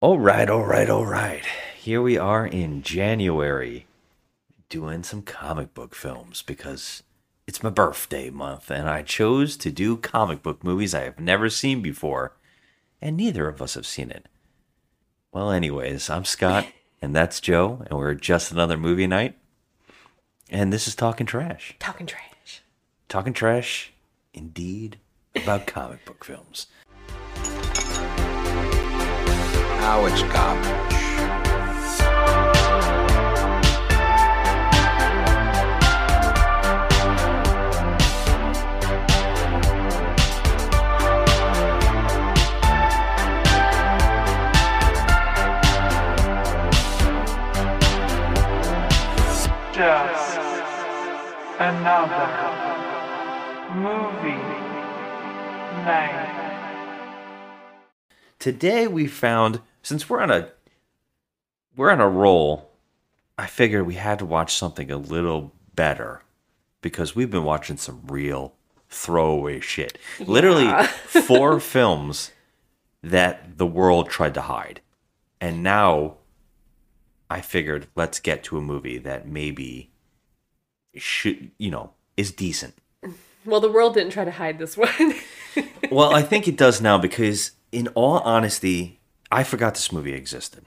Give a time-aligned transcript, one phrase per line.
[0.00, 1.44] All right, all right, all right.
[1.76, 3.88] Here we are in January
[4.68, 7.02] doing some comic book films because
[7.48, 11.50] it's my birthday month and I chose to do comic book movies I have never
[11.50, 12.36] seen before,
[13.02, 14.26] and neither of us have seen it.
[15.32, 16.68] Well, anyways, I'm Scott
[17.02, 19.36] and that's Joe, and we're just another movie night.
[20.48, 21.74] And this is Talking Trash.
[21.80, 22.62] Talking trash.
[23.08, 23.92] Talking Trash,
[24.32, 25.00] indeed,
[25.34, 26.68] about comic book films.
[29.90, 30.66] Now it's garbage.
[49.72, 50.38] Just
[51.58, 52.28] another
[53.74, 54.36] movie
[55.86, 56.28] night.
[58.38, 60.50] Today we found since we're on a
[61.76, 62.70] we're on a roll,
[63.38, 66.22] I figured we had to watch something a little better
[66.80, 68.54] because we've been watching some real
[68.88, 69.98] throwaway shit.
[70.18, 70.70] Literally
[71.06, 72.32] four films
[73.02, 74.80] that the world tried to hide.
[75.40, 76.16] And now
[77.30, 79.90] I figured let's get to a movie that maybe
[80.96, 82.74] should, you know, is decent.
[83.44, 85.14] Well, the world didn't try to hide this one.
[85.90, 88.97] Well, I think it does now because in all honesty,
[89.30, 90.64] I forgot this movie existed.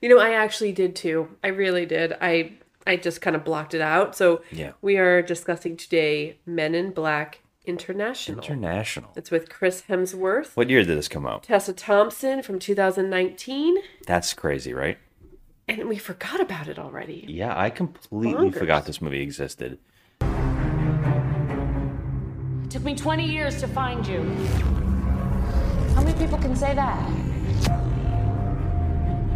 [0.00, 1.28] you know, I actually did too.
[1.44, 2.12] I really did.
[2.20, 2.52] I
[2.86, 4.16] I just kind of blocked it out.
[4.16, 4.72] So Yeah.
[4.82, 8.38] we are discussing today Men in Black International.
[8.38, 9.12] International.
[9.14, 11.44] it's with Chris Hemsworth, What year did this come out?
[11.44, 14.98] Tessa Thompson from 2019, That's crazy, right?
[15.68, 17.24] and we forgot about it already.
[17.28, 18.58] Yeah, I completely Bonkers.
[18.58, 19.78] forgot this movie existed.
[22.64, 24.22] It Took me 20 years to find you.
[25.94, 26.98] How many people can say that?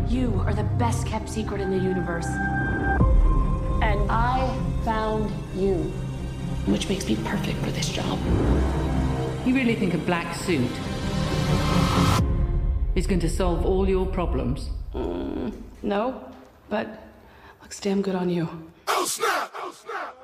[0.09, 2.27] You are the best kept secret in the universe.
[3.83, 5.75] And I found you.
[6.67, 8.19] Which makes me perfect for this job.
[9.45, 10.71] You really think a black suit
[12.95, 14.71] is going to solve all your problems?
[14.95, 15.53] Mm,
[15.83, 16.25] no,
[16.69, 17.03] but
[17.61, 18.45] looks damn good on you.
[18.45, 18.51] We
[18.89, 19.53] oh, snap.
[19.61, 20.15] Oh snap!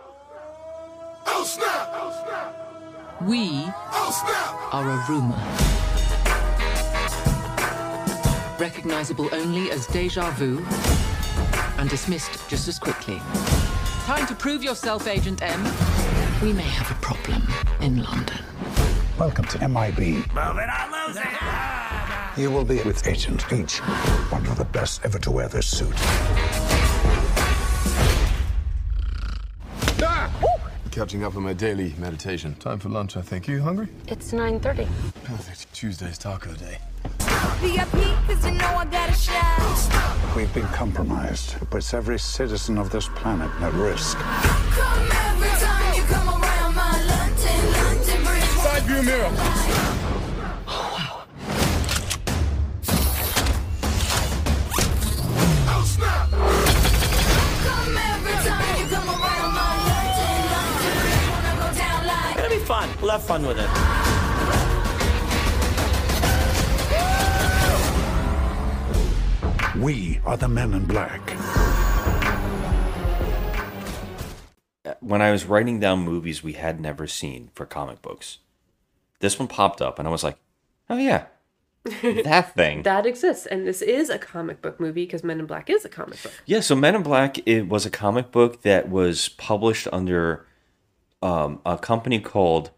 [1.27, 3.23] Oh snap!
[3.23, 4.75] We oh, snap.
[4.75, 5.92] are a rumor.
[8.59, 10.65] Recognizable only as deja vu
[11.79, 13.21] and dismissed just as quickly.
[14.05, 15.63] Time to prove yourself, Agent M.
[16.43, 17.43] We may have a problem
[17.81, 18.39] in London.
[19.19, 20.25] Welcome to MIB.
[22.37, 23.79] You will be with Agent H,
[24.31, 25.95] one of the best ever to wear this suit.
[30.93, 32.55] Catching up on my daily meditation.
[32.57, 33.49] Time for lunch, I think.
[33.49, 33.89] You hungry?
[34.09, 34.87] It's 9:30.
[35.25, 35.73] Perfect.
[35.73, 36.77] Tuesday's taco day.
[40.37, 41.55] We've been compromised.
[41.63, 44.19] It puts every citizen of this planet at risk.
[48.63, 49.82] Side view mirror.
[63.13, 63.69] Have fun with it.
[69.79, 71.21] We are the men in black.
[75.01, 78.39] When I was writing down movies we had never seen for comic books,
[79.21, 80.39] this one popped up and I was like,
[80.89, 81.27] oh yeah,
[81.85, 82.83] that thing.
[82.83, 85.91] That exists, and this is a comic book movie because Men in Black is a
[85.91, 86.33] comic book.
[86.47, 90.47] Yeah, so Men in Black it was a comic book that was published under
[91.21, 92.71] um, a company called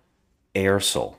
[0.54, 1.16] Aircel.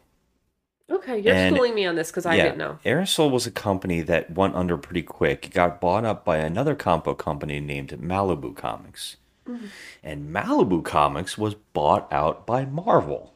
[0.90, 2.78] Okay, you're And- schooling me on this because I didn't know.
[2.86, 5.48] Aircel was a company that went under pretty quick.
[5.48, 9.18] It got bought up by another comic book company named Malibu Comics.
[9.48, 9.66] Mm-hmm.
[10.04, 13.34] And Malibu Comics was bought out by Marvel.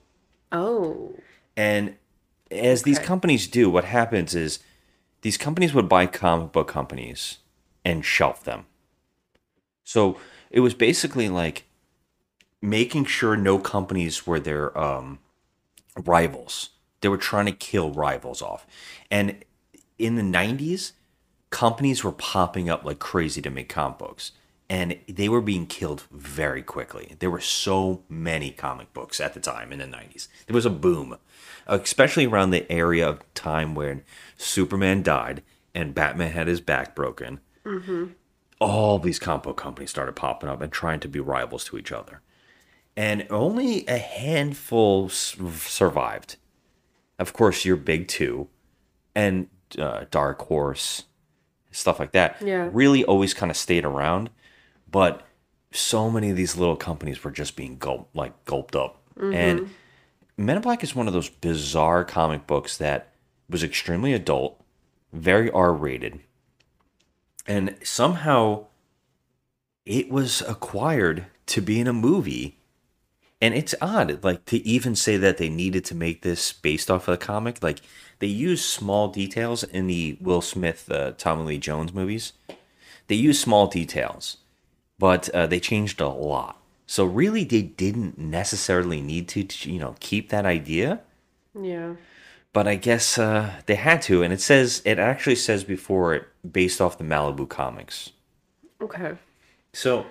[0.51, 1.15] Oh,
[1.57, 1.95] And
[2.49, 4.59] as these companies do, what happens is
[5.21, 7.39] these companies would buy comic book companies
[7.85, 8.65] and shelf them.
[9.83, 10.17] So
[10.49, 11.65] it was basically like
[12.61, 15.19] making sure no companies were their um,
[16.07, 16.69] rivals.
[17.01, 18.65] They were trying to kill rivals off.
[19.09, 19.43] And
[19.97, 20.93] in the 90s,
[21.49, 24.31] companies were popping up like crazy to make comic books.
[24.69, 27.15] And they were being killed very quickly.
[27.17, 30.27] There were so many comic books at the time in the 90s.
[30.45, 31.17] There was a boom,
[31.65, 34.03] especially around the area of time when
[34.37, 35.41] Superman died
[35.73, 37.39] and Batman had his back broken.
[37.65, 38.05] Mm-hmm.
[38.61, 41.91] All these comic book companies started popping up and trying to be rivals to each
[41.91, 42.21] other.
[42.99, 46.35] And only a handful survived.
[47.17, 48.49] Of course, your big two,
[49.15, 49.47] and
[49.77, 51.05] uh, Dark Horse
[51.71, 52.41] stuff like that.
[52.41, 52.69] Yeah.
[52.73, 54.29] Really always kind of stayed around,
[54.91, 55.25] but
[55.71, 59.01] so many of these little companies were just being gulped like gulped up.
[59.33, 59.69] And
[60.35, 63.13] Men in Black is one of those bizarre comic books that
[63.49, 64.61] was extremely adult,
[65.13, 66.19] very R rated,
[67.47, 68.65] and somehow
[69.85, 72.58] it was acquired to be in a movie.
[73.41, 77.07] And it's odd, like to even say that they needed to make this based off
[77.07, 77.63] of the comic.
[77.63, 77.79] Like
[78.19, 82.33] they use small details in the Will Smith, uh, Tommy Lee Jones movies.
[83.07, 84.37] They use small details,
[84.99, 86.57] but uh, they changed a lot.
[86.85, 91.01] So really, they didn't necessarily need to, to, you know, keep that idea.
[91.59, 91.93] Yeah.
[92.51, 96.27] But I guess uh, they had to, and it says it actually says before it
[96.51, 98.11] based off the Malibu comics.
[98.81, 99.13] Okay.
[99.71, 100.07] So,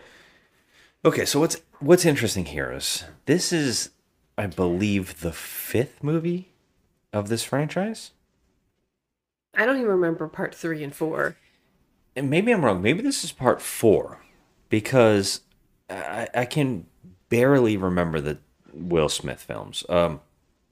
[1.05, 3.91] okay, so what's what's interesting here is this is,
[4.37, 6.53] I believe, the fifth movie
[7.13, 8.13] of this franchise.
[9.55, 11.37] I don't even remember part three and four.
[12.15, 12.83] And maybe I'm wrong.
[12.83, 14.21] Maybe this is part four,
[14.69, 15.41] because
[15.89, 16.87] I, I can
[17.29, 18.39] barely remember the
[18.73, 19.85] Will Smith films.
[19.89, 20.21] Um,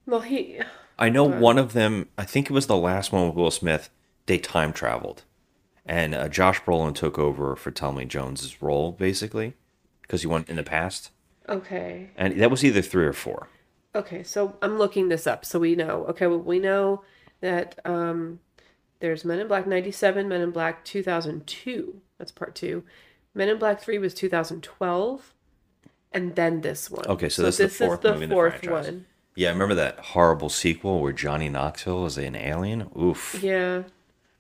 [0.07, 0.61] Well, he.
[0.99, 2.09] I know one of them.
[2.17, 3.91] I think it was the last one with Will Smith.
[4.27, 5.23] They time traveled,
[5.85, 9.55] and uh, Josh Brolin took over for Tommy Jones's role, basically,
[10.07, 11.11] because he went in the past,
[11.49, 12.11] Okay.
[12.17, 13.49] and that was either three or four.
[13.95, 16.05] Okay, so I'm looking this up so we know.
[16.11, 17.03] Okay, well, we know
[17.41, 18.41] that um,
[19.01, 22.01] there's Men in Black 97, Men in Black 2002.
[22.19, 22.83] That's part two.
[23.35, 25.33] Men in Black 3 was 2012.
[26.13, 27.05] And then this one.
[27.07, 28.87] Okay, so, that's the fourth movie in the fourth franchise.
[28.87, 29.07] one.
[29.35, 32.91] Yeah, I remember that horrible sequel where Johnny Knoxville was an alien.
[32.99, 33.83] Oof, Yeah.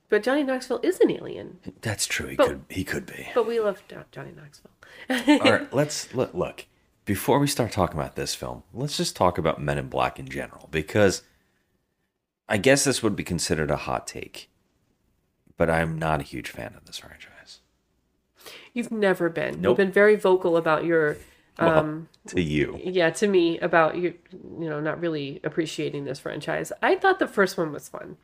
[0.08, 1.58] But Johnny Knoxville is an alien.
[1.82, 2.28] that's true.
[2.28, 3.28] He But- could he could be.
[3.34, 3.82] But we love
[4.12, 4.70] Johnny Knoxville.
[5.44, 6.66] All right, let's let, look.
[7.04, 10.28] Before we start talking about this film, let's just talk about Men in Black in
[10.28, 11.22] general because
[12.48, 14.48] I guess this would be considered a hot take,
[15.56, 17.60] but I'm not a huge fan of this franchise.
[18.72, 19.60] You've never been.
[19.60, 19.70] Nope.
[19.72, 21.16] You've been very vocal about your.
[21.58, 26.18] Well, Um, to you, yeah, to me about you, you know, not really appreciating this
[26.20, 26.70] franchise.
[26.82, 28.16] I thought the first one was fun.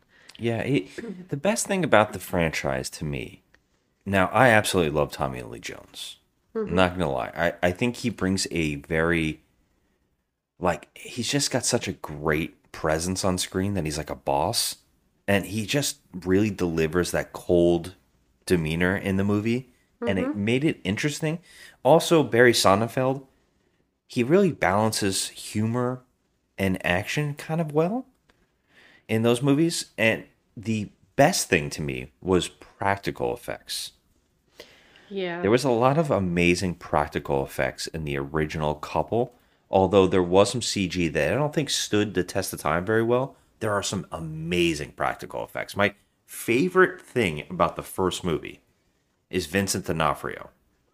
[0.43, 0.61] Yeah.
[0.61, 3.43] It, the best thing about the franchise to me,
[4.05, 6.17] now I absolutely love Tommy Lee Jones.
[6.55, 7.33] I'm not gonna lie.
[7.35, 9.41] I, I think he brings a very
[10.63, 14.77] like he's just got such a great presence on screen that he's like a boss
[15.29, 17.95] and he just really delivers that cold
[18.47, 19.71] demeanor in the movie
[20.07, 20.45] and it mm-hmm.
[20.45, 21.39] made it interesting
[21.85, 23.25] also barry sonnenfeld
[24.09, 26.03] he really balances humor
[26.59, 28.07] and action kind of well
[29.07, 30.25] in those movies and
[30.57, 33.93] the best thing to me was practical effects
[35.09, 35.41] Yeah.
[35.43, 39.35] there was a lot of amazing practical effects in the original couple,
[39.71, 43.03] although there was some CG that I don't think stood the test of time very
[43.03, 43.37] well.
[43.61, 45.77] There are some amazing practical effects.
[45.77, 45.95] My
[46.27, 48.61] favorite thing about the first movie
[49.31, 50.51] is Vincent D'Onofrio.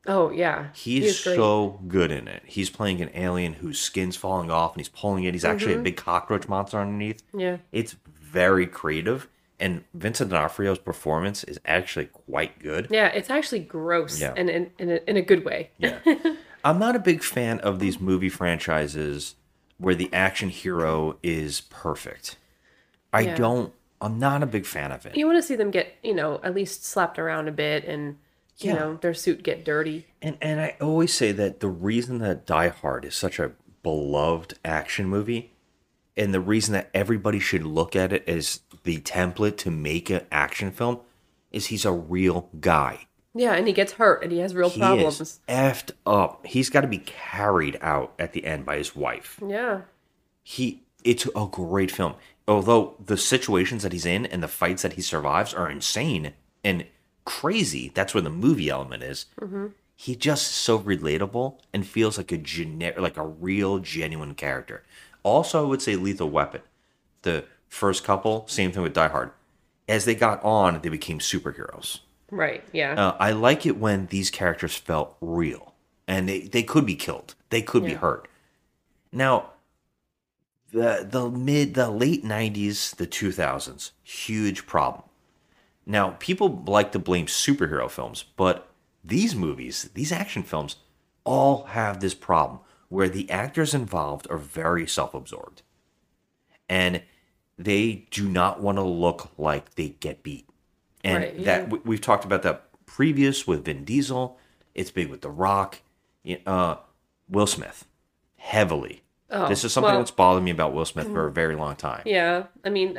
[0.07, 0.69] Oh yeah.
[0.75, 2.43] He's He so good in it.
[2.47, 5.35] He's playing an alien whose skin's falling off and he's pulling it.
[5.35, 7.23] He's actually a big cockroach monster underneath.
[7.33, 7.59] Yeah.
[7.73, 9.29] It's very creative.
[9.61, 12.87] And Vincent D'Onofrio's performance is actually quite good.
[12.91, 14.35] Yeah, it's actually gross Yeah.
[14.37, 15.71] and in, in, a, in a good way.
[15.79, 15.99] Yeah.
[16.65, 19.35] I'm not a big fan of these movie franchises
[19.79, 22.37] where the action hero is perfect.
[23.13, 23.35] I Yeah.
[23.37, 25.17] don't I'm not a big fan of it.
[25.17, 28.17] You want to see them get, you know, at least slapped around a bit and,
[28.59, 28.75] you Yeah.
[28.79, 30.07] know, their suit get dirty.
[30.23, 34.55] And and I always say that the reason that Die Hard is such a beloved
[34.65, 35.50] action movie
[36.19, 40.27] and the reason that everybody should look at it as the template to make an
[40.31, 40.99] action film
[41.53, 43.07] is he's a real guy.
[43.35, 45.21] Yeah, and he gets hurt and he has real He problems.
[45.21, 46.45] is effed up.
[46.45, 49.39] He's got to be carried out at the end by his wife.
[49.47, 49.83] Yeah.
[50.43, 52.15] he it's a great film
[52.49, 56.33] although the situations that he's in and the fights that he survives are insane
[56.65, 56.85] and
[57.25, 59.67] crazy that's where the movie element is mm-hmm.
[59.95, 64.83] he just so relatable and feels like a generic like a real genuine character
[65.23, 66.61] also i would say lethal weapon
[67.23, 69.31] the first couple same thing with die hard
[69.89, 72.63] as they got on they became superheroes Right.
[72.73, 72.93] Yeah.
[72.95, 75.75] uh, I like it when these characters felt real
[76.07, 77.35] and they, they could be killed.
[77.51, 78.29] They could be hurt.
[79.13, 79.51] Now,
[80.71, 85.05] the the mid the late nineties, the two thousands, huge problem.
[85.87, 88.69] Now, people like to blame superhero films, but
[89.03, 90.77] these movies, these action films,
[91.25, 95.62] all have this problem where the actors involved are very self-absorbed.
[96.68, 97.02] And
[97.59, 100.49] they do not want to look like they get beat.
[101.04, 101.68] And Right, that yeah.
[101.68, 104.38] we- we've talked about that previous with Vin Diesel.
[104.75, 105.80] It's big with The Rock,
[106.47, 106.76] uh,
[107.28, 107.87] Will Smith,
[108.37, 109.02] heavily.
[109.30, 111.76] Oh, this is something well- that's bothered me about Will Smith for a very long
[111.76, 112.02] time.
[112.07, 112.97] Yeah, I mean,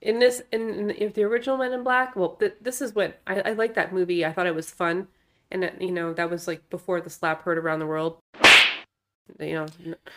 [0.00, 3.40] in this in, in the original Men in Black, well, th- this is what I,
[3.40, 4.24] I like that movie.
[4.24, 5.08] I thought it was fun,
[5.50, 8.18] and that, you know that was like before the slap heard around the world.
[9.38, 9.66] You know,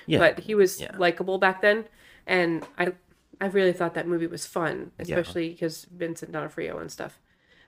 [0.07, 0.19] Yeah.
[0.19, 0.95] but he was Yeah.
[0.97, 1.85] likable back then,
[2.25, 2.93] and I
[3.39, 7.19] I really thought that movie was fun, especially because Vincent D'Onofrio and stuff.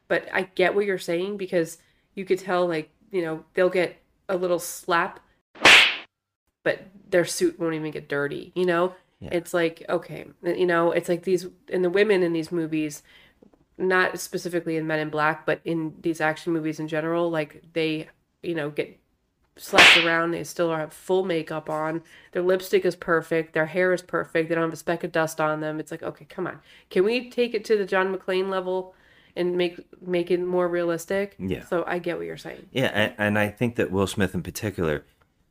[0.07, 1.79] But I get what you're saying because
[2.13, 3.97] you could tell like you know they'll get
[4.29, 5.19] a little slap,
[6.63, 8.51] but their suit won't even get dirty.
[8.55, 9.29] You know, Yeah.
[9.31, 13.03] it's like okay, you know, it's like these and the women in these movies,
[13.77, 18.09] not specifically in Men in Black, but in these action movies in general, like they
[18.41, 18.99] you know get
[19.55, 20.31] slapped around.
[20.31, 22.01] They still have full makeup on.
[22.31, 23.53] Their lipstick is perfect.
[23.53, 24.49] Their hair is perfect.
[24.49, 25.79] They don't have a speck of dust on them.
[25.79, 26.59] It's like, okay, come on.
[26.89, 28.95] Can we take it to the John McClane level
[29.35, 31.35] and make make it more realistic?
[31.39, 31.65] Yeah.
[31.65, 32.67] So I get what you're saying.
[32.71, 35.03] Yeah, and, and I think that Will Smith in particular,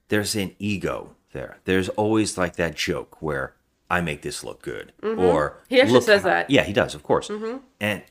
[0.09, 1.59] there's an ego there.
[1.65, 3.55] There's always like that joke where
[3.91, 5.19] I make this look good, Mhm.
[5.19, 6.51] or He actually says how-" that.
[6.51, 7.29] Yeah, he does, of course.
[7.29, 7.61] Mhm.
[7.81, 8.03] And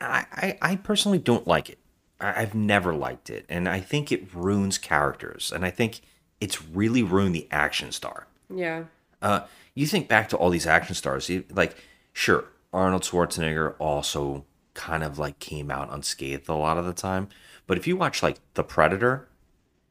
[0.00, 1.78] I, I, I personally don't like it.
[2.20, 6.00] I've never liked it, and I think it ruins characters, and I think
[6.40, 8.26] it's really ruined the action star.
[8.52, 8.84] Yeah.
[9.22, 9.42] Uh,
[9.74, 11.76] you think back to all these action stars, you- like
[12.12, 14.44] sure, Arnold Schwarzenegger also
[14.74, 17.28] kind of like came out unscathed a lot of the time.
[17.66, 19.28] But if you watch like The Predator,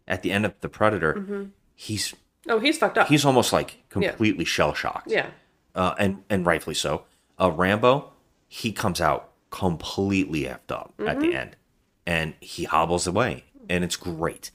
[0.08, 1.52] at the end of The Predator, Mhm.
[1.76, 2.14] he's
[2.50, 3.08] Oh, he's fucked up.
[3.08, 4.10] he's almost like Yeah.
[4.10, 5.10] completely shell shocked.
[5.10, 5.28] Yeah.
[5.76, 7.06] Uh, and and rightfully so.
[7.40, 8.12] Uh, Rambo,
[8.48, 11.36] he comes out completely effed up at the Mhm.
[11.36, 11.56] end,
[12.08, 14.50] and he hobbles away, and it's great.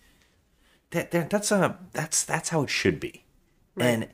[0.91, 3.25] That, that that's a that's that's how it should be,
[3.79, 4.09] and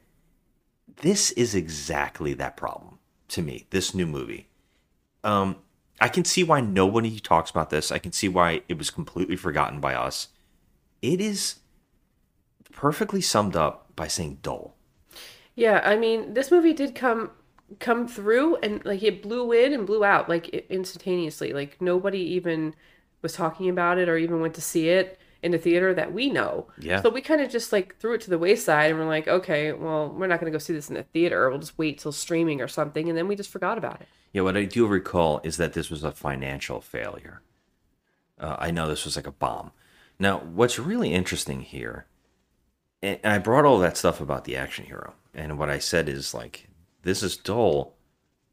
[0.96, 3.66] this is exactly that problem to me.
[3.70, 4.48] This new movie,
[5.24, 5.56] um,
[6.00, 7.90] I can see why nobody talks about this.
[7.92, 10.28] I can see why it was completely forgotten by us.
[11.00, 11.60] It is
[12.72, 14.76] perfectly summed up by saying dull.
[15.54, 17.30] Yeah, I mean, this movie did come
[17.80, 21.52] come through and like it blew in and blew out like instantaneously.
[21.52, 22.74] Like nobody even
[23.22, 26.30] was talking about it or even went to see it in the theater that we
[26.30, 26.66] know.
[26.78, 27.00] Yeah.
[27.02, 29.72] So we kind of just like threw it to the wayside and we're like, okay,
[29.72, 31.48] well, we're not going to go see this in the theater.
[31.48, 34.08] We'll just wait till streaming or something, and then we just forgot about it.
[34.32, 37.42] Yeah, what I do recall is that this was a financial failure.
[38.38, 39.70] Uh, I know this was like a bomb.
[40.18, 42.06] Now, what's really interesting here,
[43.02, 46.34] and I brought all that stuff about the action hero, and what I said is
[46.34, 46.68] like,
[47.02, 47.94] this is dull,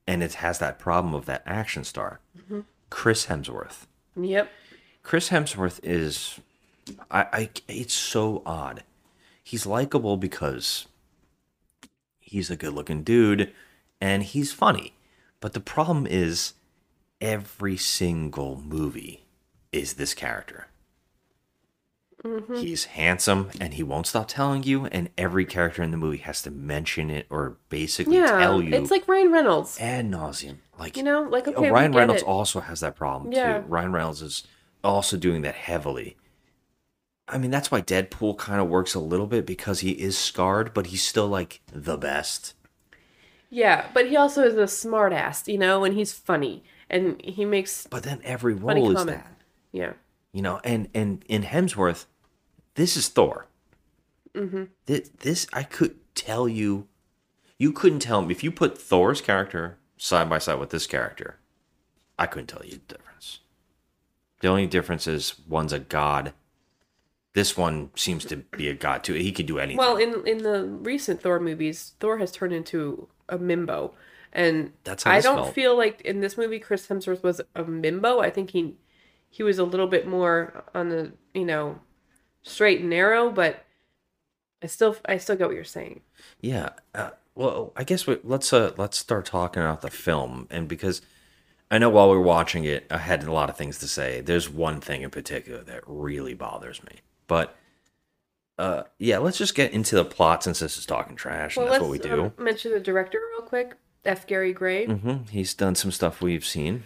[0.08, 2.66] and it has that problem of that action star, Mhm.
[2.92, 3.88] Chris Hemsworth.
[4.16, 4.52] Yep.
[5.04, 6.40] Chris Hemsworth is,
[7.12, 8.84] I, I, it's so odd.
[9.44, 10.88] He's likable because
[12.20, 13.52] he's a good-looking dude,
[14.02, 14.94] and he's funny.
[15.40, 16.54] But the problem is,
[17.22, 19.26] every single movie
[19.72, 20.68] is this character.
[22.26, 22.58] Mhm.
[22.58, 24.88] He's handsome, and he won't stop telling you.
[24.88, 28.74] And every character in the movie has to mention it or basically Yeah, tell you
[28.74, 29.80] it's like Ryan Reynolds.
[29.80, 30.58] ad nauseum.
[30.80, 32.28] Like You know, like Oh, okay, Ryan Reynolds it.
[32.28, 33.60] also has that problem Yeah.
[33.60, 33.66] too.
[33.68, 34.44] Ryan Reynolds is
[34.84, 36.18] also doing that heavily.
[37.28, 40.74] I mean, that's why Deadpool kind of works a little bit because he is scarred,
[40.74, 42.54] but he's still like the best.
[43.50, 47.46] Yeah, but he also is a smart ass, you know, and he's funny and he
[47.46, 49.28] makes But then every role is that,
[49.72, 49.94] Yeah.
[50.34, 50.60] you know.
[50.64, 52.06] And and in Hemsworth,
[52.76, 53.48] this is Thor.
[54.34, 54.66] Mm-hmm.
[54.86, 56.88] This, this I could tell you,
[57.58, 61.40] you couldn't tell me if you put Thor's character side by side with this character.
[62.18, 63.40] I couldn't tell you the difference.
[64.42, 66.34] The only difference is one's a god.
[67.34, 69.14] This one seems to be a god too.
[69.14, 69.78] He could do anything.
[69.78, 73.94] Well, in in the recent Thor movies, Thor has turned into a mimbo,
[74.32, 75.54] and That's I don't felt.
[75.54, 78.24] feel like in this movie Chris Hemsworth was a mimbo.
[78.24, 78.76] I think he
[79.30, 81.80] he was a little bit more on the you know
[82.46, 83.66] straight and narrow, but
[84.64, 86.02] I still I still get what you're saying.
[86.40, 86.70] Yeah.
[86.94, 91.02] Uh, well, I guess we, let's uh, let's start talking about the film, and because
[91.70, 94.22] I know while we were watching it, I had a lot of things to say.
[94.22, 97.56] There's one thing in particular that really bothers me, but
[98.58, 101.82] uh, yeah, let's just get into the plot since this is talking trash, and that's
[101.82, 102.26] what we do.
[102.26, 103.76] um, mention the director real quick,
[104.06, 104.26] F.
[104.26, 104.86] Gary Gray.
[104.86, 106.84] hmm He's done some stuff we've seen.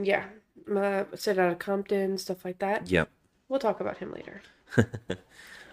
[0.00, 0.26] Yeah,
[0.72, 2.88] uh, set out of Compton, stuff like that.
[2.88, 3.08] Yep.
[3.48, 4.42] We'll talk about him later.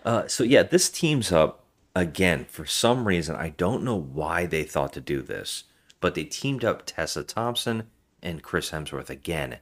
[0.06, 1.63] Uh, so yeah, this teams up
[1.96, 3.38] again for some reason.
[3.38, 5.63] I don't know why they thought to do this,
[6.01, 7.84] but they teamed up Tessa Thompson
[8.22, 9.60] and Chris Hemsworth again,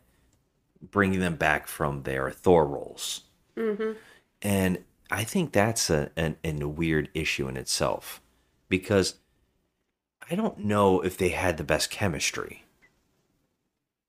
[0.82, 3.22] bringing them back from their Thor roles.
[3.56, 3.91] Mm-hmm.
[4.41, 4.80] And
[5.12, 8.20] I think that's a, an, a weird issue in itself
[8.68, 9.18] because
[10.27, 12.63] I don't know if they had the best chemistry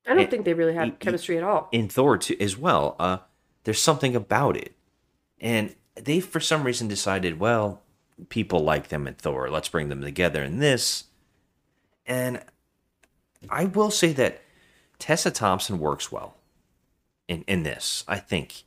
[0.06, 1.68] I don't It- think they really had chemistry at all.
[1.73, 2.97] in Thor too, as well.
[2.99, 3.18] Uh,
[3.64, 4.75] there's something about it,
[5.40, 7.83] and they for some reason decided, well,
[8.28, 9.50] people like them in Thor.
[9.50, 11.04] Let's bring them together in this.
[12.07, 12.42] And
[13.49, 14.42] I will say that
[14.99, 16.37] Tessa Thompson works well
[17.28, 18.04] in in this.
[18.09, 18.64] I think,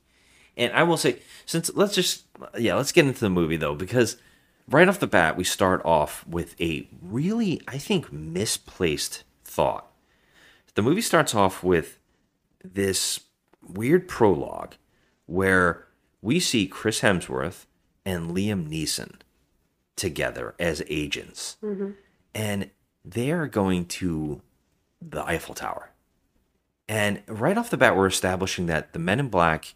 [0.58, 2.26] and I will say since let's just
[2.58, 4.18] yeah let's get into the movie though because
[4.70, 9.92] right off the bat we start off with a really I think misplaced thought.
[10.76, 12.00] The movie starts off with
[12.64, 13.22] this
[13.62, 14.76] weird prologue
[15.26, 15.88] where
[16.22, 17.66] we see Chris Hemsworth
[18.06, 19.16] and Liam Neeson
[19.96, 21.58] together as agents.
[21.64, 21.92] Mm-hmm.
[22.34, 22.70] And
[23.04, 24.42] they're going to
[25.02, 25.92] the Eiffel Tower.
[26.88, 29.74] And right off the bat, we're establishing that the men in black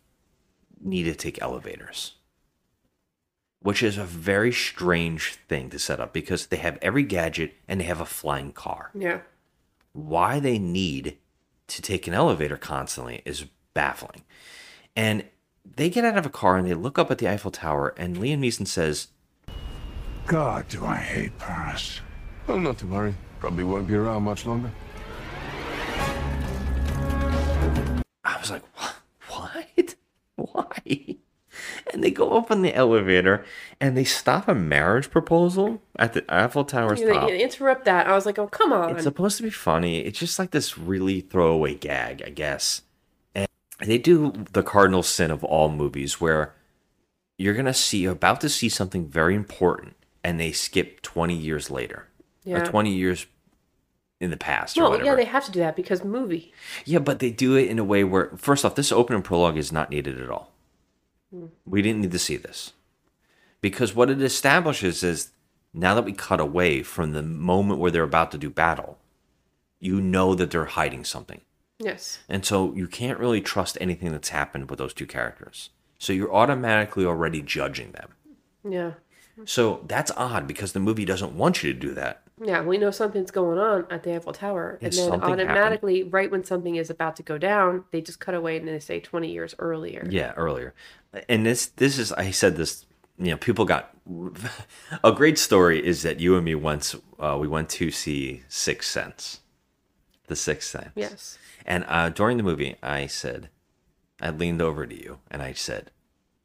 [0.81, 2.15] need to take elevators,
[3.61, 7.79] which is a very strange thing to set up because they have every gadget and
[7.79, 9.21] they have a flying car Yeah.
[9.93, 11.17] why they need
[11.67, 14.23] to take an elevator constantly is baffling.
[14.95, 15.25] And
[15.75, 18.17] they get out of a car and they look up at the Eiffel Tower, and
[18.17, 19.07] Liam Neeson says,
[20.27, 22.01] God, do I hate Paris.
[22.47, 23.15] Oh, not to worry.
[23.39, 24.71] Probably won't be around much longer.
[28.23, 28.95] I was like, what?
[29.27, 29.95] What?
[30.35, 31.15] Why?
[31.91, 33.43] And they go up in the elevator
[33.81, 37.29] and they stop a marriage proposal at the Eiffel Tower's You, top.
[37.29, 38.07] you interrupt that.
[38.07, 38.91] I was like, oh, come on.
[38.91, 39.99] It's supposed to be funny.
[39.99, 42.83] It's just like this really throwaway gag, I guess.
[43.79, 46.53] They do the cardinal sin of all movies where
[47.37, 51.33] you're going to see, you're about to see something very important and they skip 20
[51.33, 52.07] years later
[52.43, 52.61] Yeah.
[52.61, 53.25] or 20 years
[54.19, 56.53] in the past or well, yeah, they have to do that because movie.
[56.83, 59.71] Yeah, but they do it in a way where, first off, this opening prologue is
[59.71, 60.51] not needed at all.
[61.33, 61.45] Hmm.
[61.65, 62.73] We didn't need to see this.
[63.61, 65.31] Because what it establishes is
[65.73, 68.97] now that we cut away from the moment where they're about to do battle,
[69.79, 71.39] you know that they're hiding something.
[71.79, 72.19] Yes.
[72.27, 75.69] And so you can't really trust anything that's happened with those two characters.
[75.97, 78.13] So you're automatically already judging them.
[78.67, 78.93] Yeah.
[79.45, 82.23] So that's odd because the movie doesn't want you to do that.
[82.41, 85.41] Yeah, we know something's going on at the Eiffel Tower, and then something happened.
[85.41, 88.79] automatically, right when something is about to go down, they just cut away and they
[88.79, 90.07] say twenty years earlier.
[90.09, 90.73] Yeah, earlier.
[91.27, 92.85] And this this is I said this.
[93.17, 93.93] You know, people got
[95.03, 98.89] a great story is that you and me once uh, we went to see Sixth
[98.89, 99.41] Sense,
[100.27, 100.91] The Sixth Sense.
[100.95, 101.37] Yes.
[101.65, 103.49] And uh, during the movie, I said,
[104.21, 105.91] I leaned over to you and I said,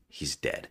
[0.08, 0.68] "He's dead."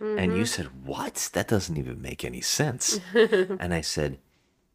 [0.00, 1.28] And you said, "What?
[1.34, 4.18] That doesn't even make any sense." and I said,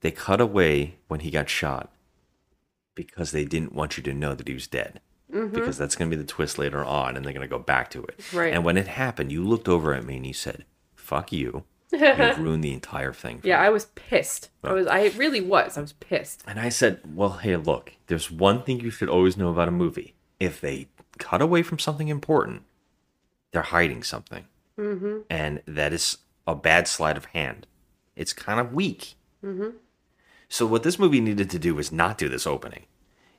[0.02, 1.92] "They cut away when he got shot
[2.94, 6.16] because they didn't want you to know that he was dead." Because that's going to
[6.16, 8.22] be the twist later on, and they're going to go back to it.
[8.32, 8.54] Right.
[8.54, 11.66] And when it happened, you looked over at me and you said, "Fuck you!
[11.92, 14.50] You ruined the entire thing." Yeah, me." I was pissed.
[14.64, 14.88] I was.
[14.88, 15.78] I really was.
[15.78, 16.44] I was pissed.
[16.48, 19.72] And I said, Well, hey, look, there's one thing you should always know about a
[19.72, 20.16] movie.
[20.40, 22.64] If they cut away from something important,
[23.52, 24.46] they're hiding something.
[24.78, 25.20] Mm-hmm.
[25.30, 27.68] And that is a bad sleight of hand.
[28.16, 29.16] It's kind of weak.
[29.44, 29.78] Mm-hmm.
[30.50, 32.86] So, what this movie needed to do was not do this opening.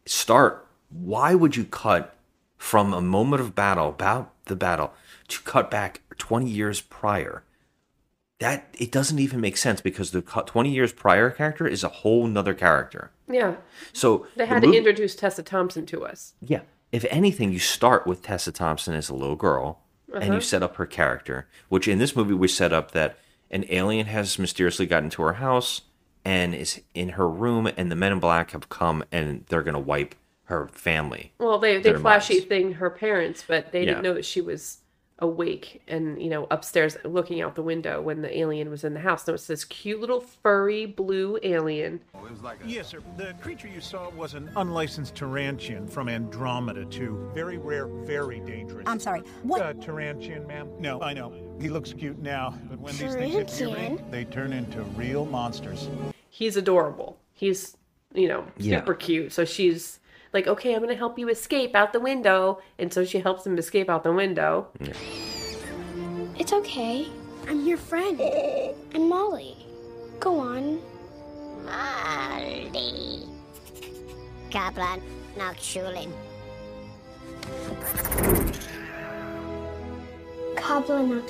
[0.05, 0.67] Start.
[0.89, 2.17] Why would you cut
[2.57, 4.93] from a moment of battle, about the battle,
[5.29, 7.43] to cut back 20 years prior?
[8.39, 12.27] That it doesn't even make sense because the 20 years prior character is a whole
[12.27, 13.11] nother character.
[13.29, 13.55] Yeah,
[13.95, 16.35] So they the had to movie- introduce Tessa Thompson to us.
[16.43, 16.61] yeah.
[16.93, 19.81] If anything, you start with Tessa Thompson as a little girl,
[20.15, 20.35] and Uh-huh.
[20.35, 21.49] you set up her character.
[21.69, 23.19] Which in this movie we set up that
[23.51, 25.83] an alien has mysteriously gotten to her house
[26.25, 29.81] and is in her room, and the Men in Black have come and they're gonna
[29.81, 31.33] wipe her family.
[31.39, 32.47] Well, they they flashy minds.
[32.49, 33.87] thing her parents, but they Yeah.
[33.87, 34.79] didn't know that she was
[35.21, 39.01] awake and you know upstairs looking out the window when the alien was in the
[39.01, 39.27] house.
[39.27, 42.01] No, it's this cute little furry blue alien.
[42.15, 42.69] Oh, like a...
[42.69, 42.99] Yes, sir.
[43.17, 47.31] The creature you saw was an unlicensed Tarantian from Andromeda 2.
[47.35, 48.85] Very rare, very dangerous.
[48.87, 49.23] I'm sorry.
[49.43, 49.63] What?
[49.63, 50.69] Uh, Tarantian, ma'am?
[50.79, 51.33] No, I know.
[51.61, 55.89] He looks cute now, but when these things hit puberty, they turn into real monsters.
[56.29, 57.17] He's adorable.
[57.33, 57.77] He's
[58.15, 58.81] you know Yeah.
[58.81, 59.33] super cute.
[59.33, 59.99] So she's
[60.37, 63.57] like, okay, I'm gonna help you escape out the window, and so she helps him
[63.57, 64.69] escape out the window.
[66.39, 67.09] It's okay.
[67.49, 68.21] I'm your friend.
[68.95, 69.57] I'm Molly.
[70.21, 70.79] Go on.
[71.65, 73.25] Molly.
[74.51, 75.01] Kaplan
[75.39, 76.13] nach Schulen.
[80.57, 81.29] Kabla nach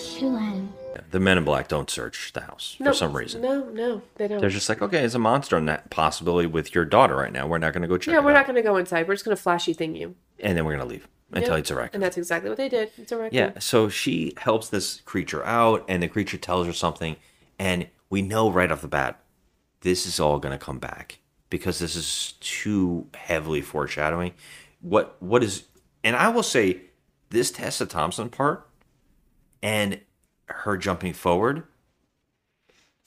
[1.02, 1.10] Schulen.
[1.10, 3.42] The Men in Black don't search the house for some reason.
[3.42, 4.40] No, no, they don't.
[4.40, 7.46] They're just like, okay, it's a monster in that possibility with your daughter right now.
[7.46, 8.12] We're not gonna go check.
[8.12, 8.34] yeah, we're out.
[8.34, 9.06] not gonna go inside.
[9.08, 10.14] We're just gonna flashy thing you.
[10.40, 11.58] and then we're gonna leave until Yeah.
[11.58, 11.94] it's a record.
[11.94, 12.90] And that's exactly what they did.
[12.98, 13.34] It's a record.
[13.34, 17.16] Yeah, so she helps this creature out, and the creature tells her something,
[17.58, 19.20] and we know right off the bat
[19.82, 21.18] this is all going to come back
[21.50, 24.32] because this is too heavily foreshadowing.
[24.80, 25.64] What what is,
[26.04, 26.80] and I will say
[27.30, 28.66] this Tessa Thompson part
[29.62, 30.00] and
[30.46, 31.64] her jumping forward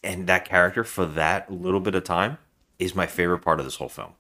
[0.04, 2.38] and that character for that little bit of time
[2.78, 4.14] is my favorite part of this whole film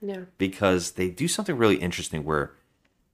[0.00, 0.22] Yeah.
[0.38, 2.52] because they do something really interesting where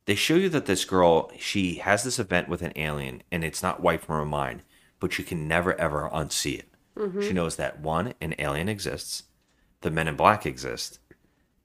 [0.04, 3.62] they show you that this girl she has this event with an alien and it's
[3.62, 4.62] not wiped from her mind
[5.00, 7.22] but you can never ever unsee it Mhm.
[7.22, 9.24] she knows that one an alien exists
[9.82, 10.98] the men in black exist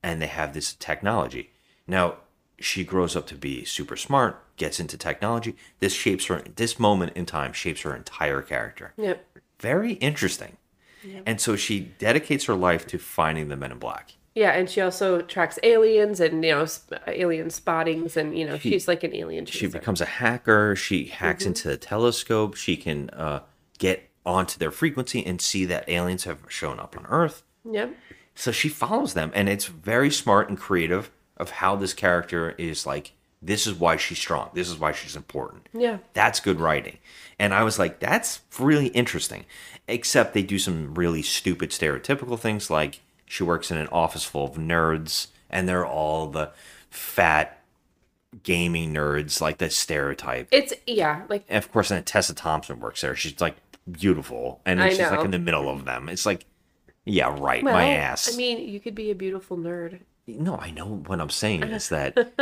[0.04, 1.52] and they have this technology
[1.88, 2.17] now
[2.62, 5.56] she grows up to be super smart gets into technology.
[5.80, 8.93] This shapes her this moment in time shapes her entire character.
[8.97, 9.26] Yep.
[9.60, 10.58] very interesting.
[11.26, 14.12] And so she dedicates her life to finding the men in black.
[14.36, 18.58] Yeah, and she also tracks aliens and you know sp- alien spottings, and you know
[18.60, 20.76] She- she's like an alien she becomes a hacker.
[20.76, 21.47] She hacks Mhm.
[21.47, 22.56] into the telescope.
[22.56, 23.41] She can uh,
[23.80, 27.43] get onto their frequency and see that aliens have shown up on earth.
[27.69, 27.95] Yep.
[28.34, 32.86] so she follows them and it's very smart and creative of how this character is
[32.86, 34.51] like this is why she's strong.
[34.54, 35.67] This is why she's important.
[35.73, 35.97] Yeah.
[36.13, 36.99] that's good writing.
[37.39, 39.45] And i was like that's really interesting.
[39.88, 44.45] Except they do some really stupid stereotypical things like she works in an office full
[44.45, 46.51] of nerds and they're all the
[46.89, 47.62] fat
[48.43, 50.47] gaming nerds like the stereotype.
[50.51, 53.15] It's yeah, like and of course then tessa thompson works there.
[53.15, 53.56] She's like
[53.91, 54.62] beautiful.
[54.65, 56.10] And she's like in the middle of them.
[56.10, 56.45] It's like
[57.06, 57.63] yeah right.
[57.63, 58.32] Well, my ass.
[58.32, 60.01] I mean, you could be a beautiful nerd.
[60.39, 62.15] No, I know what I'm saying is that.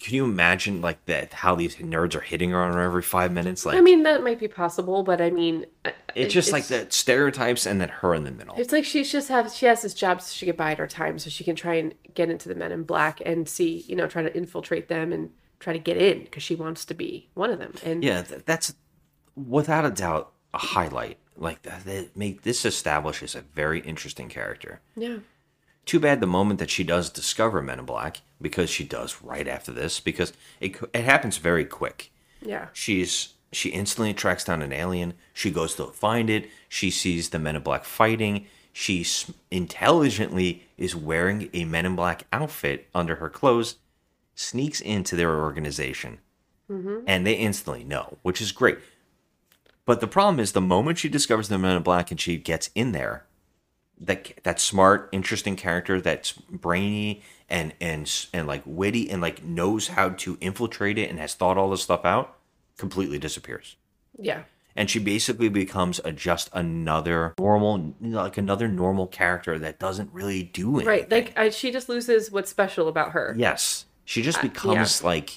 [0.00, 1.32] can you imagine like that?
[1.32, 3.64] How these nerds are hitting her on her every five minutes?
[3.66, 6.86] Like I mean, that might be possible, but I mean, it's it- just like the
[6.90, 8.54] stereotypes, and then her in the middle.
[8.56, 11.18] It's like she's just have she has this job so she can bide her time,
[11.18, 14.06] so she can try and get into the Men in Black and see, you know,
[14.06, 17.50] try to infiltrate them and try to get in because she wants to be one
[17.50, 17.72] of them.
[17.84, 18.74] And Yeah, th- that's
[19.36, 21.18] without a doubt a highlight.
[21.36, 24.80] Like that, that make this establishes a very interesting character.
[24.94, 25.16] yeah,
[25.84, 29.46] Too bad the moment that she does discover Men in Black, because she does right
[29.46, 32.10] after this, because it it happens very quick.
[32.40, 35.14] yeah, She's she instantly tracks down an alien.
[35.32, 36.48] She goes to find it.
[36.68, 38.46] She sees the Men in Black fighting.
[38.72, 39.06] She
[39.50, 43.76] intelligently is wearing a Men in Black outfit under her clothes,
[44.34, 46.18] sneaks into their organization,
[46.68, 47.04] mm-hmm.
[47.06, 48.78] and they instantly know, which is great.
[49.86, 52.70] But the problem is the moment she discovers the Men in Black and she gets
[52.74, 53.26] in there,
[54.00, 59.88] that that smart, interesting character that's brainy and and and like witty and like knows
[59.88, 62.36] how to infiltrate it and has thought all this stuff out,
[62.76, 63.76] completely disappears.
[64.18, 64.44] yeah,
[64.76, 70.42] And she basically becomes a just another normal, like another normal character that doesn't really
[70.42, 70.86] do anything.
[70.88, 71.10] right.
[71.10, 73.34] Like I, she just loses what's special about her.
[73.38, 75.36] Yes, she just Uh, becomes like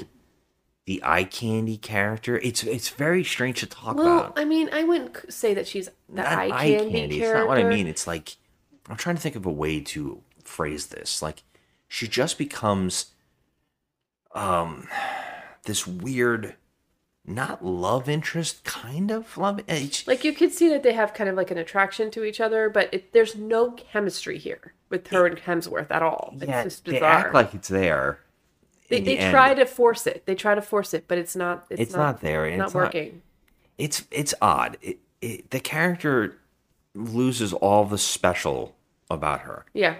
[0.85, 2.37] the eye candy character.
[2.39, 4.39] It's it's very strange to talk Well, about.
[4.39, 7.23] I mean, I wouldn't say that she's the Not eye candy, character.
[7.25, 7.87] It's not what I mean.
[7.87, 8.37] It's like
[8.89, 11.21] I'm trying to think of a way to phrase this.
[11.21, 11.43] Like
[11.87, 13.07] she just becomes
[14.33, 14.87] um
[15.63, 16.55] this weird
[17.25, 21.29] not love interest kind of love it's, Like you could see that they have kind
[21.29, 25.25] of like an attraction to each other, but it, there's no chemistry here with her
[25.25, 26.33] and Hemsworth at all.
[26.37, 28.19] It's yeah, just they act like it's there
[28.89, 30.25] they the they try to force it.
[30.25, 31.65] They try to force it, but it's not.
[31.69, 33.21] It's, It's not there, Not it's not- working.
[33.77, 36.37] it's it's odd it, it, the character
[36.95, 38.75] loses all the special
[39.09, 39.95] about her Yeah.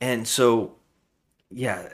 [0.00, 0.74] and so
[1.50, 1.88] yeah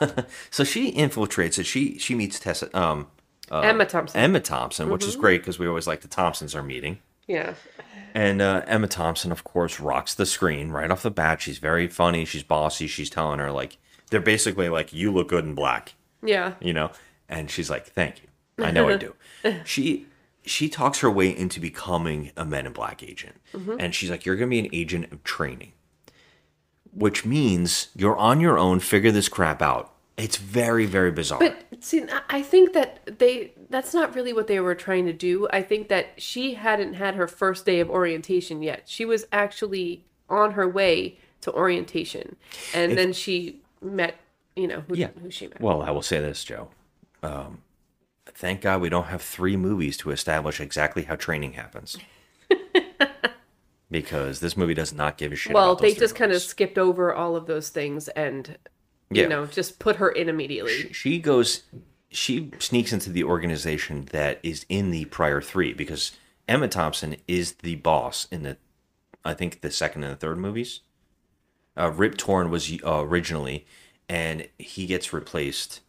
[0.50, 3.08] so she infiltrates it she she meets tessa um
[3.50, 4.20] uh, Emma Thompson.
[4.20, 5.20] emma thompson which is Mhm.
[5.20, 7.54] great because we always like the thompsons are meeting Yeah.
[8.14, 11.88] and uh, emma thompson of course rocks the screen right off the bat she's very
[11.88, 13.78] funny she's bossy she's telling her like
[14.10, 16.54] they're basically like you look good in black Yeah.
[16.60, 16.90] you know
[17.28, 19.14] and she's like thank you i know i do
[19.64, 20.06] she
[20.46, 23.76] she talks her way into becoming a men in black agent Mhm.
[23.80, 25.72] and she's like you're gonna be an agent of training
[26.92, 31.56] which means you're on your own figure this crap out it's very very bizarre But
[31.82, 35.48] see, I think that they that's not really what they were trying to do.
[35.52, 38.82] I think that she hadn't had her first day of orientation yet.
[38.86, 42.36] She was actually on her way to orientation.
[42.74, 44.16] And If- then she met,
[44.56, 45.60] you know, who, yeah who she met.
[45.60, 46.68] well i will say this joe
[47.22, 47.62] um,
[48.26, 51.96] thank god we don't have three movies to establish exactly how training happens
[53.90, 56.78] because this movie does not give a shit well, about they just kind of skipped
[56.78, 58.56] over all of those things and
[59.10, 59.22] Yeah.
[59.24, 60.92] you know, just put her in immediately.
[60.92, 61.64] she goes
[62.12, 66.12] she sneaks into the organization that is in the prior three because
[66.48, 68.56] Emma Thompson is the boss in the
[69.24, 70.80] I think the second and the third movies.
[71.76, 73.66] Uh, Rip Torn was uh, originally,
[74.08, 75.80] and he gets replaced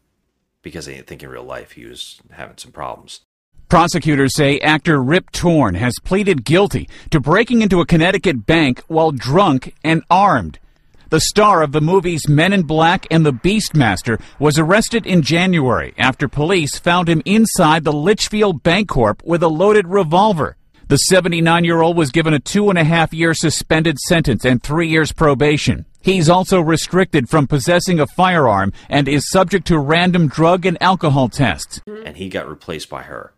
[0.62, 3.22] because I think in real life he was having some problems.
[3.71, 9.13] Prosecutors say actor Rip Torn has pleaded guilty to breaking into a Connecticut bank while
[9.13, 10.60] drunk and armed.
[11.07, 15.93] The star of the movies Men in Black and The Beastmaster was arrested in January
[15.97, 20.57] after police found him inside the Litchfield Bank Corp with a loaded revolver.
[20.89, 24.62] The 79 year old was given a two and a half year suspended sentence and
[24.62, 25.86] three years probation.
[26.01, 31.29] He's also restricted from possessing a firearm and is subject to random drug and alcohol
[31.29, 31.79] tests.
[31.88, 33.31] and he got replaced by her.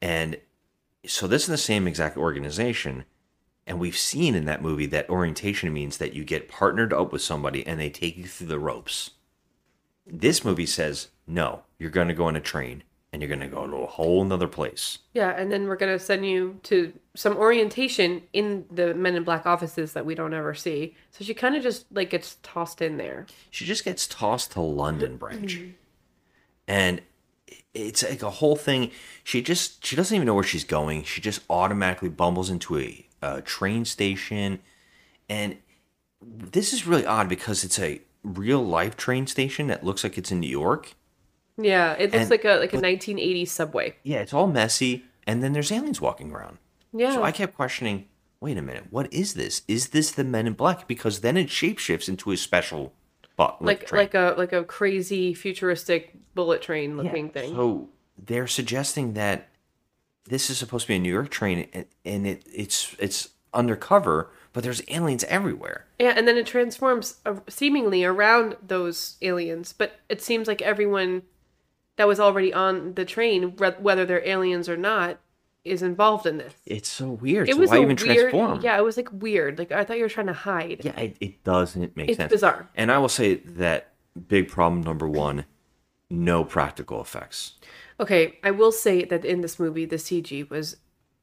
[0.00, 0.38] And
[1.06, 3.04] so this is the same exact organization.
[3.66, 7.22] And we've seen in that movie that orientation means that you get partnered up with
[7.22, 9.10] somebody and they take you through the ropes.
[10.06, 12.82] This movie says, no, you're going to go on a train
[13.12, 14.98] and you're going to go to a whole nother place.
[15.14, 19.46] Yeah, and then we're gonna send you to some orientation in the Men in Black
[19.46, 20.94] offices that we don't ever see.
[21.10, 23.26] So she kind of just like gets tossed in there.
[23.50, 25.58] She just gets tossed to London branch.
[25.58, 25.70] Mm-hmm.
[26.68, 27.00] And
[27.74, 28.90] it's like a whole thing.
[29.24, 31.04] She just, she doesn't even know where she's going.
[31.04, 34.58] She just automatically bumbles into a, a train station.
[35.28, 35.56] And
[36.20, 40.32] this is really odd because it's a real life train station that looks like it's
[40.32, 40.94] in New York.
[41.56, 43.96] Yeah, it looks And- like a like a 1980s subway.
[44.02, 45.04] Yeah, it's all messy.
[45.26, 46.58] And then there's aliens walking around.
[46.92, 47.12] Yeah.
[47.12, 48.06] So I kept questioning,
[48.40, 49.62] wait a minute, what is this?
[49.68, 50.88] Is this the Men in Black?
[50.88, 52.94] Because then it shapeshifts into a special
[53.40, 54.00] but like train.
[54.02, 57.54] like a like a crazy futuristic bullet train looking thing.
[57.54, 59.48] So they're suggesting that
[60.24, 64.30] this is supposed to be a New York train, and, and it, it's it's undercover,
[64.52, 65.86] but there's aliens everywhere.
[65.98, 71.22] Yeah, and then it transforms uh, seemingly around those aliens, but it seems like everyone
[71.96, 75.18] that was already on the train, whether they're aliens or not,
[75.64, 76.54] is involved in this.
[76.66, 77.48] It's so weird.
[77.48, 77.98] It so was why even weird,
[78.30, 78.60] transform?
[78.62, 79.58] Yeah, it was like weird.
[79.58, 80.80] Like I thought you were trying to hide.
[80.84, 82.30] Yeah, it, it doesn't make It's sense.
[82.32, 82.68] bizarre.
[82.74, 83.92] And I will say that
[84.28, 85.44] big problem number one:
[86.08, 87.54] no practical effects.
[87.98, 90.76] Okay, I will say that in this movie, the CG was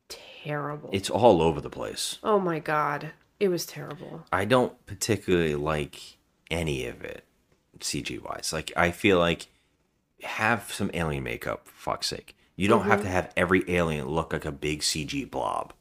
[0.10, 0.90] terrible.
[0.94, 2.20] It's all over the place.
[2.24, 4.24] oh my god, it was terrible.
[4.32, 6.18] I don't particularly like
[6.52, 7.26] any of it,
[7.80, 8.52] CG wise.
[8.54, 9.48] Like I feel like
[10.22, 12.37] have some alien makeup, for fuck's sake.
[12.58, 13.04] You don't have Mhm.
[13.04, 15.72] to have every alien look like a big CG blob.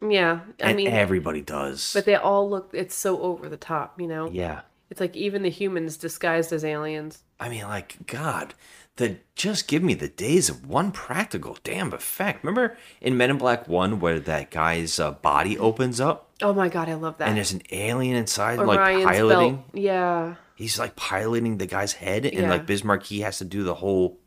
[0.00, 1.92] Yeah, I and mean, everybody does.
[1.92, 2.70] but they all look.
[2.72, 4.30] It's so over the top, you know.
[4.32, 4.62] yeah.
[4.90, 7.22] It's like even the humans disguised as aliens.
[7.40, 8.52] I mean, like, God,
[8.96, 12.44] the just give me the days of one practical damn effect.
[12.44, 16.68] Remember in Men in Black One where that guy's uh, body opens up Oh my
[16.68, 17.28] god, I love that.
[17.28, 19.54] and there's an alien inside, Orion's like piloting.
[19.56, 19.64] belt.
[19.72, 20.34] Yeah.
[20.56, 22.50] He's like piloting the guy's head, and Yeah.
[22.50, 24.18] like Bismarck, he has to do the whole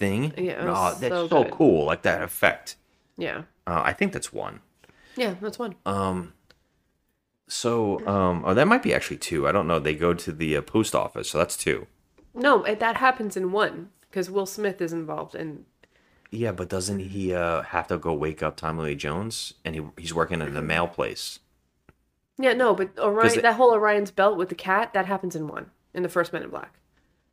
[0.00, 0.32] thing.
[0.36, 2.76] Yeah, oh, that's so so, cool, like that effect.
[3.16, 3.42] Yeah.
[3.66, 4.60] Uh, I think that's one.
[5.16, 5.74] Yeah, that's one.
[5.86, 6.32] Um,
[7.46, 9.46] so um, oh, that might be actually two.
[9.46, 9.78] I don't know.
[9.78, 11.86] They go to the uh, post office, so that's two.
[12.34, 15.64] No, it- that happens in one because Will Smith is involved and
[16.30, 19.54] Yeah, but doesn't he uh, have to go wake up Tommy Lee Jones?
[19.64, 21.40] And he he's working in the mail place.
[22.38, 25.70] yeah, no, but Orion, that whole Orion's belt with the cat that happens in one
[25.92, 26.72] in the first Men in Black.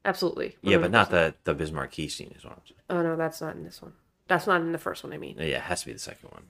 [0.08, 0.56] Absolutely.
[0.62, 2.80] Yeah, but not the the Bismarck key scene is what I'm saying.
[2.90, 3.92] Oh no, that's not in this one.
[4.28, 5.12] That's not in the first one.
[5.12, 6.44] I mean, Yeah, it has to be the second one.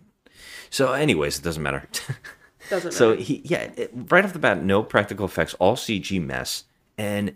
[0.70, 1.88] So, anyways, it doesn't matter.
[2.70, 2.92] doesn't matter.
[2.92, 6.66] so he yeah, it, right off the bat, no practical effects, all CG mess,
[7.00, 7.36] and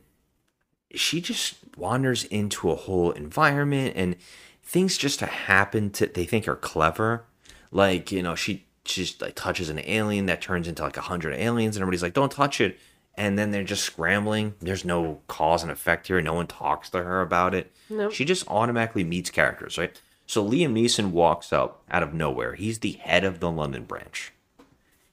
[0.93, 4.15] she just wanders into a whole environment, and
[4.63, 7.25] things just happen to they think are clever,
[7.71, 11.01] like you know she she just like touches an alien that turns into like a
[11.01, 12.77] hundred aliens, and everybody's like, don't touch it.
[13.15, 14.53] And then they're just scrambling.
[14.61, 16.21] There's no cause and effect here.
[16.21, 17.71] No one talks to her about it.
[17.89, 18.13] Nope.
[18.13, 19.99] She just automatically meets characters, right?
[20.25, 22.53] So Liam Neeson walks up out of nowhere.
[22.55, 24.31] He's the head of the London branch.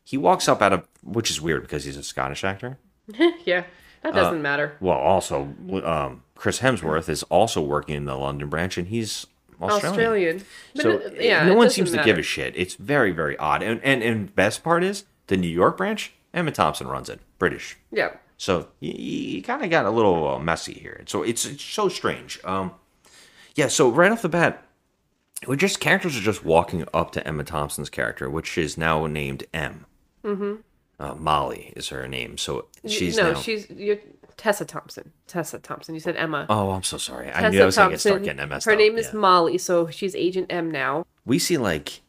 [0.04, 2.78] He walks up out of, which is weird because he's a Scottish actor.
[3.44, 3.64] yeah,
[4.02, 4.76] that Uh, doesn't matter.
[4.80, 9.26] Well, also, um, Chris Hemsworth is also working in the London branch, and he's
[9.60, 9.90] Australian.
[9.90, 10.44] Australian.
[10.76, 12.54] But So it- yeah, no one seems to give a shit.
[12.56, 13.60] It's very, very odd.
[13.62, 16.12] And and and best part is the New York branch.
[16.32, 17.76] Emma Thompson runs it, British.
[17.90, 18.10] Yeah.
[18.36, 21.02] So you, you kind of got a little uh, messy here.
[21.06, 22.38] So it's, it's so strange.
[22.44, 22.72] Um,
[23.54, 23.68] yeah.
[23.68, 24.64] So right off the bat,
[25.46, 29.44] we're just characters are just walking up to Emma Thompson's character, which is now named
[29.54, 29.86] M.
[30.24, 30.54] Mm-hmm.
[31.00, 32.36] Uh, Molly is her name.
[32.38, 33.40] So she's no, now.
[33.40, 33.98] she's you're
[34.36, 35.12] Tessa Thompson.
[35.28, 35.94] Tessa Thompson.
[35.94, 36.46] You said Emma.
[36.48, 37.28] Oh, I'm so sorry.
[37.28, 38.10] I Tessa knew I was going to Thompson.
[38.10, 39.12] start getting messed Her name is.
[39.12, 41.04] Molly, so she's Agent M now.
[41.24, 42.00] we see like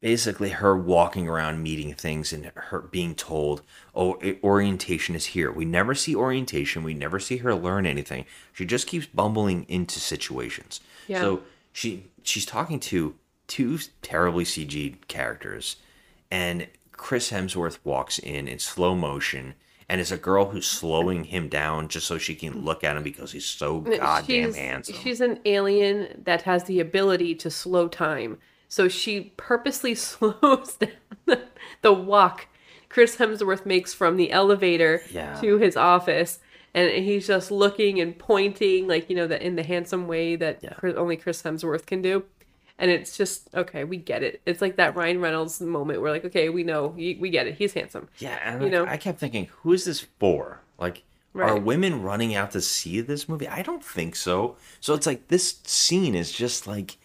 [0.00, 3.62] basically her walking around meeting things and her being told
[3.94, 5.50] oh orientation is here.
[5.50, 6.84] We never see orientation.
[6.84, 8.24] We never see her learn anything.
[8.52, 10.80] She just keeps bumbling into situations.
[11.06, 11.20] Yeah.
[11.20, 13.14] so she she's talking to
[13.46, 15.76] two terribly cg characters
[16.30, 19.54] and chris hemsworth walks in in slow motion
[19.88, 23.02] and is a girl who's slowing him down just so she can look at him
[23.02, 24.94] because he's so goddamn she's, handsome.
[24.96, 28.38] She's an alien that has the ability to slow time.
[28.68, 30.90] So she purposely slows down
[31.26, 31.42] the,
[31.82, 32.46] the walk
[32.88, 35.38] Chris Hemsworth makes from the elevator Yeah.
[35.40, 36.38] to his office.
[36.74, 40.62] And he's just looking and pointing, like, you know, that in the handsome way that
[40.76, 42.24] Chris- only Chris Hemsworth can do.
[42.78, 43.82] and it's just okay.
[43.84, 44.40] We get it.
[44.46, 47.54] It's like that Ryan Reynolds moment where like, okay, we know, we get it.
[47.56, 48.08] He's handsome.
[48.18, 50.60] Yeah, and you know, I kept thinking, who is this for?
[50.78, 51.02] Like,
[51.34, 53.48] are women running out to see this movie?
[53.48, 54.56] I don't think so.
[54.80, 56.96] So it's like this scene is just like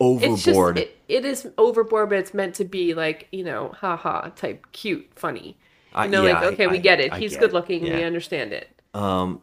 [0.00, 0.78] it's just overboard.
[0.78, 5.10] it, it is overboard, but it's meant to be like you know, haha, type cute,
[5.14, 5.56] funny.
[5.96, 7.12] You know, yeah, like I- okay, we get it.
[7.12, 7.82] I He's get good looking.
[7.82, 8.68] We understand it.
[8.94, 9.42] Um,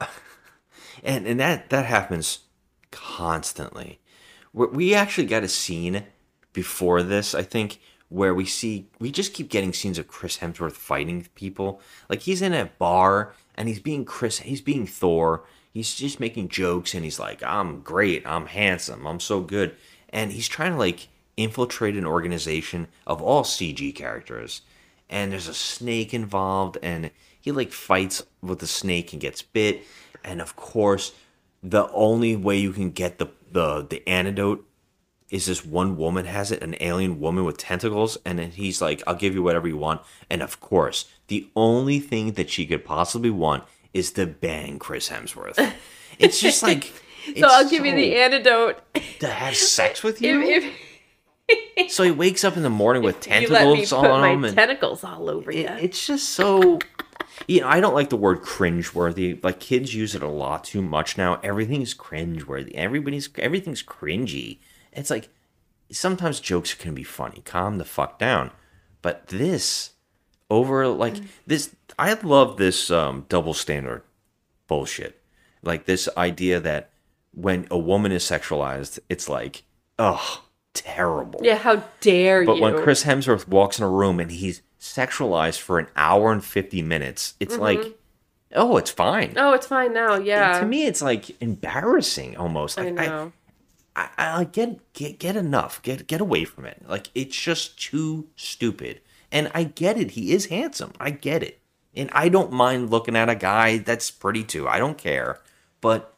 [1.02, 2.40] and and that that happens
[2.90, 4.00] constantly.
[4.52, 6.04] We we actually got a scene
[6.52, 10.72] before this, I think, where we see we just keep getting scenes of Chris Hemsworth
[10.72, 11.80] fighting people.
[12.08, 15.44] Like he's in a bar and he's being Chris, he's being Thor.
[15.72, 19.74] He's just making jokes and he's like, "I'm great, I'm handsome, I'm so good,"
[20.10, 24.62] and he's trying to like infiltrate an organization of all CG characters.
[25.08, 29.82] And there's a snake involved and he like fights with the snake and gets bit.
[30.24, 31.12] And of course
[31.62, 34.66] the only way you can get the the, the antidote
[35.30, 38.18] is this one woman has it an alien woman with tentacles.
[38.24, 40.02] And then he's like i'll give you whatever you want.
[40.30, 45.08] And of course the only thing that she could possibly want is to bang chris
[45.08, 45.72] hemsworth.
[46.18, 46.84] It's just like
[47.36, 48.80] so I'll give you the antidote.
[49.20, 50.40] to have sex with you?
[50.42, 50.64] If,
[51.76, 55.04] if so he wakes up in the morning with you tentacles on him and tentacles
[55.04, 55.66] all over you.
[55.66, 56.78] it- it's just so
[57.46, 59.38] you know i don't like the word cringe-worthy.
[59.42, 61.40] Like kids use it a lot too much now.
[61.42, 62.74] Everything's cringe-worthy.
[62.74, 64.58] Everybody's everything's cringy.
[64.92, 65.28] It's like
[65.90, 67.40] sometimes jokes can be funny.
[67.44, 68.50] Calm the fuck down.
[69.00, 69.91] But this
[70.52, 74.02] over like this i love this um double standard
[74.68, 75.20] bullshit
[75.62, 76.90] like this idea that
[77.34, 79.62] when a woman is sexualized it's like
[79.98, 82.60] oh terrible yeah, how dare but you?
[82.62, 86.42] But when Chris Hemsworth walks in a room and he's sexualized for an hour and
[86.42, 87.60] 50 minutes, it's Mhm.
[87.60, 87.98] like,
[88.54, 89.34] oh, it's fine.
[89.36, 90.16] oh, it's fine now.
[90.16, 92.78] Yeah, To me, it's like embarrassing almost.
[92.78, 93.32] I Like, know.
[93.94, 95.82] I, I, I get, get, get enough.
[95.82, 96.82] Get, get away from it.
[96.88, 99.00] Like, it's just too stupid.
[99.32, 100.12] And I get it.
[100.12, 100.92] He is handsome.
[101.00, 101.60] I get it.
[101.94, 104.68] And I don't mind looking at a guy that's pretty too.
[104.68, 105.40] I don't care.
[105.80, 106.14] But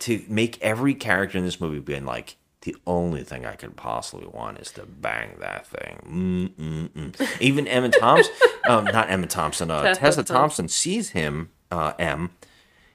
[0.00, 4.26] to make every character in this movie being like, the only thing I could possibly
[4.26, 6.50] want is to bang that thing.
[6.56, 7.40] Mm-mm-mm.
[7.40, 8.34] Even Emma Thompson,
[8.68, 10.36] um, not Emma Thompson, uh, Tessa Tessa Thompson.
[10.36, 12.30] Thompson sees him, uh, M,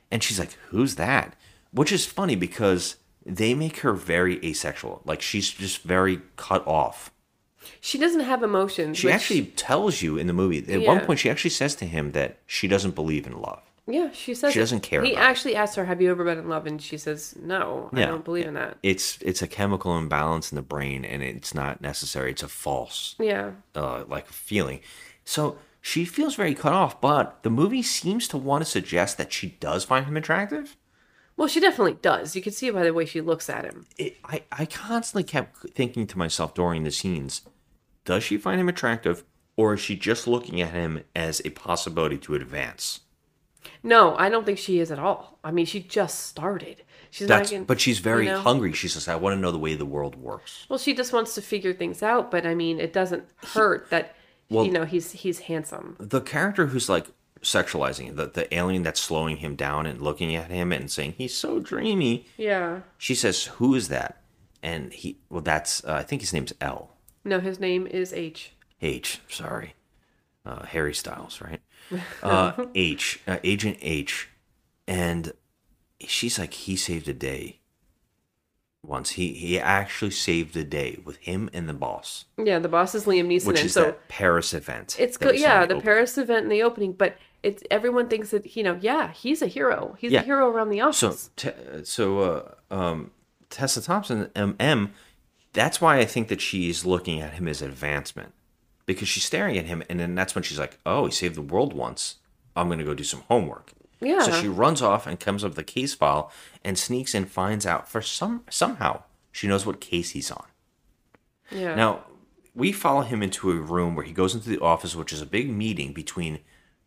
[0.10, 1.36] and she's like, "Who's that?"
[1.72, 5.02] Which is funny because they make her very asexual.
[5.06, 7.12] Like she's just very cut off.
[7.82, 8.98] She doesn't have emotions.
[8.98, 10.60] She which- actually tells you in the movie.
[10.74, 13.62] At one point, she actually says to him that she doesn't believe in love.
[13.88, 14.62] yeah, she says she it.
[14.64, 15.26] doesn't care He about it.
[15.26, 18.24] actually asks her, "Have you ever been in love?" And she says, "No, I don't
[18.24, 22.32] believe in that." It's it's a chemical imbalance in the brain, and it's not necessary.
[22.32, 24.82] It's a false, Yeah, uh, like feeling.
[25.26, 27.02] So she feels very cut off.
[27.02, 30.76] But the movie seems to want to suggest that she does find him attractive.
[31.38, 32.36] well, she definitely does.
[32.36, 33.86] You can see it by the way she looks at him.
[33.98, 37.42] it, I, I constantly kept thinking to myself during the scenes,
[38.10, 39.24] does she find him attractive
[39.56, 43.02] or is she just looking at him as a possibility to advance?
[43.84, 45.38] No, I don't think she is at all.
[45.44, 46.82] I mean, she just started.
[47.12, 47.56] She's That's, not.
[47.56, 48.40] Gonna, but she's very you know?
[48.40, 48.74] hungry.
[48.74, 50.66] She says, I want to know the way the world works.
[50.70, 52.32] Well, she just wants to figure things out.
[52.32, 54.16] But I mean, it doesn't hurt that
[54.50, 55.96] Well- you know he's he's handsome.
[56.00, 57.06] The character who's like
[57.44, 61.36] sexualizing, the, the alien that's slowing him down and looking at him and saying, he's
[61.36, 62.26] so dreamy.
[62.38, 62.80] Yeah.
[62.98, 64.24] She says, who is that?
[64.64, 66.96] And he, well, that's, uh, I think his name's L.
[67.24, 68.52] No, his name is H.
[68.82, 69.74] H, sorry.
[70.46, 71.62] Uh, Harry Styles, right?
[72.24, 74.30] Uh, H, uh, Agent H.
[74.88, 75.34] And
[76.02, 77.60] she's like, he saved a day
[78.84, 79.12] once.
[79.12, 83.06] He he actually saved the day with him and the boss, Yeah, the boss is
[83.06, 84.96] Liam Neeson, which and is so that Paris event.
[85.00, 85.40] it's good.
[85.40, 85.80] Yeah, in the.
[85.82, 89.48] Paris event in the opening, but it's everyone thinks that you know, yeah, he's a
[89.48, 89.96] hero.
[90.00, 90.22] He's Yeah.
[90.22, 91.30] a hero around the So, office.
[91.36, 91.52] te-
[91.84, 92.20] so
[92.70, 93.12] uh, um,
[93.50, 94.94] Tessa Thompson, M, M,
[95.54, 98.34] that's why I think that she's looking at him as advancement
[98.86, 101.42] because she's staring at him, and then that's when she's like, "Oh, he saved the
[101.42, 102.16] world once.
[102.56, 104.22] I'm going to go do some homework." Yeah.
[104.22, 106.32] So she runs off and comes up with the case file
[106.64, 110.46] and sneaks and finds out for some somehow she knows what case he's on.
[111.52, 111.76] yeah.
[111.76, 112.06] Now,
[112.56, 115.26] we follow him into a room where he goes into the office, which is a
[115.26, 116.40] big meeting between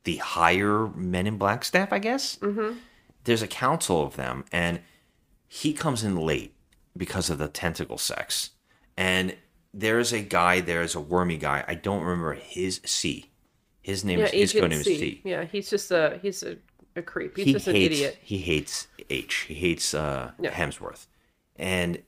[0.04, 2.36] the higher Men in Black staff, I guess.
[2.38, 2.78] Mm-hmm.
[3.24, 4.80] There's a council of them, and
[5.46, 6.54] he comes in late
[6.96, 8.50] because of the tentacle sex.
[8.96, 9.36] And
[9.74, 11.64] there's a guy, there's a wormy guy.
[11.66, 13.30] I don't remember his C.
[13.80, 15.20] His name yeah, is his code name is C.
[15.24, 16.56] Yeah, he's just a he's a,
[16.94, 17.36] a creep.
[17.36, 18.18] He's he just an hates, idiot.
[18.22, 19.34] He hates H.
[19.48, 20.50] He hates uh, Yeah.
[20.52, 21.06] Hemsworth,
[21.56, 22.00] and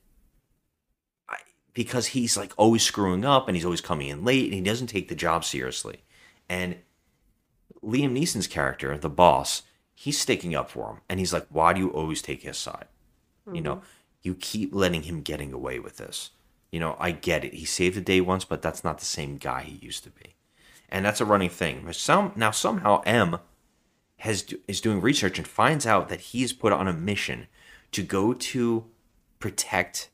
[1.29, 1.37] I,
[1.73, 4.87] because he's like always screwing up and he's always coming in late and he doesn't
[4.87, 6.05] take the job seriously.
[6.49, 6.77] And
[7.83, 9.63] Liam Neeson's character, the boss,
[9.95, 12.87] he's sticking up for him, and he's like, "Why do you always take his side?
[13.53, 13.83] You know,
[14.23, 16.31] you keep letting him getting away with this.
[16.75, 17.55] You know, I get it.
[17.55, 20.35] He saved the day once, but that's not the same guy he used to be,
[20.89, 21.93] and that's a running thing.
[21.93, 23.39] Some now somehow M
[24.17, 27.47] has is doing research and finds out that he's put on a mission
[27.93, 28.87] to go to
[29.39, 30.11] protect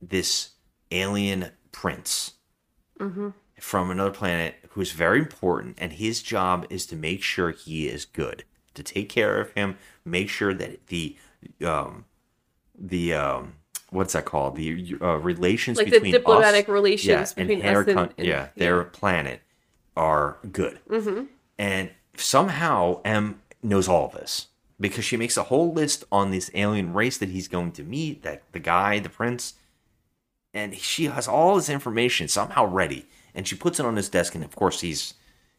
[0.00, 0.50] this
[0.92, 2.34] alien prince
[3.00, 3.30] Mm-hmm.
[3.58, 8.04] from another planet who's very important, and his job is to make sure he is
[8.04, 8.44] good,
[8.74, 11.16] to take care of him, make sure that the
[11.64, 12.04] um
[12.78, 13.54] the um
[13.94, 17.80] what's that called the uh, relations Like the between diplomatic us, relations yeah, between their
[17.80, 19.40] us and- coun- and- yeah their planet
[19.96, 21.24] are good, Mm-hmm.
[21.58, 24.48] and somehow M knows all this
[24.80, 28.22] because she makes a whole list on this alien race that he's going to meet,
[28.22, 29.54] that the guy, the prince,
[30.52, 34.34] and she has all this information somehow ready, and she puts it on his desk,
[34.34, 35.14] and of course he's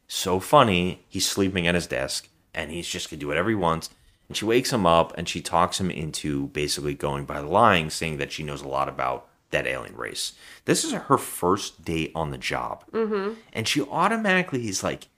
[0.06, 1.04] so funny.
[1.08, 3.90] He's sleeping at his desk, and he's just gonna do whatever he wants.
[4.28, 8.16] And she wakes him up, and she talks him into basically going by lying, saying
[8.18, 10.32] that she knows a lot about that alien race.
[10.64, 13.34] This is her first day on the job Mm-hmm.
[13.52, 15.08] and she automatically is like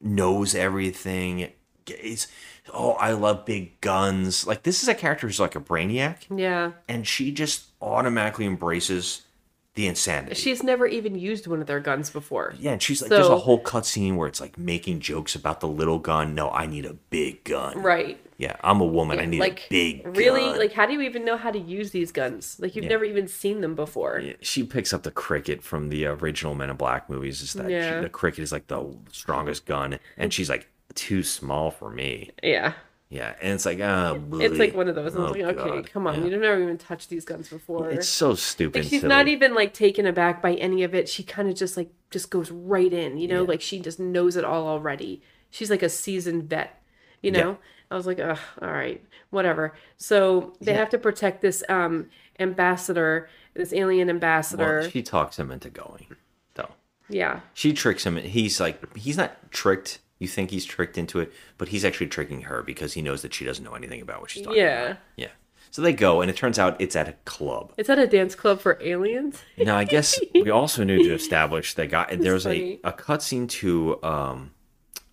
[0.00, 1.52] knows everything
[1.86, 2.26] is
[2.72, 6.72] oh i love big guns like this is a character who's like a brainiac Yeah.
[6.88, 9.22] and she just automatically embraces
[9.74, 12.54] the insanity She's never even used one of their guns before.
[12.58, 15.60] yeah and she's like there's a So- whole cutscene where it's like making jokes about
[15.60, 18.18] the little gun no i need a big gun Right.
[18.36, 20.58] yeah i'm a woman i need like a big really gun.
[20.58, 22.90] like how do you even know how to use these guns like you've Yeah.
[22.90, 26.76] never even seen them before she picks up the cricket from the original Men in
[26.76, 27.40] Black movies.
[27.40, 31.70] Is that she- the cricket is like the strongest gun, and she's like too small
[31.70, 32.30] for me.
[32.42, 32.72] yeah
[33.12, 35.68] Yeah, and it's like, oh, it's like one of those and Oh, it's like okay
[35.78, 35.90] God.
[35.92, 36.30] come on Yeah.
[36.30, 38.78] you've never even touched these guns before It's so stupid.
[38.84, 39.08] like she's silly.
[39.08, 42.30] not even like taken aback by any of it she kind of just like just
[42.30, 45.88] goes right in you know like she just knows it all already she's like a
[45.88, 46.80] seasoned vet
[47.20, 47.54] you know Yeah.
[47.90, 50.78] i was like Ugh, all right whatever so they Yeah.
[50.78, 52.06] have to protect this um
[52.38, 56.06] ambassador this alien ambassador Well, she talks him into going,
[56.54, 56.70] though.
[57.08, 58.16] yeah She tricks him.
[58.16, 59.98] He's like, he's not tricked.
[60.20, 63.34] You think he's tricked into it, but he's actually tricking her because he knows that
[63.34, 64.98] she doesn't know anything about what she's talking yeah about.
[65.16, 65.28] Yeah.
[65.70, 67.72] So they go, and it turns out it's at a club.
[67.76, 69.40] It's at a dance club for aliens?
[69.58, 72.16] Now, I guess we also need to establish that guy.
[72.16, 72.80] There's a, funny.
[72.84, 74.50] a cutscene to um,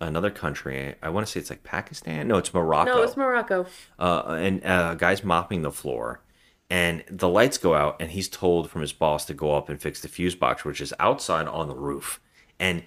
[0.00, 0.96] another country.
[1.02, 2.28] I want to say it's like Pakistan.
[2.28, 2.96] No, it's Morocco.
[2.96, 3.66] No, it's Morocco.
[3.98, 6.22] uh, and uh, a guy's mopping the floor,
[6.68, 9.80] and the lights go out, and he's told from his boss to go up and
[9.80, 12.20] fix the fuse box, which is outside on the roof,
[12.58, 12.82] and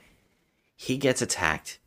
[0.75, 1.79] he gets attacked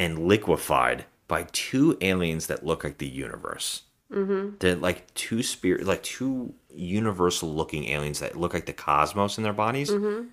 [0.00, 3.82] and liquefied by two aliens that look like the universe.
[4.12, 4.56] Mm-hmm.
[4.58, 9.52] They're like two spirit, like two universal-looking aliens that look like the cosmos in their
[9.52, 9.90] bodies.
[9.90, 10.26] Mm-hmm.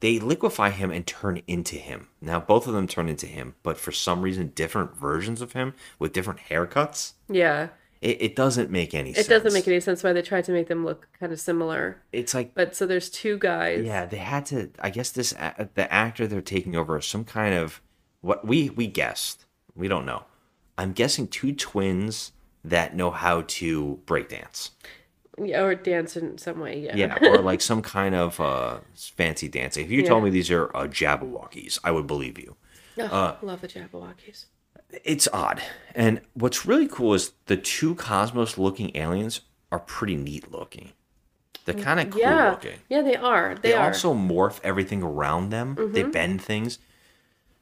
[0.00, 2.08] They liquefy him and turn into him.
[2.20, 5.74] Now, both of them turn into him, but for some reason, different versions of him
[5.98, 7.12] with different haircuts.
[7.28, 7.68] Yeah.
[8.00, 9.28] It, it doesn't make any It sense.
[9.28, 12.02] doesn't make any sense why they tried to make them look kind of similar.
[12.12, 13.84] It's like But so there's two guys.
[13.84, 14.70] yeah, they had to.
[14.80, 15.32] I guess this
[15.74, 17.82] the actor they're taking over is some kind of
[18.20, 19.44] what we we guessed.
[19.74, 20.24] We don't know.
[20.78, 22.32] I'm guessing two twins
[22.64, 24.72] that know how to break dance.
[25.42, 26.80] Yeah, or dance in some way.
[26.80, 26.96] Yeah.
[26.96, 29.84] Yeah, or like some kind of uh, fancy dancing.
[29.86, 32.56] If you told me these are uh, Jabbawockeez, I would believe you.
[32.98, 34.46] Ugh, Uh, love the Jabbawockeez.
[35.04, 35.62] it's odd.
[35.94, 39.40] And what's really cool is the two cosmos looking aliens
[39.72, 40.92] are pretty neat looking.
[41.64, 42.50] They're kind of cool yeah.
[42.50, 42.78] looking.
[42.90, 43.54] Yeah, they are.
[43.54, 43.86] They, They, are.
[43.86, 45.74] also morph everything around them.
[45.92, 46.12] They Mhm.
[46.12, 46.78] bend things.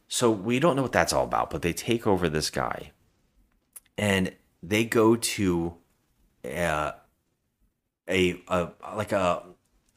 [0.08, 2.92] So we don't know what that's all about, but they take over this guy.
[3.96, 5.74] And they go to
[6.44, 6.92] uh,
[8.08, 9.42] a a like a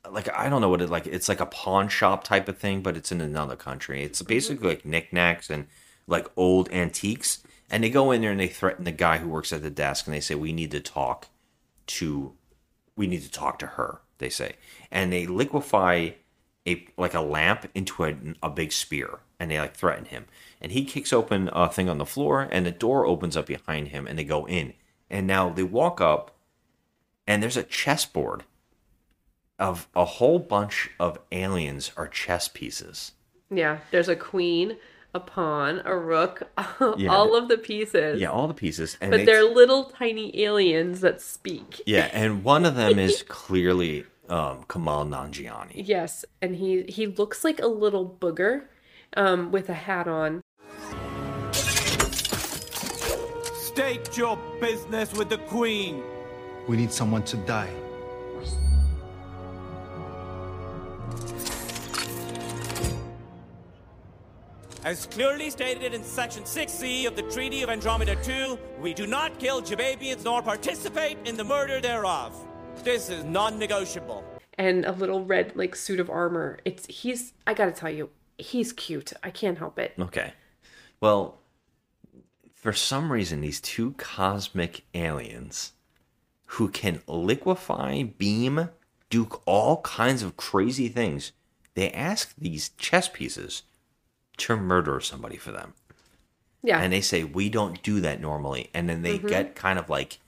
[0.09, 2.82] like I don't know what it like it's like a pawn shop type of thing,
[2.82, 4.03] but it's in another country.
[4.03, 5.68] It's basically like knickknacks and
[6.07, 7.43] like old antiques.
[7.70, 10.05] And they go in there and they threaten the guy who works at the desk
[10.05, 11.28] and they say, We need to talk
[11.88, 12.34] to
[12.95, 14.55] we need to talk to her, they say.
[14.91, 16.12] And they liquefy
[16.68, 20.26] a like a lamp into a, a big spear and they like threaten him.
[20.62, 23.88] And he kicks open a thing on the floor and the door opens up behind
[23.89, 24.74] him and they go in.
[25.09, 26.36] And now they walk up
[27.28, 28.43] and there's a chessboard
[29.59, 33.12] of a whole bunch of aliens are chess pieces.
[33.49, 34.78] Yeah, there's a queen,
[35.14, 36.43] a pawn, a rook,
[36.97, 38.20] Yeah, all of the pieces.
[38.22, 38.97] Yeah, all the pieces.
[39.01, 41.82] And but they- they're little tiny aliens that speak.
[41.86, 45.74] Yeah, and one of them is clearly um, Kumail Nanjiani.
[45.76, 48.64] Yes, and he he looks like a little booger
[49.16, 50.42] um, with a hat on.
[53.54, 56.04] State your business with the Queen.
[56.68, 57.70] We need someone to die.
[64.84, 69.38] As clearly stated in Section 6C of the Treaty of Andromeda II, we do not
[69.40, 72.34] kill Jababians nor participate in the murder thereof.
[72.84, 74.24] This is non-negotiable.
[74.58, 76.60] and a little red like suit of armor.
[76.66, 79.14] It's he's I gotta tell you, he's cute.
[79.24, 79.94] I can't help it.
[80.00, 80.34] Okay.
[81.00, 81.40] Well,
[82.54, 85.74] for some reason, these two cosmic aliens
[86.46, 88.70] who can liquefy, beam,
[89.10, 91.32] do all kinds of crazy things,
[91.76, 93.64] they ask these chess pieces
[94.38, 95.74] to murder somebody for them.
[96.64, 96.80] Yeah.
[96.82, 98.70] And they say, we don't do that normally.
[98.74, 99.28] And then they Mhm.
[99.30, 100.20] get kind of like,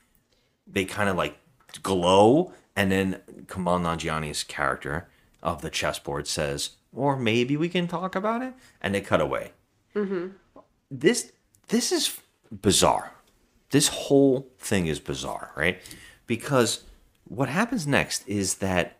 [0.65, 1.37] they kind of like
[1.81, 2.53] glow.
[2.75, 5.07] And then Kumail Nanjiani's character
[5.41, 8.53] of the chessboard says, or maybe we can talk about it.
[8.81, 9.51] And they cut away
[9.95, 10.29] Mm-hmm.
[10.89, 11.31] this
[11.67, 12.19] this is
[12.51, 13.13] bizarre.
[13.69, 15.79] This whole thing is bizarre, right?
[16.25, 16.83] Because
[17.25, 18.97] what happens next is that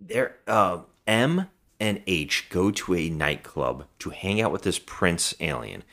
[0.00, 5.34] there uh, M and H go to a nightclub to hang out with this prince
[5.40, 5.84] alien.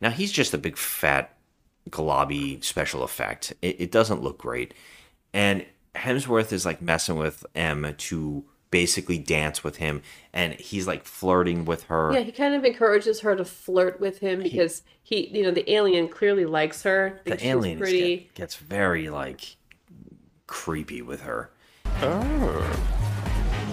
[0.00, 1.35] Now he's just a big fat
[1.90, 3.52] globby special effect.
[3.62, 4.74] It, it doesn't look great,
[5.32, 5.64] and
[5.94, 11.64] Hemsworth is like messing with M to basically dance with him, and he's like flirting
[11.64, 12.12] with her.
[12.12, 15.70] Yeah, he kind of encourages her to flirt with him because he, you know, the
[15.72, 17.20] alien clearly likes her.
[17.24, 18.16] the alien pretty.
[18.16, 19.56] get- gets very like
[20.46, 21.50] creepy with her.
[22.02, 23.12] Oh.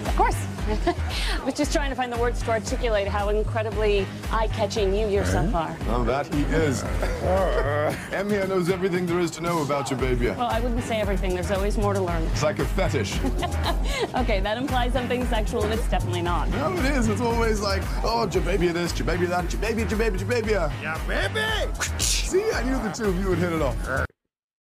[0.06, 0.46] Of course.
[0.86, 5.54] I was just trying to find the words to articulate how incredibly eye-catching you yourself
[5.54, 5.76] are.
[5.88, 6.82] Oh, that he is.
[8.12, 10.28] Em here knows everything there is to know about your baby.
[10.28, 11.34] Well, I wouldn't say everything.
[11.34, 12.22] There's always more to learn.
[12.24, 13.18] It's like a fetish.
[14.14, 16.48] okay, that implies something sexual, and it's definitely not.
[16.50, 17.08] No, it is.
[17.08, 20.50] It's always like, oh, your baby this, your baby that, your baby, your baby, baby.
[20.52, 21.72] Yeah, baby.
[21.98, 24.06] See, I knew the two of you would hit it off.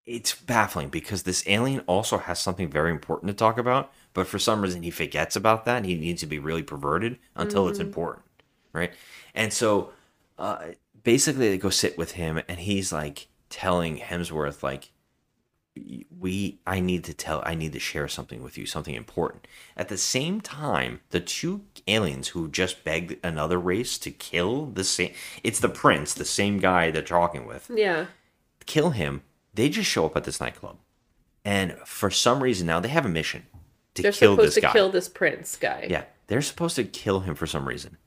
[0.06, 4.40] It's baffling because this alien also has something very important to talk about, but for
[4.40, 5.78] some reason he forgets about that.
[5.78, 7.88] And he needs to be really perverted until it's Mhm.
[7.88, 8.26] important,
[8.74, 8.92] right?
[9.36, 9.92] And so
[10.38, 10.70] uh,
[11.04, 14.92] basically, they go sit with him, and he's like telling Hemsworth, like,
[16.20, 19.88] we i need to tell i need to share something with you something important at
[19.88, 25.12] the same time the two aliens who just begged another race to kill the same
[25.44, 28.06] it's the prince the same guy they're talking with Yeah.
[28.68, 29.24] kill him
[29.56, 30.78] they just show up at this nightclub
[31.44, 33.48] and for some reason now they have a mission
[33.96, 35.88] to They're kill supposed this to guy kill this prince guy.
[35.90, 37.98] yeah they're supposed to kill him for some reason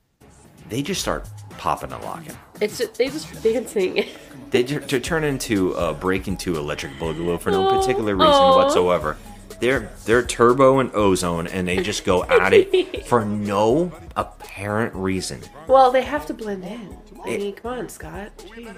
[0.69, 1.27] they just start
[1.57, 4.05] popping and locking It's just they just dancing.
[4.51, 9.15] they ju- to turn into uh, break into electric boogaloo for no particular reason whatsoever.
[9.61, 15.39] They're they're turbo and ozone, and they just go at it for no apparent reason.
[15.67, 16.97] well, they have to blend in.
[17.23, 18.31] I mean, come on, Scott.
[18.37, 18.75] Jeez.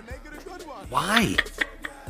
[0.90, 1.36] Why?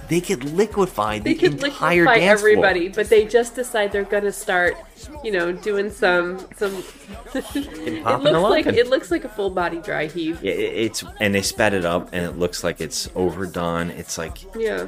[0.10, 2.49] They could liquefy the They could entire liquefy dance floor.
[2.51, 4.76] everybody, but they just decide they're gonna start,
[5.24, 6.84] you know, doing some some.
[7.36, 10.43] it looks like it looks like a full body dry heave.
[10.43, 13.91] Yeah, it- it's and they sped it up, and it looks like it's overdone.
[13.91, 14.88] It's like Yeah.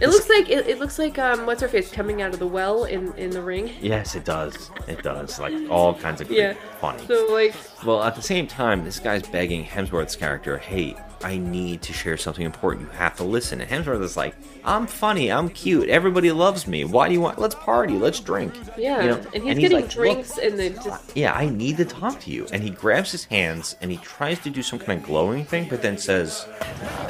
[0.00, 2.46] It looks like it, it looks like um what's her face coming out of the
[2.46, 3.72] well in in the ring.
[3.80, 4.70] yes, it does.
[4.86, 5.40] It does.
[5.40, 6.54] Like all kinds of Yeah.
[6.80, 7.04] funny.
[7.08, 7.52] So like
[7.84, 12.16] Well, at the same time, this guy's begging Hemsworth's character, "Hey, I need to share
[12.16, 12.86] something important.
[12.86, 15.30] You have to listen." And Hemsworth is like, "I'm funny.
[15.30, 15.88] I'm cute.
[15.88, 16.84] Everybody loves me.
[16.84, 17.38] Why do you want?
[17.38, 17.94] Let's party.
[17.94, 21.32] Let's drink." yeah, You know, and he's and getting like, drinks and they just yeah,
[21.32, 22.46] I need to talk to you.
[22.52, 25.68] And he grabs his hands and he tries to do some kind of glowing thing,
[25.68, 26.46] but then says,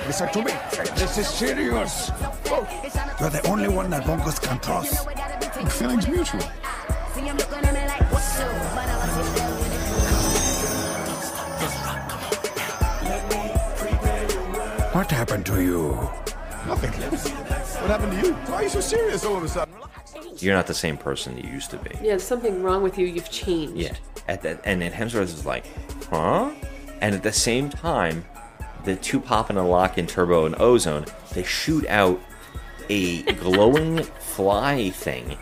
[0.07, 0.53] Listen to me.
[0.97, 2.11] This is serious.
[3.21, 5.07] You're the only one that Vungus can trust.
[5.79, 6.41] Feelings mutual.
[14.99, 15.93] What happened to you?
[16.67, 16.91] Nothing.
[16.91, 18.33] What happened to you?
[18.33, 19.73] Why are you so serious all of a sudden?
[19.73, 20.43] Relax.
[20.43, 23.07] "You're not the same person you used to be." yeah, there's something wrong with you.
[23.07, 23.77] You've changed.
[23.77, 23.95] Yeah.
[24.27, 25.67] At that, and then Hemsworth is like,
[26.11, 26.51] "Huh?"
[27.01, 28.25] And at the same time,
[28.83, 32.21] the two popping a lock in Turbo and Ozone, they shoot out
[32.91, 35.39] a glowing fly thing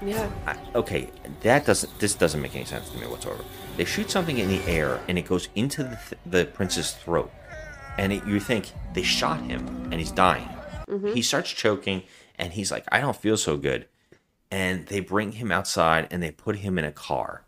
[0.00, 0.30] Yeah.
[0.46, 1.08] I, okay,
[1.40, 1.98] that doesn't.
[1.98, 3.42] This doesn't make any sense to me whatsoever.
[3.76, 7.32] They shoot something in the air and it goes into the, th- the prince's throat,
[7.98, 10.48] and it, you think they shot him and he's dying.
[10.88, 11.14] Mhm.
[11.14, 12.02] He starts choking
[12.38, 13.86] and he's like, "I don't feel so good,"
[14.50, 17.42] and they bring him outside and they put him in a car.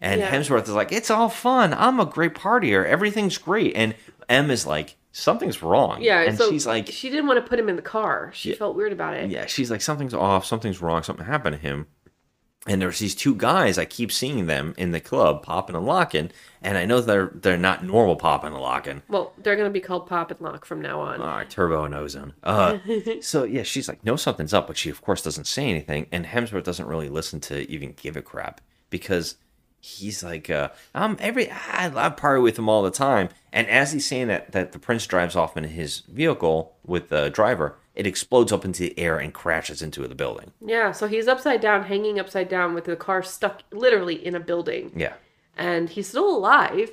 [0.00, 0.30] And Yeah.
[0.30, 1.74] Hemsworth is like, "It's all fun.
[1.74, 2.84] I'm a great partier.
[2.86, 3.94] Everything's great." And
[4.28, 7.58] M is like, "Something's wrong." Yeah, and so she's like, she didn't want to put
[7.58, 8.30] him in the car.
[8.32, 8.56] She Yeah.
[8.56, 9.28] felt weird about it.
[9.30, 11.86] yeah, she's like, something's off, something's wrong, something happened to him.
[12.66, 16.30] And there's these two guys, I keep seeing them in the club popping and locking,
[16.60, 19.02] and I know they're they're not normal popping and locking.
[19.08, 21.22] Well, they're gonna be called Pop and Lock from now on.
[21.22, 22.34] All right, turbo and ozone.
[22.42, 22.78] Uh,
[23.22, 26.26] so yeah, she's like, no, something's up, but she of course doesn't say anything, and
[26.26, 29.36] Hemsworth doesn't really listen to even give a crap because
[29.80, 33.92] he's like, uh, I'm every I, I party with him all the time, and as
[33.92, 38.06] he's saying that, that the prince drives off in his vehicle with the driver, it
[38.06, 40.52] explodes up into the air and crashes into the building.
[40.64, 44.40] Yeah, so he's upside down, hanging upside down with the car stuck literally in a
[44.40, 44.92] building.
[44.94, 45.14] Yeah.
[45.56, 46.90] And he's still alive.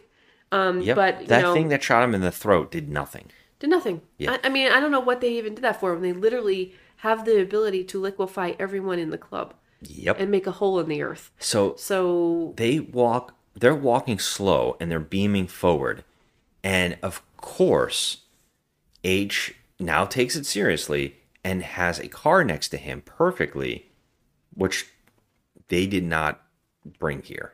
[0.52, 0.96] Um, Yep.
[0.96, 3.26] but you that know, thing that shot him in the throat did nothing.
[3.60, 4.02] did nothing.
[4.18, 4.32] Yeah.
[4.44, 6.74] I, I mean, I don't know what they even did that for when they literally
[6.98, 10.20] have the ability to liquefy everyone in the club Yep.
[10.20, 11.32] and make a hole in the earth.
[11.40, 16.04] So So they walk they're walking slow and they're beaming forward
[16.64, 18.22] and of course
[19.04, 23.88] h now takes it seriously and has a car next to him perfectly
[24.54, 24.88] which
[25.68, 26.42] they did not
[27.00, 27.54] bring here.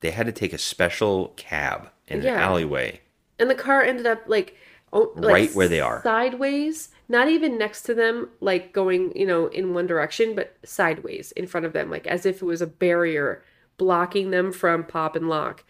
[0.00, 3.00] They had to take a special cab in an alleyway.
[3.38, 4.56] And the car ended up like,
[4.92, 6.02] oh, like Right where they are.
[6.02, 11.32] sideways, not even next to them, like going, you know, in one direction, but sideways
[11.32, 13.44] in front of them, like as if it was a barrier
[13.78, 15.64] blocking them from pop and lock.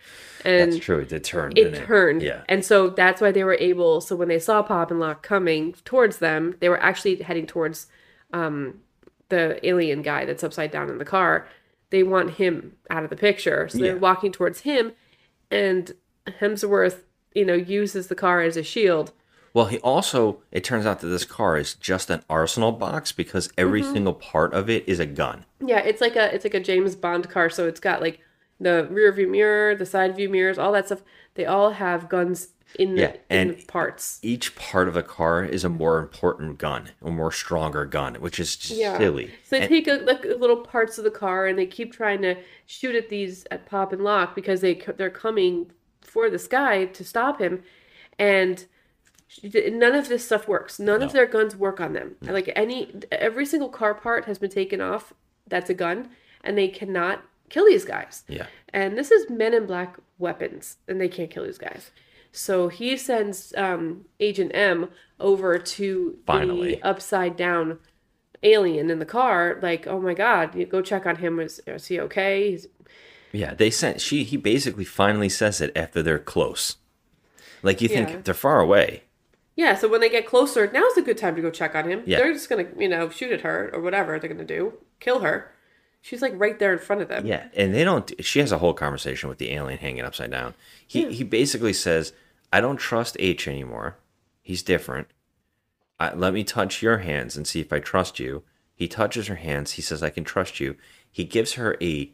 [0.45, 2.23] And that's true it did turn it didn't turned.
[2.23, 4.01] yeah And so that's why they were able.
[4.01, 7.87] So when they saw Pop and Lock coming towards them, they were actually heading towards
[8.33, 8.81] um,
[9.29, 11.47] the alien guy that's upside down in the car.
[11.91, 13.69] They want him out of the picture.
[13.69, 13.85] So Yeah.
[13.93, 14.93] they're walking towards him.
[15.51, 15.93] And
[16.27, 17.03] Hemsworth,
[17.35, 19.13] you know, uses the car as a shield.
[19.55, 23.51] Well, he also, it turns out that this car is just an arsenal box because
[23.59, 23.93] every Mhm.
[23.93, 25.45] single part of it is a gun.
[25.65, 27.49] Yeah, it's like a it's like a James Bond car.
[27.51, 28.21] So it's got like
[28.61, 31.03] the rear view mirror, the side view mirrors, all that stuff.
[31.35, 34.19] They all have guns in the, Yeah, in the parts.
[34.23, 38.39] Each part of the car is a more important gun, a more stronger gun, which
[38.39, 38.99] is just Yeah.
[38.99, 39.31] silly.
[39.45, 42.21] So they And- take a, like little parts of the car and they keep trying
[42.23, 42.37] to
[42.67, 45.71] shoot at these at Pop and Lock because they they're coming
[46.03, 47.63] for this guy to stop him,
[48.19, 48.67] and
[49.43, 50.79] none of this stuff works.
[50.79, 52.17] None of their guns work on them.
[52.23, 55.13] Like any every single car part has been taken off.
[55.47, 56.11] That's a gun,
[56.45, 58.25] and they cannot kill these guys.
[58.29, 58.47] Yeah.
[58.73, 61.91] And this is Men in Black weapons, and they can't kill these guys.
[62.33, 66.75] So he sends um, Agent M over to Finally.
[66.77, 67.79] the upside down
[68.43, 69.59] alien in the car.
[69.63, 71.41] Like, oh my god, you go check on him.
[71.41, 72.51] Is, is he okay?
[72.51, 72.67] He's,
[73.33, 76.77] Yeah, they sent she he basically finally says it after they're close.
[77.63, 78.05] Like you Yeah.
[78.07, 79.03] think they're far away.
[79.59, 79.75] Yeah.
[79.75, 82.03] So when they get closer, now's a good time to go check on him.
[82.07, 82.19] Yeah.
[82.19, 85.51] They're just gonna, you know, shoot at her or whatever they're gonna do, kill her.
[86.01, 87.27] She's like right there in front of them.
[87.27, 90.55] Yeah, and they don't she has a whole conversation with the alien hanging upside down.
[90.87, 91.11] He Yeah.
[91.11, 92.13] he basically says,
[92.53, 93.97] "I don't trust H anymore.
[94.41, 95.09] He's different.
[96.01, 98.45] I, let me touch your hands and see if I trust you."
[98.77, 99.73] He touches her hands.
[99.73, 100.77] He says, "I can trust you."
[101.11, 102.13] He gives her a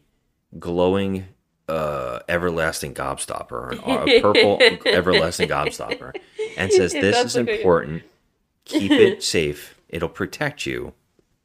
[0.58, 1.26] glowing
[1.68, 6.14] uh everlasting gobstopper a purple everlasting gobstopper
[6.58, 8.02] and says this is important.
[8.66, 9.80] Keep it safe.
[9.88, 10.92] It'll protect you.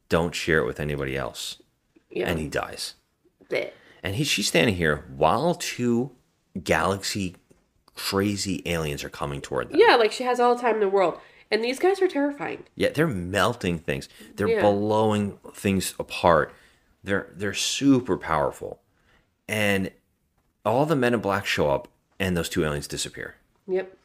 [0.09, 1.61] Don't share it with anybody else.
[2.11, 2.27] Yeah.
[2.29, 2.95] and he dies.
[4.01, 6.11] And he, she's standing here while two
[6.63, 7.35] galaxy
[7.93, 9.79] crazy aliens are coming toward them.
[9.79, 11.19] Yeah, like she has all the time in the world.
[11.51, 12.63] And these guys are terrifying.
[12.75, 14.07] yeah they're melting things.
[14.35, 14.61] They're Yeah.
[14.61, 16.53] blowing things apart.
[17.03, 18.81] They're they're super powerful.
[19.47, 19.91] And
[20.69, 21.87] all the men in black show up
[22.19, 23.35] and those two aliens disappear
[23.67, 23.95] Yep.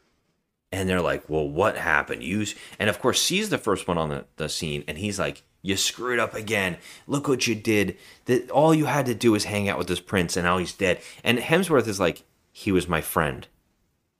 [0.71, 3.97] and they're like, "Well, what happened?" You s-" and of course, C's the first one
[3.97, 6.77] on the, the scene, and he's like, "You screwed up again.
[7.07, 7.97] Look what you did.
[8.25, 10.73] That all you had to do was hang out with this prince, and now he's
[10.73, 13.47] dead." And Hemsworth is like, "He was my friend,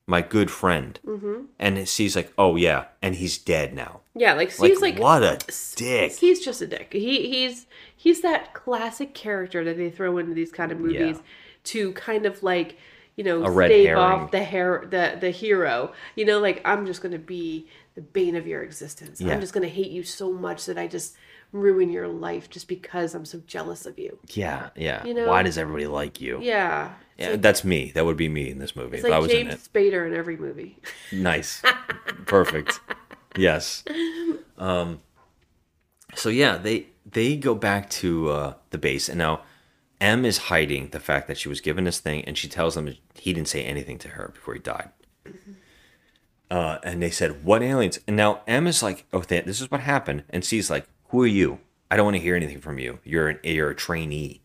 [0.08, 1.36] my good friend," Mm-hmm.
[1.60, 5.24] and C's like, "Oh yeah, and he's dead now." Yeah, like Like, C's like, what
[5.24, 5.40] a
[5.76, 6.14] dick.
[6.14, 6.94] He's just a dick.
[6.94, 7.66] He he's
[7.96, 11.18] he's that classic character that they throw into these kind of movies
[11.66, 12.78] to kind of like
[13.16, 13.98] you know stave herring.
[14.02, 15.94] off the hair the the hero.
[16.16, 19.22] You know, like I'm just gonna be the bane of your existence.
[19.22, 19.34] Yeah.
[19.34, 21.16] I'm just gonna hate you so much that I just
[21.52, 24.18] ruin your life just because I'm so jealous of you.
[24.34, 25.06] Yeah, yeah.
[25.06, 25.28] You know?
[25.28, 26.40] Why does everybody like you?
[26.42, 26.92] Yeah.
[27.18, 27.92] Yeah, like- that's me.
[27.96, 29.62] That would be me in this movie It's if I was James in it.
[29.74, 30.78] Spader in every movie.
[31.14, 31.62] Nice.
[32.26, 32.82] Perfect.
[33.38, 33.84] Yes.
[34.58, 35.00] Um
[36.16, 39.42] so yeah, they they go back to uh the base and now
[40.06, 42.94] M is hiding the fact that she was given this thing and she tells them
[43.16, 44.90] he didn't say anything to her before he died.
[46.52, 49.82] Uh and they said, "What aliens?" And now M is like, "Oh, this is what
[49.82, 51.60] happened." And C's like, "Who are you?
[51.90, 53.00] I don't want to hear anything from you.
[53.04, 54.42] You're an you're a trainee."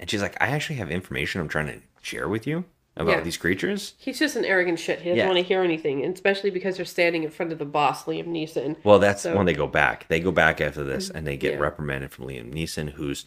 [0.00, 2.64] And she's like, "I actually have information I'm trying to share with you
[2.96, 3.20] about Yeah.
[3.20, 4.98] these creatures." He's just an arrogant shit.
[5.02, 5.26] He doesn't Yeah.
[5.26, 8.26] want to hear anything, and especially because they're standing in front of the boss, Liam
[8.26, 8.76] Neeson.
[8.82, 10.08] Well, that's So- when they go back.
[10.08, 11.60] They go back after this and they get Yeah.
[11.60, 13.26] reprimanded from Liam Neeson, who's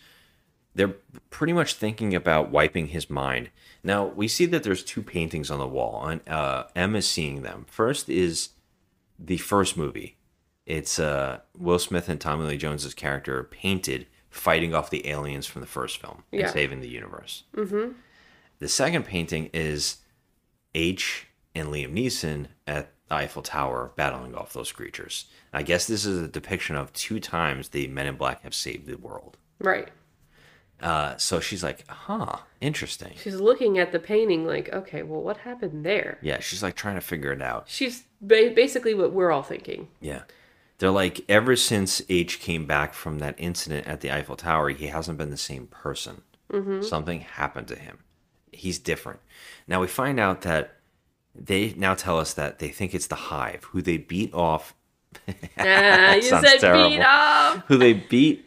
[0.79, 0.95] they're
[1.29, 3.49] pretty much thinking about wiping his mind.
[3.83, 7.41] Now we see that there's two paintings on the wall, and uh, M is seeing
[7.41, 7.65] them.
[7.69, 8.51] First is
[9.19, 10.15] the first movie.
[10.65, 15.59] It's uh, Will Smith and Tommy Lee Jones's character painted fighting off the aliens from
[15.59, 16.43] the first film Yeah.
[16.43, 17.43] and saving the universe.
[17.57, 17.91] Mm-hmm.
[18.59, 19.97] The second painting is
[20.73, 25.25] H and Liam Neeson at the Eiffel Tower battling off those creatures.
[25.51, 28.85] I guess this is a depiction of two times the Men in Black have saved
[28.85, 29.35] the world.
[29.59, 29.89] Right.
[30.81, 33.13] Uh, so she's like, huh, interesting.
[33.21, 36.17] She's looking at the painting like, okay, well, what happened there?
[36.21, 37.65] Yeah, she's like trying to figure it out.
[37.67, 39.89] She's ba- basically what we're all thinking.
[39.99, 40.21] Yeah.
[40.77, 44.87] They're like, ever since H came back from that incident at the Eiffel Tower, he
[44.87, 46.21] hasn't been the same person.
[46.51, 46.83] Mhm.
[46.83, 47.99] Something happened to him.
[48.53, 49.19] He's different.
[49.67, 50.75] Now we find out that
[51.35, 54.73] they now tell us that they think it's the Hive, who they beat off.
[55.57, 56.89] Ah, you said terrible.
[56.89, 57.63] beat off.
[57.67, 58.45] Who they beat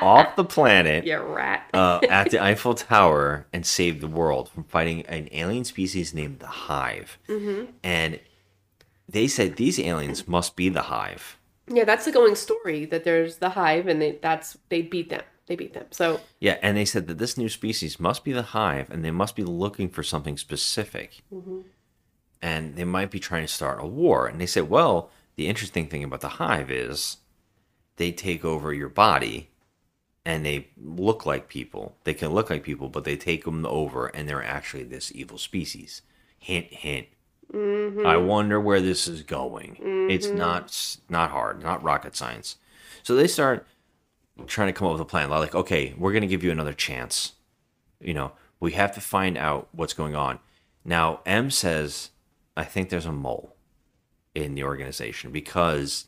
[0.00, 1.04] off the planet.
[1.06, 1.68] You rat.
[1.74, 6.38] uh, at the Eiffel Tower and saved the world from fighting an alien species named
[6.40, 7.18] the Hive.
[7.28, 7.68] Mhm.
[7.82, 8.20] And
[9.08, 11.38] they said these aliens must be the Hive.
[11.68, 15.22] Yeah, that's the going story that there's the hive and they that's they beat them.
[15.46, 15.86] They beat them.
[15.90, 19.10] So Yeah, and they said that this new species must be the Hive and they
[19.10, 21.22] must be looking for something specific.
[21.32, 21.64] mhm.
[22.42, 24.26] And they might be trying to start a war.
[24.26, 27.18] And they said, well, the interesting thing about the Hive is
[27.96, 29.50] they take over your body
[30.24, 31.96] and they look like people.
[32.04, 35.38] They can look like people, but they take them over and they're actually this evil
[35.38, 36.02] species.
[36.38, 37.08] Hint, hint.
[37.52, 38.06] Mhm.
[38.06, 39.76] I wonder where this is going.
[40.10, 40.36] It's Mhm.
[40.36, 42.56] not not hard, not rocket science.
[43.02, 43.66] So they start
[44.46, 45.28] trying to come up with a plan.
[45.30, 47.34] They're like, okay, we're gonna give you another chance.
[48.00, 50.40] You know, we have to find out what's going on.
[50.84, 52.10] Now, M says,
[52.56, 53.53] I think there's a mole
[54.34, 56.06] in the organization because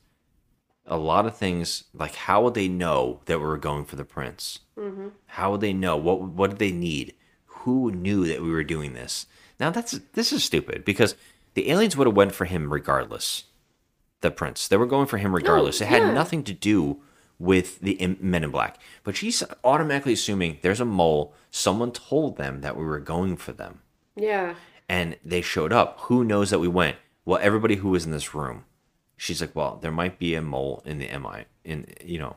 [0.87, 4.05] a lot of things like how would they know that we were going for the
[4.05, 4.61] prince?
[4.79, 5.13] Mhm.
[5.27, 5.97] How would they know?
[5.97, 7.15] What what did they need?
[7.47, 9.27] Who knew that we were doing this?
[9.59, 11.15] Now that's this is stupid because
[11.55, 13.45] the aliens would have went for him regardless.
[14.21, 15.81] The prince, they were going for him regardless.
[15.81, 16.13] it had yeah.
[16.13, 17.03] nothing to do
[17.39, 18.79] with the Men in Black.
[19.05, 21.35] But she's automatically assuming there's a mole.
[21.51, 23.83] Someone told them that we were going for them,
[24.15, 24.55] yeah.
[24.89, 26.01] and they showed up.
[26.03, 26.97] Who knows that we went?
[27.27, 28.65] Well, everybody who was in this room.
[29.19, 32.37] She's like, well, there might be a mole in the MI in you know,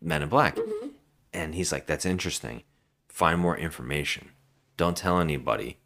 [0.00, 0.56] Men in Black.
[0.56, 0.88] Mm-hmm.
[1.32, 2.62] And he's like, that's interesting.
[3.08, 4.30] Find more information.
[4.76, 5.78] Don't tell anybody.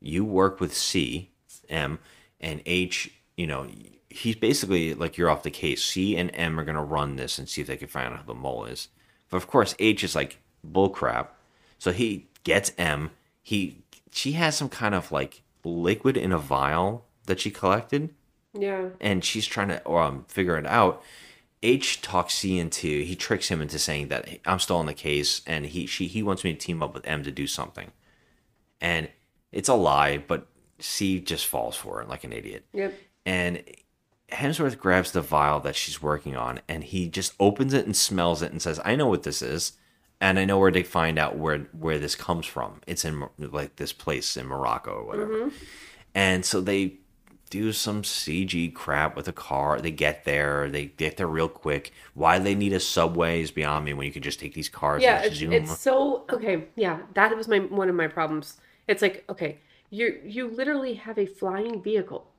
[0.00, 1.30] You work with C,
[1.68, 1.98] M,
[2.40, 3.66] and H, you know,
[4.10, 5.82] he's basically like you're off the case.
[5.82, 8.20] C and M are going to run this and see if they can find out
[8.20, 8.88] who the mole is.
[9.30, 11.28] But of course, H is like bullcrap.
[11.78, 13.10] So he gets M.
[13.42, 18.14] He she has some kind of like liquid in a vial that she collected
[18.54, 18.90] Yeah.
[19.00, 21.02] and she's trying to um, figure it out.
[21.62, 24.94] H talks C into he tricks him into saying that "Hey, I'm still on the
[24.94, 27.90] case and he she he wants me to team up with M to do something,
[28.80, 29.08] and
[29.52, 30.46] it's a lie, but
[30.78, 32.66] C just falls for it like an idiot.
[32.72, 32.94] Yep.
[33.24, 33.62] And
[34.30, 38.42] Hemsworth grabs the vial that she's working on and he just opens it and smells
[38.42, 39.72] it and says, "I know what this is."
[40.20, 42.80] And I know where to find out where where this comes from.
[42.86, 45.46] It's in like this place in Morocco or whatever.
[45.46, 45.52] Mhm.
[46.14, 46.98] And so they
[47.50, 49.80] do some CG crap with a car.
[49.80, 50.68] They get there.
[50.68, 51.92] They get there real quick.
[52.14, 55.02] Why they need a subway is beyond me when you can just take these cars
[55.02, 55.52] yeah, and it's, zoom.
[55.52, 56.64] it's so okay.
[56.74, 58.58] Yeah, that was my one of my problems.
[58.88, 59.58] It's like okay,
[59.90, 62.30] you you literally have a flying vehicle.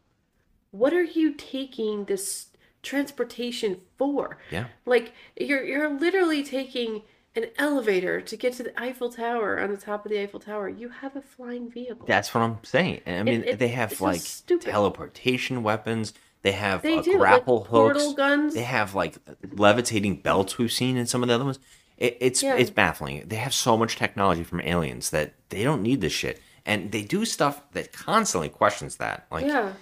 [0.72, 2.48] What are you taking this
[2.84, 4.38] transportation for?
[4.52, 4.68] Yeah.
[4.86, 7.04] Like you're you're literally taking
[7.38, 10.68] an elevator to get to the Eiffel Tower on the top of the Eiffel Tower.
[10.70, 12.06] You have a flying vehicle.
[12.08, 13.02] That's what I'm saying.
[13.08, 14.22] I mean, it- they have it's so like
[14.62, 16.14] teleportation weapons.
[16.44, 17.70] They have They uh, do, like grapple hooks.
[17.70, 18.54] portal guns.
[18.54, 19.18] They have like
[19.54, 21.60] levitating belts we've seen in some of the other ones.
[21.98, 22.56] It, it's Yeah.
[22.56, 23.24] it's baffling.
[23.28, 27.02] They have so much technology from aliens that they don't need this shit, and they
[27.02, 29.26] do stuff that constantly questions that.
[29.32, 29.74] Like, yeah.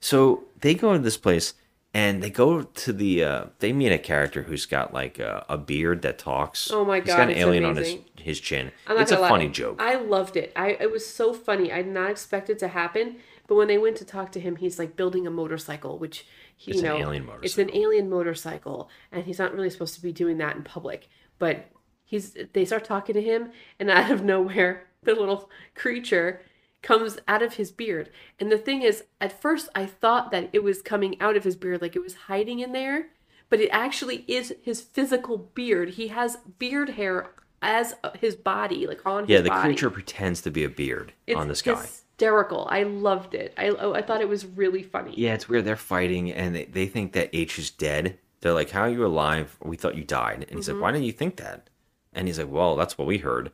[0.00, 1.54] So they go to this place
[1.94, 3.24] and they go to the.
[3.24, 6.70] Uh, they meet a character who's got like a, a beard that talks.
[6.70, 8.72] Oh my He's God, got an alien on his his chin.
[8.90, 9.80] It's a lie, funny joke.
[9.80, 10.52] I loved it.
[10.56, 11.72] I it was so funny.
[11.72, 13.16] I did not expect it to happen.
[13.46, 16.26] But when they went to talk to him, he's like building a motorcycle, which
[16.56, 19.94] he, It's you an know, alien it's an alien motorcycle, and he's not really supposed
[19.94, 21.08] to be doing that in public.
[21.38, 21.66] But
[22.04, 26.40] he's they start talking to him, and out of nowhere, the little creature
[26.84, 28.10] comes out of his beard.
[28.38, 31.56] And the thing is, at first I thought that it was coming out of his
[31.56, 33.08] beard, like it was hiding in there,
[33.50, 35.90] but it actually is his physical beard.
[35.90, 37.30] He has beard hair
[37.60, 39.68] as his body, like on yeah, the body.
[39.68, 41.80] creature pretends to be a beard It's on this guy.
[41.80, 42.68] hysterical.
[42.70, 43.54] I loved it.
[43.56, 45.14] I oh, I thought it was really funny.
[45.16, 45.64] Yeah, it's weird.
[45.64, 48.18] They're fighting and they, they think that H is dead.
[48.40, 49.56] They're like, How are you alive?
[49.62, 50.44] We thought you died.
[50.48, 50.74] And he's Mhm.
[50.74, 51.70] like, Why didn't you think that?
[52.12, 53.50] And he's like, Well, that's what we heard.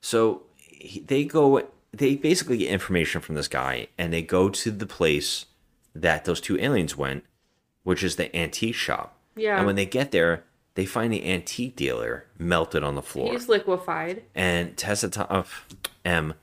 [0.00, 1.62] So he, they go,
[1.98, 5.46] they basically get information from this guy and they go to the place
[5.94, 7.24] that those two aliens went,
[7.82, 9.16] which is the antique shop.
[9.36, 9.56] Yeah.
[9.58, 13.48] And when they get there, they find the antique dealer melted on the floor He's
[13.48, 14.24] liquefied.
[14.34, 15.44] and Tessa uh,
[16.04, 16.34] M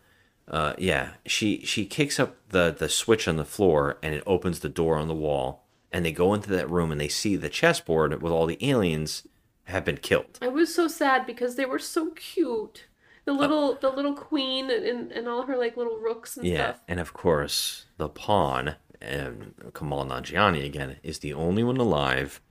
[0.47, 4.60] Uh, yeah, she she kicks up the the switch on the floor and it opens
[4.60, 7.49] the door on the wall, and they go into that room and they see the
[7.49, 9.28] chessboard with all the aliens
[9.66, 10.39] have been killed.
[10.41, 12.86] I was so sad because they were so cute.
[13.26, 16.82] The little the little queen and, and all her like little rooks and Yeah, stuff.
[16.88, 22.41] and of course the pawn and Kumail Nanjiani again is the only one alive,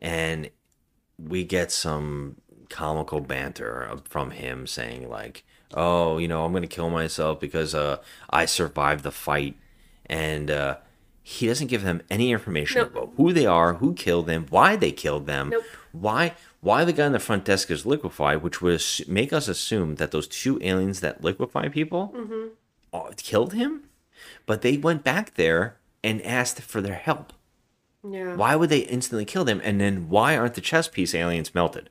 [0.00, 0.50] and
[1.18, 2.36] we get some
[2.68, 5.44] comical banter from him saying like,
[5.74, 7.98] "Oh, you know, I'm gonna kill myself because uh,
[8.30, 9.56] I survived the fight,"
[10.06, 10.76] and uh,
[11.22, 12.90] he doesn't give them any information Nope.
[12.92, 15.64] about who they are, who killed them, why they killed them, Nope.
[15.92, 19.94] why why the guy in the front desk is liquefied, which would make us assume
[19.96, 22.48] that those two aliens that liquefy people Mm-hmm.
[22.92, 23.84] uh, killed him,
[24.46, 27.32] but they went back there and asked for their help.
[28.08, 28.34] Yeah.
[28.34, 29.60] Why would they instantly kill them?
[29.62, 31.90] And then why aren't the chess piece aliens melted?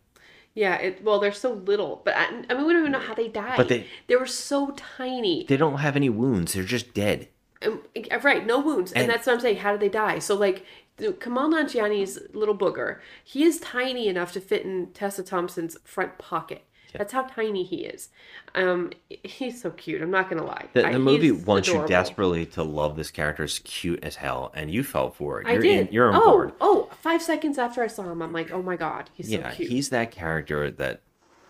[0.56, 0.76] Yeah.
[0.78, 3.28] It, well, they're so little, but I, I mean, we don't even know how they
[3.28, 3.58] died.
[3.58, 5.46] But they- they were so tiny.
[5.48, 6.54] They don't have any wounds.
[6.54, 7.28] They're just dead.
[7.66, 7.82] Um,
[8.24, 9.58] right, no wounds, and, And- that's what I'm saying.
[9.58, 10.20] How did they die?
[10.20, 10.66] So like,
[11.00, 16.64] Kumail Nanjiani's little booger, he is tiny enough to fit in Tessa Thompson's front pocket.
[16.94, 18.10] That's how tiny he is.
[18.56, 18.92] Um,
[19.24, 20.02] he's so cute.
[20.02, 20.66] I'm not gonna lie.
[20.74, 23.44] The, I- movie wants you desperately to love this character.
[23.44, 25.48] It's cute as hell, and you fell for it.
[25.48, 25.88] I You're did.
[25.88, 26.54] In, you're on oh, board.
[26.62, 29.56] oh, five seconds after I saw him, I'm like, oh my god, he's yeah, so
[29.56, 29.70] cute.
[29.70, 31.02] Yeah, he's that character that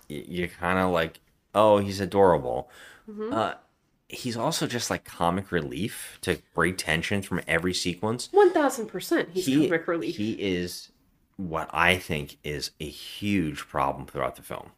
[0.09, 1.19] y- you're kind of like,
[1.55, 2.69] oh, he's adorable.
[3.09, 3.33] Mhm.
[3.33, 3.55] Uh,
[4.09, 8.27] he's also just like comic relief to break tension from every sequence.
[8.31, 9.29] One thousand percent.
[9.31, 10.17] He's he, comic relief.
[10.17, 10.89] He is
[11.37, 14.71] what I think is a huge problem throughout the film.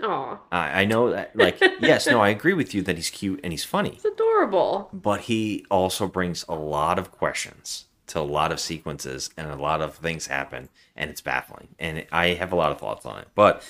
[0.00, 3.40] Aw, I, I know that, like, yes, no, I agree with you that he's cute
[3.42, 4.90] and he's funny, it's adorable.
[4.92, 9.56] but he also brings a lot of questions to a lot of sequences and a
[9.56, 11.68] lot of things happen, and it's baffling.
[11.80, 13.26] And I have a lot of thoughts on it.
[13.34, 13.66] But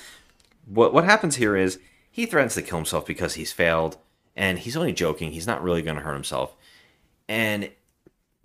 [0.67, 1.79] what what happens here is
[2.11, 3.97] he threatens to kill himself because he's failed,
[4.35, 5.31] and he's only joking.
[5.31, 6.55] He's not really going to hurt himself,
[7.27, 7.71] and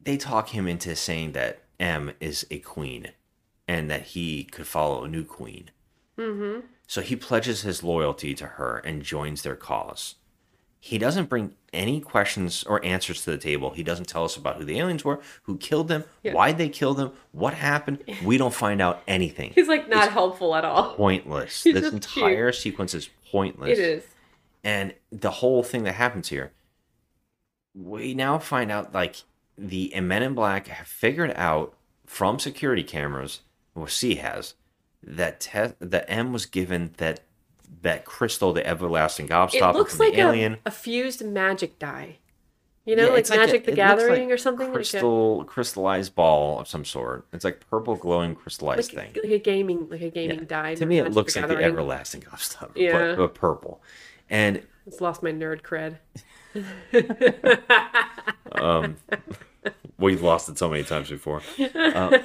[0.03, 3.11] they talk him into saying that M is a queen,
[3.67, 5.71] and that he could follow a new queen.
[6.19, 6.61] Mm-hmm.
[6.87, 10.17] So he pledges his loyalty to her and joins their cause.
[10.79, 13.71] He doesn't bring any questions or answers to the table.
[13.71, 16.35] He doesn't tell us about who the aliens were, who killed them, Yeah.
[16.35, 18.05] why they killed them, what happened.
[18.23, 19.53] We don't find out anything.
[19.55, 20.95] He's like not helpful at all.
[20.95, 21.63] Pointless.
[21.63, 23.79] He's this entire sequence is pointless.
[23.79, 24.05] It is.
[24.65, 26.53] And the whole thing that happens here,
[27.75, 29.23] we now find out like
[29.59, 31.75] the Men in Black have figured out
[32.07, 33.41] from security cameras,
[33.75, 34.55] or C has,
[35.03, 37.21] that te- that M was given that
[37.83, 40.55] that crystal, the everlasting It gobstopper looks from the alien.
[40.55, 42.19] a, a fused magic die.
[42.87, 44.67] You know, Yeah, like it's a- Magic the it looks like Gathering or something.
[44.67, 47.27] like a- Crystal, crystallized ball of some sort.
[47.33, 49.23] It's like purple glowing crystallized like, thing.
[49.23, 50.75] like a gaming, like a gaming die.
[50.75, 52.93] To me, it Magic looks like the everlasting gobstopper, Yeah.
[52.93, 53.83] but, but purple.
[54.31, 55.99] And It's lost my nerd cred.
[58.53, 58.97] um,
[59.99, 61.43] we've lost it so many times before.
[61.75, 62.19] Uh,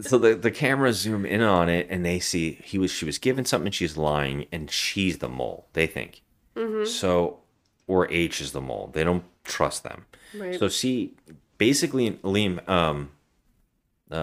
[0.00, 3.18] so the the cameras zoom in on it, and they see he was she was
[3.18, 5.68] given something, she's lying, and she's the mole.
[5.72, 6.22] They think
[6.56, 6.86] Mhm.
[6.86, 7.40] so,
[7.86, 8.90] or H is the mole.
[8.92, 10.06] They don't trust them.
[10.38, 10.58] Right.
[10.58, 11.14] So see,
[11.58, 13.10] basically, Liam, um,
[14.10, 14.14] uh,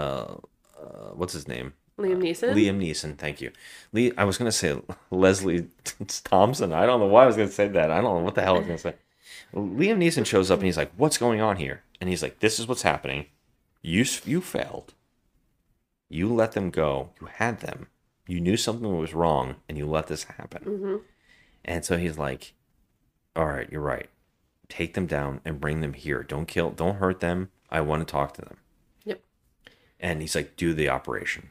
[0.80, 1.74] uh, what's his name?
[2.02, 2.54] Liam Neeson.
[2.54, 3.52] Liam Neeson, thank you.
[3.94, 4.80] Lee, I was gonna say
[5.10, 5.68] Leslie
[6.24, 6.74] Thompson.
[6.74, 7.92] I don't know why I was gonna say that.
[7.92, 8.96] I don't know what the hell I was gonna say.
[9.54, 12.60] Liam Neeson shows up and he's like, "What's going on here?" And he's like, "This
[12.60, 13.26] is what's happening.
[13.82, 14.94] You you failed.
[16.10, 17.12] You let them go.
[17.22, 17.88] You had them.
[18.28, 20.96] You knew something was wrong, and you let this happen." hmm
[21.66, 22.54] And so he's like,
[23.36, 24.10] "All right, you're right.
[24.70, 26.24] Take them down and bring them here.
[26.24, 26.70] Don't kill.
[26.72, 27.50] Don't hurt them.
[27.70, 28.58] I want to talk to them."
[29.06, 29.22] Yep.
[30.00, 31.50] And he's like, "Do the operation."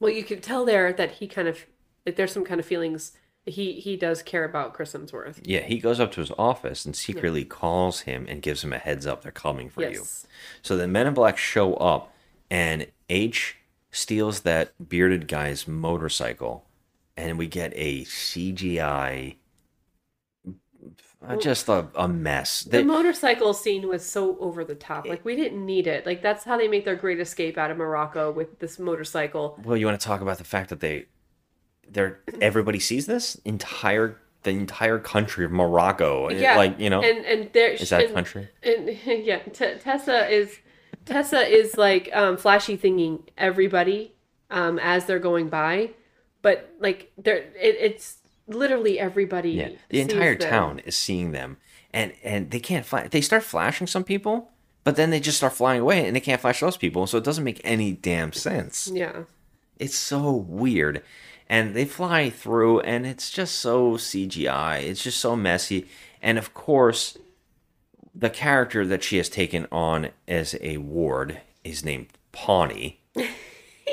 [0.00, 1.66] Well, you could tell there that he kind of
[2.04, 3.12] like there's some kind of feelings.
[3.46, 5.40] He he does care about Chris Hemsworth.
[5.42, 8.78] Yeah, he goes up to his office and secretly calls him and gives him a
[8.78, 10.04] heads up they're coming for you.
[10.62, 12.12] So the Men in Black show up
[12.50, 13.56] and H
[13.90, 16.64] steals that bearded guy's motorcycle
[17.16, 19.36] and we get a CGI
[21.26, 22.62] uh, just a, a mess.
[22.62, 25.06] The motorcycle scene was so over the top.
[25.06, 26.06] Like we didn't need it.
[26.06, 29.60] Like that's how they make their great escape out of Morocco with this motorcycle.
[29.64, 31.06] well, you want to talk about the fact that they
[31.88, 36.30] they're everybody sees this entire the entire country of Morocco.
[36.30, 38.48] Yeah, Like, you know, and and there is that a and- country?
[38.62, 38.88] And
[39.26, 40.58] yeah, T- Tessa is
[41.04, 44.14] Tessa is like um, flashy thinking everybody
[44.50, 45.90] um, as they're going by,
[46.40, 48.16] but like they're it, it's
[48.50, 49.52] literally everybody.
[49.52, 50.50] Yeah, the entire them.
[50.50, 51.56] town is seeing them,
[51.92, 53.08] and and they can't fly.
[53.08, 54.50] They start flashing some people,
[54.84, 57.06] but then they just start flying away, and they can't flash those people.
[57.06, 58.90] So it doesn't make any damn sense.
[58.92, 59.24] Yeah.
[59.78, 61.02] It's so weird,
[61.48, 64.82] and they fly through, and it's just so CGI.
[64.82, 65.88] It's just so messy,
[66.20, 67.16] And of course,
[68.14, 73.00] the character that she has taken on as a ward is named Pawnee.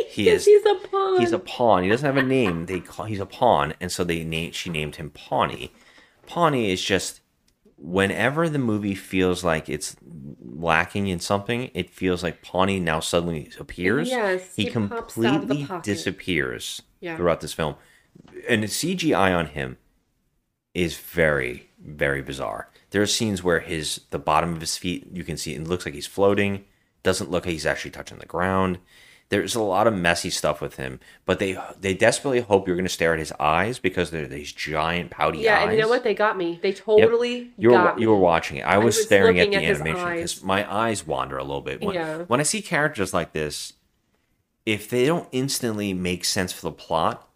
[0.09, 1.19] He is he's a pawn.
[1.19, 1.83] He's a pawn.
[1.83, 2.65] He doesn't have a name.
[2.65, 5.71] They call he's a pawn, and so they name she named him Pawnee.
[6.25, 7.21] Pawnee is just
[7.77, 9.95] whenever the movie feels like it's
[10.41, 14.09] lacking in something, it feels like Pawnee now suddenly appears.
[14.09, 17.15] Yes, he, he pops out of the completely disappears Yeah.
[17.17, 17.75] throughout this film,
[18.49, 19.77] and the CGI on him
[20.73, 22.69] is very very bizarre.
[22.89, 25.85] There are scenes where his the bottom of his feet you can see it looks
[25.85, 26.65] like he's floating.
[27.03, 28.79] Doesn't look like he's actually touching the ground.
[29.29, 32.85] There's a lot of messy stuff with him, but they they desperately hope you're going
[32.85, 35.63] to stare at his eyes because they're these giant pouty Yeah, eyes.
[35.63, 36.03] and you know what?
[36.05, 36.59] They got me.
[36.61, 36.77] They Yep.
[36.77, 38.03] totally you were got me.
[38.03, 38.61] you were watching it.
[38.61, 41.61] I I was, was staring at the at animation because my eyes wander a little
[41.61, 41.81] bit.
[41.81, 42.19] When, Yeah.
[42.27, 43.73] when I see characters like this,
[44.65, 47.27] if they don't instantly make sense for the plot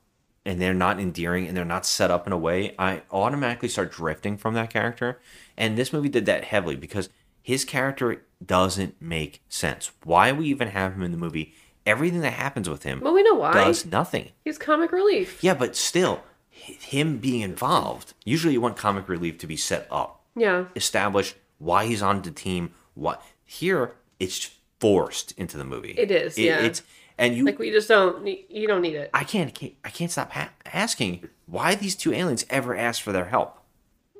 [0.45, 3.91] and they're not endearing and they're not set up in a way, I automatically start
[3.91, 5.19] drifting from that character.
[5.57, 7.09] And this movie did that heavily because
[7.41, 9.91] his character doesn't make sense.
[10.03, 11.53] Why we even have him in the movie?
[11.85, 13.53] Everything that happens with him Well, we know why.
[13.53, 14.29] does nothing.
[14.45, 15.43] He's comic relief.
[15.43, 16.21] Yeah, but still,
[16.51, 18.13] him being involved.
[18.23, 20.65] Usually, you want comic relief to be set up Yeah.
[20.75, 22.73] establish why he's on the team.
[22.93, 25.91] What here it's forced into the movie.
[25.97, 26.59] It is, It- yeah.
[26.59, 26.83] It's
[27.17, 27.45] and you.
[27.45, 28.25] Like we just don't.
[28.27, 29.09] You don't need it.
[29.13, 29.51] I can't.
[29.83, 33.57] I can't stop ha- asking why these two aliens ever asked for their help.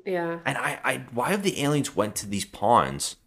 [0.06, 0.40] Yeah.
[0.46, 3.18] And I, I, why have the aliens went to these pawns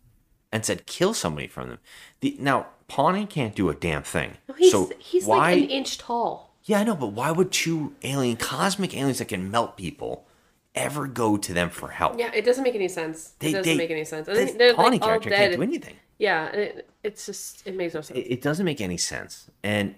[0.53, 1.78] and said kill somebody from them?
[2.20, 4.35] The now Pawnee can't do a damn thing.
[4.49, 5.55] No, he's so he's why?
[5.55, 6.55] like an inch tall.
[6.64, 10.26] Yeah, I know, but why would two alien, cosmic aliens that can melt people,
[10.74, 12.18] ever go to them for help?
[12.18, 13.32] Yeah, it doesn't make any sense.
[13.39, 14.26] They- it doesn't they- make any sense.
[14.26, 15.37] This they're Pawnee like all character dead.
[15.51, 15.95] can't do anything.
[16.18, 18.18] Yeah, it, it's just it makes no sense.
[18.18, 19.51] It, it doesn't make any sense.
[19.62, 19.95] And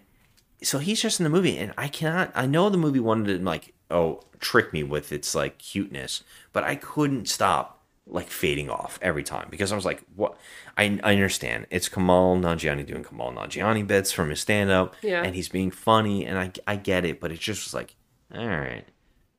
[0.63, 2.33] so he's just in the movie, and I cannot.
[2.35, 6.65] I know the movie wanted to like, oh, trick me with its like cuteness, but
[6.65, 7.76] I couldn't stop
[8.09, 10.37] like fading off every time because I was like, what?
[10.79, 15.23] I, I understand it's Kumail Nanjiani doing Kumail Nanjiani bits from his stand up, Yeah.
[15.23, 17.97] and he's being funny, and I I get it, but it just was like,
[18.35, 18.85] all right.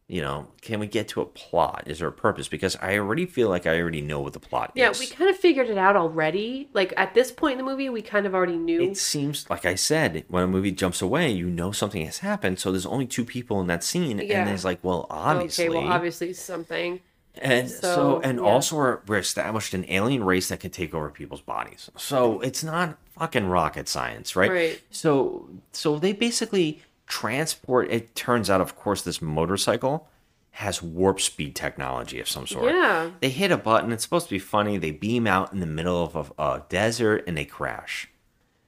[0.10, 1.84] You know, can we get to a plot?
[1.88, 2.48] Is there a purpose?
[2.48, 5.02] Because I already feel like I already know what the plot yeah, is.
[5.02, 6.70] Yeah, we kind of figured it out already.
[6.74, 8.82] Like at this point in the movie, we kind of already knew.
[8.82, 12.58] It seems like I said, when a movie jumps away, you know something has happened.
[12.58, 14.40] So there's only two people in that scene, Yeah.
[14.44, 17.02] and it's like, well, obviously, Okay, well, obviously something.
[17.42, 18.44] And so, So, and yeah.
[18.46, 21.90] also we're, we're established an alien race that can take over people's bodies.
[21.98, 24.52] So it's not fucking rocket science, right?
[24.52, 24.82] Right.
[24.92, 27.90] So so they basically transport.
[27.92, 30.08] It turns out, of course, this motorcycle
[30.52, 32.74] has warp speed technology of some sort.
[32.74, 33.12] Yeah.
[33.22, 33.92] They hit a button.
[33.92, 34.78] It's supposed to be funny.
[34.78, 38.10] They beam out in the middle of a, a desert and they crash.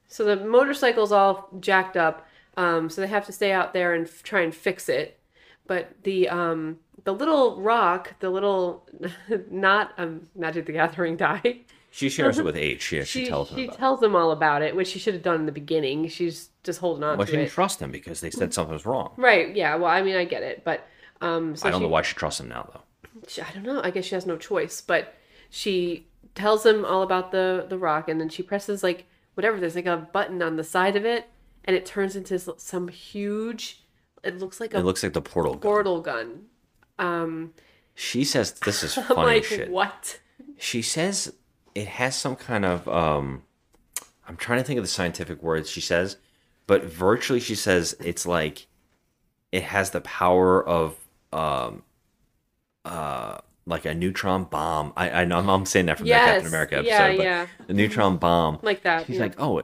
[0.08, 2.26] So the motorcycle's all jacked up.
[2.56, 5.18] Um, so they have to stay out there and f- try and fix it.
[5.70, 8.88] But the um, the little rock, the little
[9.52, 11.60] not um, Magic the Gathering die.
[11.92, 12.90] She shares it with H.
[12.90, 15.22] Yeah, she, She, tells him she tells them all about it, which she should have
[15.22, 16.08] done in the beginning.
[16.08, 17.52] She's just holding on Well, to she didn't it.
[17.52, 19.12] trust him because they said something was wrong.
[19.16, 19.54] Right?
[19.54, 19.76] Yeah.
[19.76, 20.88] Well, I mean, I get it, but
[21.20, 23.20] um, so I don't she, know why she trusts him now, though.
[23.28, 23.80] she- I don't know.
[23.84, 24.80] I guess she has no choice.
[24.80, 25.14] But
[25.50, 29.04] she tells him all about the the rock, and then she presses like
[29.34, 29.60] whatever.
[29.60, 31.28] There's like a button on the side of it,
[31.64, 33.79] and it turns into some huge.
[34.22, 35.54] It looks like a It looks like the portal.
[35.54, 35.60] gun.
[35.62, 36.42] portal gun.
[36.98, 37.54] Um,
[37.94, 39.70] She says this is funny like, shit.
[39.70, 40.20] what?
[40.58, 41.32] She says
[41.74, 43.42] it has some kind of um
[44.28, 46.16] I'm trying to think of the scientific words she says,
[46.66, 48.66] but virtually she says it's like
[49.52, 50.96] it has the power of
[51.32, 51.82] um
[52.84, 54.92] uh like a neutron bomb.
[54.96, 57.46] I I know I'm, I'm saying that from that Captain America episode, yeah, but yeah.
[57.66, 58.58] the neutron bomb.
[58.62, 59.22] Like that, She's yeah.
[59.22, 59.62] like, "Oh,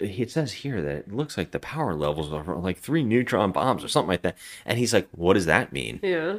[0.00, 3.84] it, says here that it looks like the power levels are like three neutron bombs
[3.84, 6.38] or something like that." And he's like, "What does that mean?" Yeah.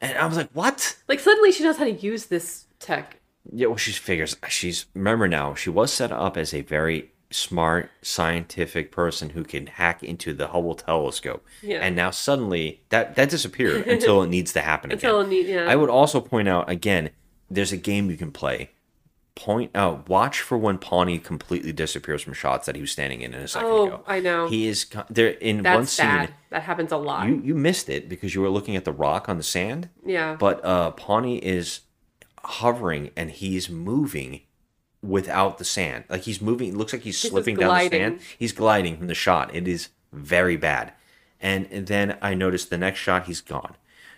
[0.00, 3.18] And I was like, "What?" Like suddenly she knows how to use this tech.
[3.52, 7.90] Yeah, well, she figures she's remember now she was set up as a very smart
[8.02, 11.78] scientific person who can hack into the Hubble telescope, Yeah.
[11.78, 15.32] and now suddenly that that disappeared until it needs to happen Until again.
[15.32, 15.64] it need- yeah.
[15.68, 17.10] I would also point out again,
[17.50, 18.70] there's a game you can play.
[19.40, 23.32] Point out, watch for when Pawnee completely disappears from shots that he was standing in
[23.32, 24.04] in a second Oh, ago.
[24.06, 24.48] I know.
[24.48, 26.06] He is there in That's one scene.
[26.06, 26.34] bad.
[26.50, 27.26] That happens a lot.
[27.26, 29.88] You you missed it because you were looking at the rock on the sand.
[30.04, 30.36] Yeah.
[30.38, 31.80] But uh Pawnee is
[32.44, 34.42] hovering and he's moving
[35.02, 36.04] without the sand.
[36.10, 36.68] Like he's moving.
[36.70, 38.20] It looks like he's He's slipping down the sand.
[38.38, 39.54] He's gliding from the shot.
[39.54, 40.92] It is very bad.
[41.40, 43.76] And, and then I noticed the next shot he's gone.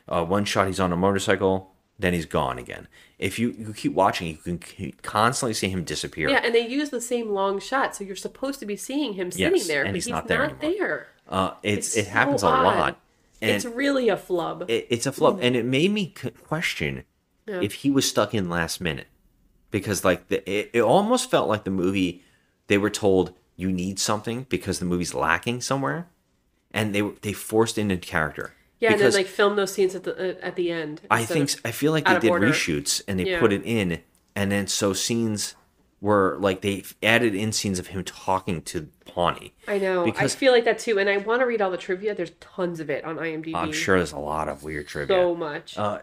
[0.08, 1.70] Uh, one shot he's on a motorcycle.
[1.98, 2.88] Then he's gone again.
[3.22, 6.28] If you, you keep watching, you can keep- constantly see him disappear.
[6.28, 9.30] Yeah, and they use the same long shot, so you're supposed to be seeing him
[9.30, 10.70] sitting Yes, there, but he's he's not not there there.
[10.70, 11.06] anymore.
[11.28, 12.98] Uh, it's, it so happens a lot.
[13.40, 14.70] It's really a flub.
[14.70, 16.14] it, it's a flub, and it made me
[16.46, 17.04] question:
[17.46, 17.60] Yeah.
[17.60, 19.06] if he was stuck in last minute
[19.70, 22.22] because like the, it, it almost felt like the movie
[22.68, 26.08] they were told you need something because the movie's lacking somewhere
[26.72, 30.12] and they they forced into character Yeah, and then like film those scenes at the
[30.36, 31.00] uh, at the end.
[31.08, 32.48] I think I feel like they did order.
[32.50, 33.38] reshoots and they Yeah.
[33.38, 34.00] put it in,
[34.34, 35.54] and then so scenes
[36.00, 39.54] were like they added in scenes of him talking to Pawnee.
[39.68, 40.04] I know.
[40.04, 42.12] because I feel like that too, and I want to read all the trivia.
[42.12, 43.54] There's tons of it on IMDb.
[43.54, 45.16] I'm sure there's a lot of weird trivia.
[45.16, 45.78] So much.
[45.78, 46.00] Uh,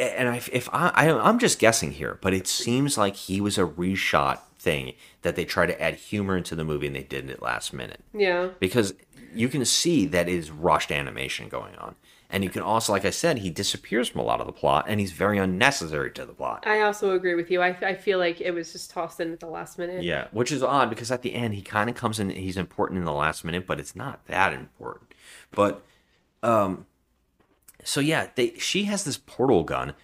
[0.00, 3.56] and I, if I, I, I'm just guessing here, but it seems like he was
[3.56, 7.30] a reshot thing that they tried to add humor into the movie and they did
[7.30, 8.00] it last minute.
[8.12, 8.48] Yeah.
[8.58, 8.94] Because
[9.34, 11.94] you can see that it is rushed animation going on.
[12.30, 14.86] And you can also, like I said, he disappears from a lot of the plot
[14.88, 16.66] and he's very unnecessary to the plot.
[16.66, 17.62] I also agree with you.
[17.62, 20.02] I, I feel like it was just tossed in at the last minute.
[20.02, 22.30] Yeah, which is odd because at the end he kind of comes in.
[22.30, 25.12] He's important in the last minute, but it's not that important.
[25.52, 25.84] But,
[26.42, 26.86] um,
[27.84, 29.94] so yeah, they she has this portal gun,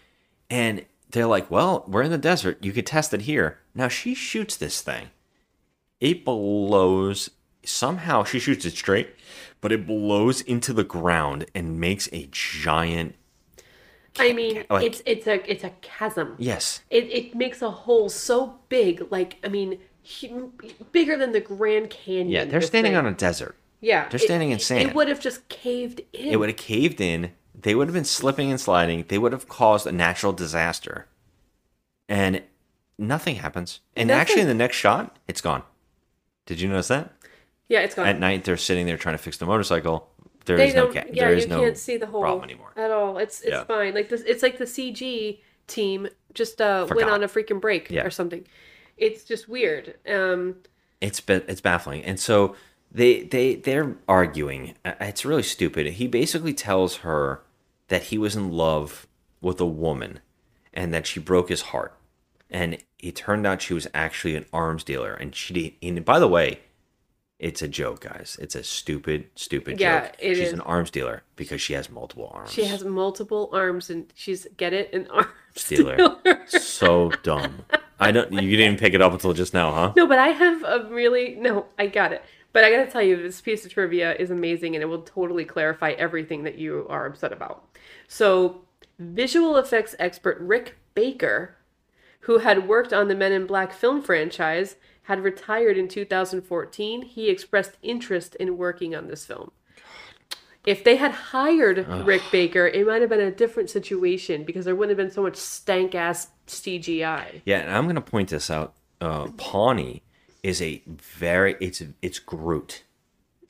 [0.49, 2.63] and they're like, "Well, we're in the desert.
[2.63, 5.09] You could test it here." Now she shoots this thing.
[5.99, 7.31] It blows.
[7.65, 9.15] Somehow she shoots it straight,
[9.61, 13.15] but it blows into the ground and makes a giant.
[14.19, 16.35] I mean, like- it's it's a it's a chasm.
[16.39, 16.81] Yes.
[16.91, 19.79] It it makes a hole so big, like I mean,
[20.93, 22.29] bigger than the Grand Canyon.
[22.29, 22.99] Yeah, they're standing thing.
[22.99, 23.57] on a desert.
[23.81, 24.89] Yeah, they're it- standing in it- sand.
[24.89, 26.29] It would have just caved in.
[26.33, 27.33] It would have caved in.
[27.55, 29.05] They would have been slipping and sliding.
[29.09, 31.07] They would have caused a natural disaster.
[32.09, 32.43] And
[32.99, 33.81] nothing happens.
[33.95, 34.21] And Nothing.
[34.21, 35.63] actually, in the next shot, it's gone.
[36.47, 37.13] Did you notice that?
[37.71, 38.07] Yeah, it's gone.
[38.07, 40.11] At night, they're sitting there trying to fix the motorcycle.
[40.45, 42.45] There they is no ca- yeah, there is you no can't see the whole problem
[42.45, 42.73] anymore.
[42.77, 43.17] at all.
[43.19, 43.65] It's it's Yeah.
[43.65, 43.95] fine.
[43.95, 47.13] Like this, it's like the CG team just uh, went Forgot.
[47.13, 48.05] on a freaking break Yeah.
[48.05, 48.45] or something.
[48.97, 49.95] It's just weird.
[50.09, 50.57] Um,
[51.01, 52.05] It's ba- it's baffling.
[52.05, 52.57] And so
[52.91, 54.75] they they they're arguing.
[54.85, 55.87] Uh, It's really stupid.
[55.87, 57.43] He basically tells her
[57.89, 59.07] that he was in love
[59.41, 60.19] with a woman
[60.75, 61.95] and that she broke his heart.
[62.51, 66.27] And it turned out she was actually an arms dealer and she and by the
[66.29, 66.61] way,
[67.41, 68.37] it's a joke, guys.
[68.41, 70.17] It's a stupid stupid Yeah, joke.
[70.21, 70.53] it She's is.
[70.53, 72.53] an arms dealer because she has multiple arms.
[72.53, 75.27] she has multiple arms and she's get it an arm
[75.69, 75.97] dealer.
[76.47, 77.65] so dumb.
[77.99, 79.93] I don't you didn't pick it up until just now, huh?
[79.97, 81.67] No, but I have a really no.
[81.79, 82.23] I got it.
[82.53, 85.45] But I gotta tell you, this piece of trivia is amazing, and it will totally
[85.45, 87.65] clarify everything that you are upset about.
[88.09, 88.63] So,
[88.99, 91.55] visual effects expert Rick Baker,
[92.23, 94.75] who had worked on the Men in Black film franchise,
[95.11, 97.03] had retired in 2014.
[97.03, 99.51] He expressed interest in working on this film.
[100.65, 102.07] If they had hired Ugh.
[102.07, 105.23] Rick Baker, it might have been a different situation because there wouldn't have been so
[105.23, 107.43] much stank ass CGI.
[107.45, 108.75] Yeah, and I'm gonna point this out.
[109.01, 110.05] Uh, Pawnee
[110.45, 112.85] is a very it's it's Groot.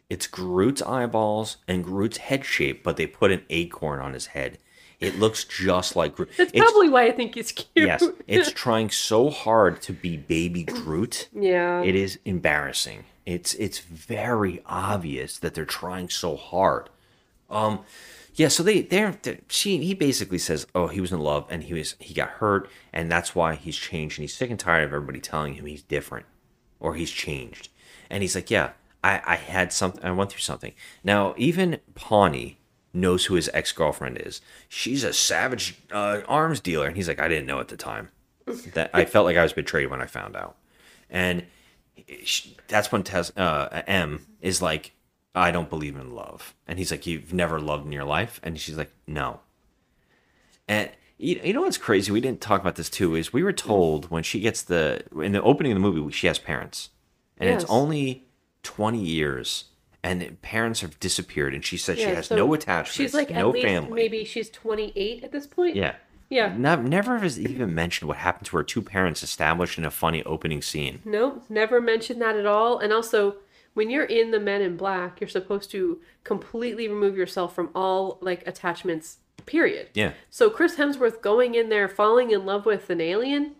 [0.08, 4.56] It's Groot's eyeballs and Groot's head shape, but they put an acorn on his head.
[5.00, 6.28] It looks just like Groot.
[6.36, 7.68] That's It's- probably why I think he's cute.
[7.74, 11.28] yes, it's trying so hard to be baby Groot.
[11.32, 11.82] Yeah.
[11.82, 13.04] It is embarrassing.
[13.26, 16.90] It's it's very obvious that they're trying so hard.
[17.48, 17.80] Um
[18.34, 21.64] yeah, so they they're, they're she he basically says, "Oh, he was in love and
[21.64, 24.84] he was he got hurt and that's why he's changed and he's sick and tired
[24.84, 26.26] of everybody telling him he's different
[26.78, 27.68] or he's changed."
[28.08, 28.70] And he's like, "Yeah,
[29.02, 30.72] I I had something I went through something."
[31.04, 32.58] Now, even Pawnee
[32.92, 34.40] knows who his ex-girlfriend is.
[34.68, 38.10] She's a savage uh, arms dealer and he's like, "I didn't know at the time."
[38.74, 40.56] That I felt like I was betrayed when I found out.
[41.08, 41.44] And
[42.24, 44.92] she, that's when Tess, uh, M is like,
[45.36, 46.54] I don't believe in love.
[46.66, 48.40] And he's like, You've never loved in your life?
[48.42, 49.40] And she's like, No.
[50.66, 52.10] And you, you know what's crazy?
[52.10, 53.14] We didn't talk about this too.
[53.14, 56.26] Is we were told when she gets the in the opening of the movie, she
[56.26, 56.90] has parents,
[57.38, 57.62] and Yes.
[57.62, 58.24] it's only
[58.62, 59.64] twenty years,
[60.02, 63.52] and parents have disappeared, and she said she has so no attachments, She's like no
[63.52, 63.92] family.
[63.92, 65.76] maybe she's 28 at this point.
[65.76, 65.94] Yeah.
[66.30, 66.54] Yeah.
[66.56, 70.22] Never, never has even mentioned what happened to her two parents established in a funny
[70.22, 71.00] opening scene.
[71.04, 72.78] No, never mentioned that at all.
[72.78, 73.36] And also,
[73.74, 78.18] when you're in the Men in Black, you're supposed to completely remove yourself from all
[78.20, 79.18] like attachments.
[79.44, 79.88] Period.
[79.94, 80.12] Yeah.
[80.30, 83.56] So Chris Hemsworth going in there, falling in love with an alien,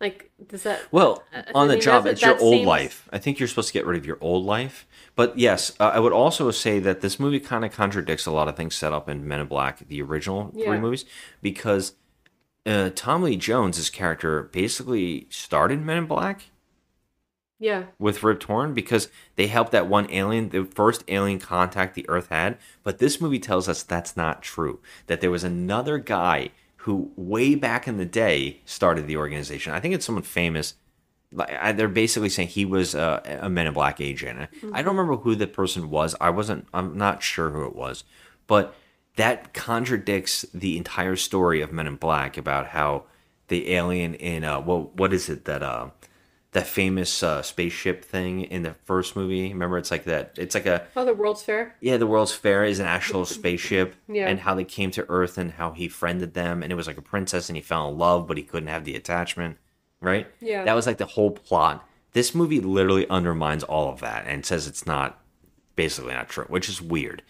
[0.00, 0.82] like does that?
[0.90, 3.08] Well, I- on I the job, it's your old seems- life.
[3.12, 4.86] I think you're supposed to get rid of your old life.
[5.16, 8.48] But yes, uh, I would also say that this movie kind of contradicts a lot
[8.48, 10.66] of things set up in Men in Black, the original Yeah.
[10.66, 11.04] three movies,
[11.40, 11.94] because
[12.66, 16.44] uh, Tom Lee Jones' character basically started Men in Black
[17.60, 17.84] Yeah.
[17.98, 22.28] with Rip Torn because they helped that one alien, the first alien contact the Earth
[22.30, 22.58] had.
[22.82, 24.80] But this movie tells us that's not true.
[25.06, 26.50] That there was another guy
[26.84, 29.72] who, way back in the day, started the organization.
[29.72, 30.74] I think it's someone famous.
[31.32, 34.48] Like I- they're basically saying he was uh, a Men in Black agent.
[34.72, 36.14] I don't remember who the person was.
[36.20, 36.66] I wasn't.
[36.74, 38.04] I'm not sure who it was,
[38.46, 38.74] but
[39.16, 43.04] that contradicts the entire story of Men in Black about how
[43.48, 45.88] the alien in uh what what is it that uh
[46.54, 49.52] that famous uh, spaceship thing in the first movie.
[49.52, 50.34] Remember, it's like that.
[50.38, 51.74] It's like a Oh, the World's Fair.
[51.80, 54.26] yeah, the World's Fair is an actual spaceship, Yeah.
[54.28, 56.96] and how they came to Earth and how he friended them, and it was like
[56.98, 59.58] a princess, and he fell in love, but he couldn't have the attachment,
[60.00, 60.26] right?
[60.40, 60.64] Yeah.
[60.64, 61.86] that was like the whole plot.
[62.12, 65.20] This movie literally undermines all of that and says it's not
[65.76, 67.22] basically not true, which is weird.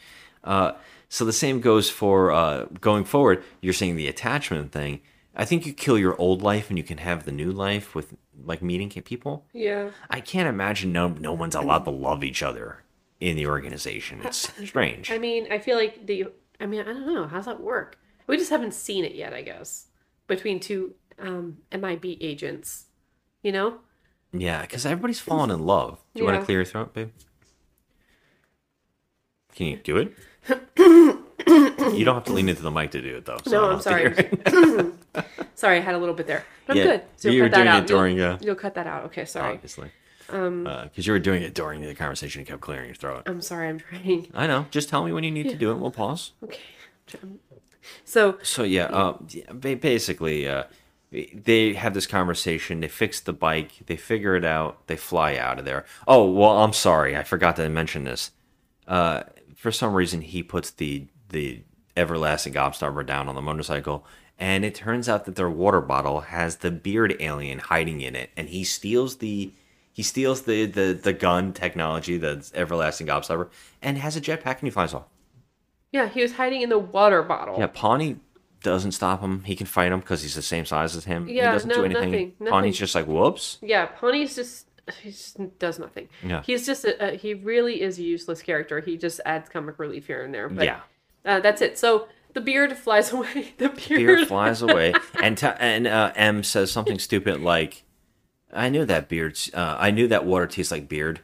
[0.44, 0.72] Uh,
[1.08, 3.42] so the same goes for uh, going forward.
[3.62, 5.00] You're saying the attachment thing.
[5.34, 8.14] I think you kill your old life and you can have the new life with
[8.46, 9.46] like meeting people.
[9.52, 9.90] Yeah.
[10.10, 12.84] I can't imagine no no one's allowed to love each other
[13.20, 14.20] in the organization.
[14.24, 15.10] It's strange.
[15.10, 16.26] I mean, I feel like the.
[16.60, 17.26] I mean, I don't know.
[17.26, 17.98] How's that work?
[18.26, 19.86] We just haven't seen it yet, I guess.
[20.26, 22.86] Between two um, MIB agents,
[23.42, 23.78] you know.
[24.32, 25.98] Yeah, because everybody's falling in love.
[26.14, 27.10] Do you want to clear your throat, babe?
[29.54, 30.14] Can you do it?
[30.76, 33.38] you don't have to lean into the mic to do it, though.
[33.44, 34.12] so no, I'm sorry.
[35.54, 36.44] sorry, I had a little bit there.
[36.66, 37.02] But I'm good.
[37.16, 37.82] So you were doing out.
[37.82, 39.04] it during, You'll, uh, you'll cut that out.
[39.06, 39.54] Okay, sorry.
[39.54, 39.90] Obviously.
[40.30, 43.24] Um, Because you were doing it during the conversation and kept clearing your throat.
[43.26, 43.68] I'm sorry.
[43.68, 44.28] I'm trying.
[44.34, 44.66] I know.
[44.70, 45.74] Just tell me when you need to do it.
[45.78, 46.32] We'll pause.
[46.42, 46.58] Okay.
[48.04, 50.64] So So yeah, uh, yeah, ba- basically, uh,
[51.12, 52.80] they have this conversation.
[52.80, 53.72] They fix the bike.
[53.86, 54.86] They figure it out.
[54.86, 55.84] They fly out of there.
[56.08, 58.30] Oh well, I'm sorry, I forgot to mention this.
[58.88, 59.24] Uh,
[59.56, 61.62] for some reason, he puts the the
[61.96, 64.06] everlasting gobstopper down on the motorcycle,
[64.38, 68.30] and it turns out that their water bottle has the beard alien hiding in it,
[68.36, 69.52] and he steals the.
[69.92, 73.48] He steals the, the, the gun technology, the everlasting gobstopper,
[73.80, 75.04] and has a jetpack and he flies off.
[75.92, 77.56] yeah, he was hiding in the water bottle.
[77.60, 78.16] Yeah, Pawnee
[78.64, 79.44] doesn't stop him.
[79.44, 81.28] He can fight him because he's the same size as him.
[81.28, 82.10] Yeah, he doesn't no, do anything.
[82.10, 82.50] nothing, nothing.
[82.52, 83.58] Pawnee's just like, whoops.
[83.62, 84.66] Yeah, Pawnee's just
[85.00, 86.08] he just does nothing.
[86.24, 86.42] Yeah.
[86.42, 88.80] He's just a, a he really is a useless character.
[88.80, 90.48] He just adds comic relief here and there.
[90.48, 90.80] But, Yeah.
[91.24, 91.78] uh, that's it.
[91.78, 93.54] So the beard flies away.
[93.58, 94.92] The beard, Beard flies away,
[95.22, 97.84] and t- and uh, M says something stupid like,
[98.52, 99.38] "I knew that beard.
[99.54, 101.20] Uh, I knew that water tastes like beard."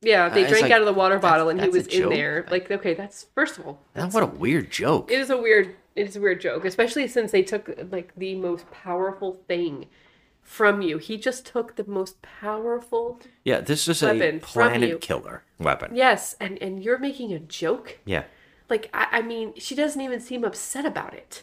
[0.00, 2.46] Yeah, they Uh, drank like, out of the water bottle and he was in there.
[2.50, 5.10] Like, okay, that's first of all, Now, what a weird joke.
[5.10, 8.36] it is a weird it is a weird joke, especially since they took like the
[8.36, 9.86] most powerful thing
[10.40, 10.98] from you.
[10.98, 15.96] He just took the most powerful Yeah, this is a weapon planet killer weapon.
[15.96, 17.98] Yes, and and you're making a joke.
[18.04, 18.22] Yeah.
[18.68, 21.42] Like I, I mean, she doesn't even seem upset about it.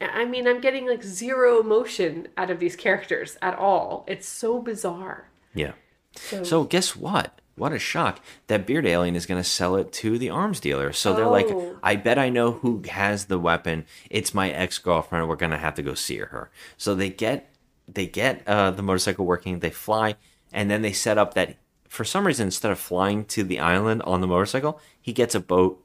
[0.00, 4.04] I mean, I'm getting like zero emotion out of these characters at all.
[4.08, 5.28] It's so bizarre.
[5.54, 5.72] Yeah.
[6.16, 7.40] So, So guess what?
[7.56, 8.18] What a shock!
[8.48, 10.92] That beard alien is going to sell it to the arms dealer.
[10.92, 11.78] So they're like, Oh.
[11.84, 13.84] "I bet I know who has the weapon.
[14.10, 15.28] It's my ex girlfriend.
[15.28, 17.54] We're going to have to go see her." So they get
[17.86, 19.60] they get uh, the motorcycle working.
[19.60, 20.16] They fly,
[20.52, 21.56] and then they set up that
[21.88, 25.40] for some reason instead of flying to the island on the motorcycle, he gets a
[25.40, 25.80] boat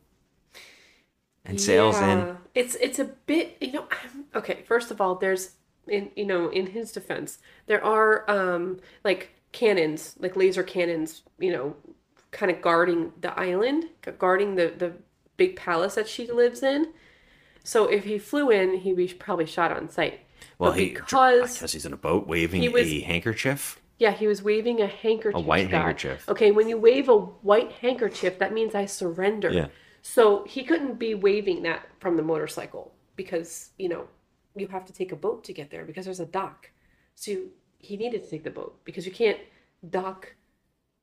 [1.50, 2.20] and sails in.
[2.20, 2.36] Yeah.
[2.56, 4.64] It's it's a bit you know I'm, okay.
[4.68, 5.52] First of all, there's
[5.88, 11.52] in you know in his defense, there are um like cannons, like laser cannons, you
[11.52, 11.76] know,
[12.32, 13.86] kind of guarding the island,
[14.18, 14.94] guarding the the
[15.38, 16.88] big palace that she lives in.
[17.64, 20.22] So if he flew in, he'd be probably shot on sight.
[20.58, 23.80] Well, But he because because he's in a boat waving was- a handkerchief.
[24.00, 25.36] yeah, he was waving a handkerchief.
[25.36, 26.28] A white handkerchief.
[26.30, 29.52] Okay, when you wave a white handkerchief, that means I surrender.
[29.52, 29.68] Yeah.
[30.02, 34.08] So he couldn't be waving that from the motorcycle because, you know,
[34.56, 36.72] you have to take a boat to get there because there's a dock.
[37.16, 39.40] So you, he needed to take the boat because you can't
[39.90, 40.36] dock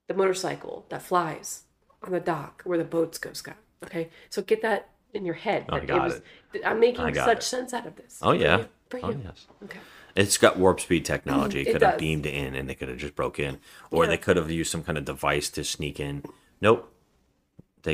[0.09, 1.63] the motorcycle that flies
[2.03, 3.57] on the dock where the boats go, Scott.
[3.85, 4.09] Okay?
[4.31, 5.67] So get that in your head.
[5.69, 6.23] I got it.
[6.65, 7.43] I'm making such it.
[7.43, 8.19] sense out of this.
[8.23, 8.59] Oh For yeah.
[8.59, 9.47] you- For Oh yes.
[9.65, 9.79] Okay.
[10.15, 11.61] It's got warp speed technology.
[11.63, 13.59] It It could have beamed in and they could have just broke in.
[13.91, 14.11] Or Yeah.
[14.11, 16.23] they could have used some kind of device to sneak in.
[16.61, 16.93] Nope.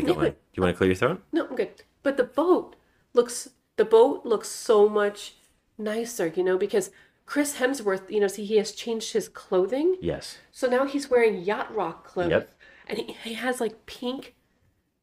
[0.01, 0.29] Go Yeah.
[0.29, 0.33] in.
[0.33, 1.23] Do you want to clear your throat?
[1.33, 1.83] No, I'm good.
[2.03, 2.77] But the boat
[3.15, 5.35] looks the boat looks so much
[5.79, 6.91] nicer, you know, because
[7.27, 9.97] Chris Hemsworth, you know, see he has changed his clothing.
[10.01, 10.39] Yes.
[10.51, 12.31] So now he's wearing yacht rock clothes.
[12.31, 12.59] Yep.
[12.89, 14.35] And he, he has like pink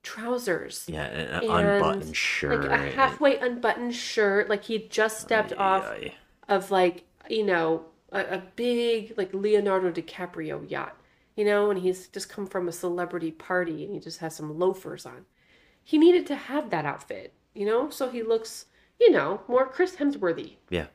[0.03, 0.85] trousers.
[0.87, 2.65] Yeah, an unbuttoned shirt.
[2.69, 4.49] Like a halfway unbuttoned shirt.
[4.49, 6.13] Like he just stepped off Ay,
[6.47, 10.95] of like, you know, a, a big like Leonardo DiCaprio yacht.
[11.39, 14.59] You know, and he's just come from a celebrity party and he just has some
[14.59, 15.23] loafers on.
[15.81, 18.65] He needed to have that outfit, you know, so he looks,
[18.99, 20.55] you know, more Chris Hemsworthy.
[20.69, 20.87] Yeah.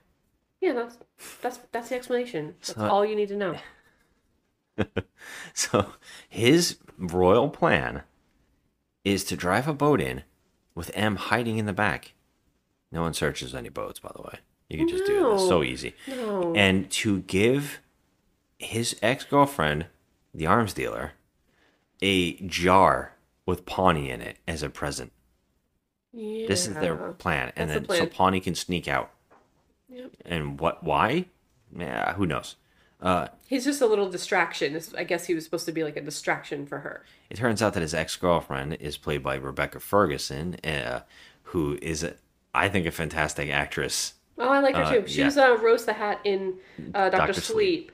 [0.60, 0.98] Yeah, that's
[1.40, 2.56] that's that's the explanation.
[2.60, 3.56] That's So- uh, all you need to know.
[5.54, 5.92] So
[6.28, 8.02] his royal plan
[9.02, 10.24] is to drive a boat in
[10.74, 12.12] with M hiding in the back.
[12.92, 14.40] No one searches any boats, by the way.
[14.68, 15.22] You can just do this.
[15.42, 15.48] No.
[15.48, 15.94] So easy.
[16.06, 16.52] No.
[16.54, 17.80] And to give
[18.58, 19.86] his ex girlfriend,
[20.34, 21.12] the arms dealer,
[22.02, 23.12] a jar
[23.46, 25.12] with Pawnee in it as a present.
[26.12, 26.46] Yeah.
[26.46, 28.06] This is their plan, and That's the then so.
[28.06, 29.10] Pawnee can sneak out.
[29.88, 30.10] Yep.
[30.24, 30.82] And what?
[30.84, 31.26] Why?
[31.76, 32.56] Yeah, who knows?
[33.02, 34.80] Uh, He's just a little distraction.
[34.96, 37.04] I guess he was supposed to be like a distraction for her.
[37.28, 41.00] it turns out that his ex girlfriend is played by Rebecca Ferguson, uh,
[41.42, 42.14] who is, a,
[42.54, 44.14] I think, a fantastic actress.
[44.38, 45.06] Oh, I like her Uh, too.
[45.06, 45.26] She yeah.
[45.26, 46.54] was uh, Rose the Hat in
[46.94, 47.40] uh, Doctor Dr.
[47.40, 47.92] Sleep.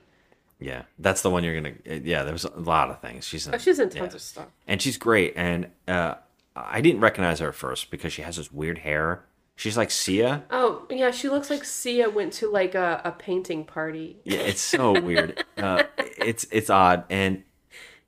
[0.61, 1.73] Yeah, that's the one you're gonna.
[1.89, 3.25] uh, Yeah, there's a lot of things.
[3.27, 4.15] She's in, Oh, she's in tons yeah.
[4.15, 4.45] of stuff.
[4.67, 5.33] and she's great.
[5.35, 6.15] And uh,
[6.55, 9.25] I didn't recognize her at first because she has this weird hair.
[9.55, 10.43] She's like Sia.
[10.51, 14.17] Oh yeah, she looks like Sia went to like a, a painting party.
[14.23, 15.43] Yeah, it's so weird.
[15.57, 15.83] Uh,
[16.17, 17.43] it's it's odd, and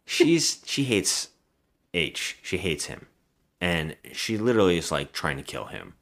[0.06, 1.30] she's she hates
[1.94, 2.38] H.
[2.42, 3.06] She hates him,
[3.62, 5.94] and she literally is like trying to kill him,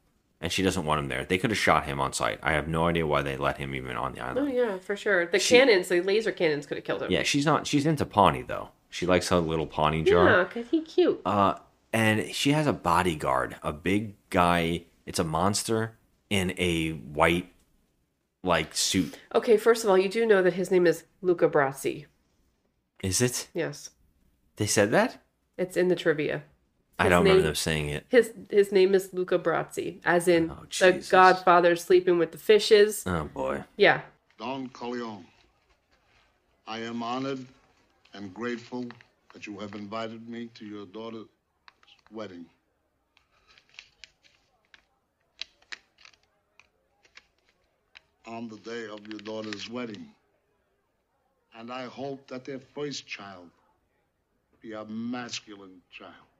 [0.42, 1.24] and she doesn't want him there.
[1.24, 2.38] They could have shot him on sight.
[2.42, 4.38] I have no idea why they let him even on the island.
[4.48, 5.26] Oh yeah, for sure.
[5.26, 7.10] The She- cannons, the laser cannons, could have killed him.
[7.10, 7.66] Yeah, she's not.
[7.66, 8.68] She's into Pawnee though.
[8.90, 10.26] She likes her little Pawnee jar.
[10.28, 11.22] Yeah, cause he cute.
[11.24, 11.54] Uh,
[11.94, 14.84] and she has a bodyguard, a big guy.
[15.06, 15.96] It's a monster
[16.28, 17.50] in a white,
[18.42, 19.18] like suit.
[19.34, 22.06] Okay, first of all, you do know that his name is Luca Brasi.
[23.02, 23.48] Is it?
[23.54, 23.90] Yes,
[24.56, 25.22] They said that.
[25.58, 26.44] it's in the trivia.
[26.98, 28.06] I don't remember them saying it.
[28.08, 31.10] His his name is Luca Brasi, as in oh, the Jesus.
[31.10, 33.04] Godfather sleeping with the fishes.
[33.06, 33.64] Oh boy.
[33.76, 34.02] Yeah.
[34.38, 35.24] Don Corleone,
[36.66, 37.46] I am honored
[38.14, 38.86] and grateful
[39.32, 41.26] that you have invited me to your daughter's
[42.12, 42.44] wedding.
[48.26, 50.06] On the day of your daughter's wedding.
[51.58, 53.50] And I hope that their first child
[54.60, 56.31] be a masculine child.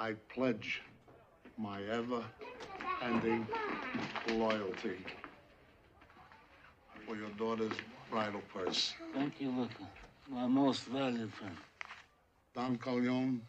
[0.00, 0.80] I pledge
[1.58, 2.24] my ever
[3.02, 3.46] ending
[4.30, 4.96] loyalty
[7.06, 7.76] for your daughter's
[8.10, 8.94] bridal purse.
[9.12, 9.86] Thank you, Luca.
[10.30, 11.54] My most valued friend.
[12.54, 13.42] Don Corleone,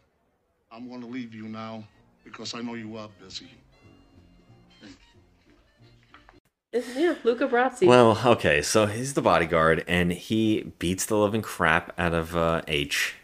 [0.70, 1.86] I'm going to leave you now
[2.26, 3.48] because I know you are busy.
[4.82, 6.40] Thank you.
[6.74, 7.88] It's, yeah, Luca Brasi.
[7.88, 12.62] Well, okay, so he's the bodyguard, and he beats the living crap out of uh,
[12.68, 13.16] H.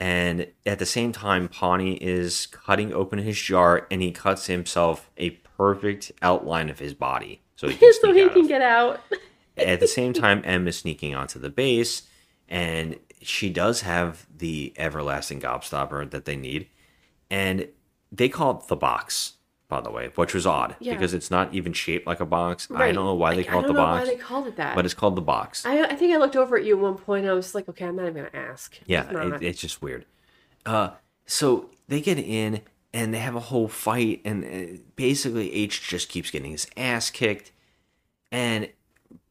[0.00, 5.10] And at the same time, Pawnee is cutting open his jar, and he cuts himself
[5.16, 9.00] a perfect outline of his body, so he can so he can get out.
[9.56, 12.02] At the same time, M is sneaking onto the base,
[12.48, 16.66] and she does have the everlasting gobstopper that they need,
[17.30, 17.68] and
[18.10, 19.34] they call it the box.
[19.68, 20.92] By the way, which was odd Yeah.
[20.92, 22.68] because it's not even shaped like a box.
[22.74, 24.06] I don't know why they Like, call I it the know box.
[24.08, 24.76] why they called it that.
[24.76, 25.64] But it's called the box.
[25.64, 27.24] I, I think I looked over at you at one point.
[27.24, 28.78] And I was like, okay, I'm not even gonna ask.
[28.86, 30.04] yeah, It's it, it's just weird.
[30.66, 30.90] Uh,
[31.26, 32.60] so they get in
[32.92, 37.10] and they have a whole fight, and uh, basically H just keeps getting his ass
[37.10, 37.50] kicked,
[38.30, 38.68] and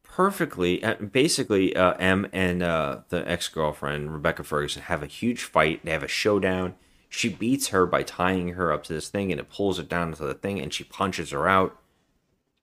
[0.04, 5.44] perfectly, uh, basically, uh, M and uh, the ex girlfriend Rebecca Ferguson have a huge
[5.44, 5.84] fight.
[5.86, 6.76] They have a showdown.
[7.16, 10.14] She beats her by tying her up to this thing, and it pulls her down
[10.14, 11.80] to the thing, and she punches her out.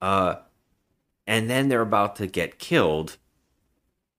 [0.02, 0.36] Uh,
[1.24, 3.16] and then they're about to get killed,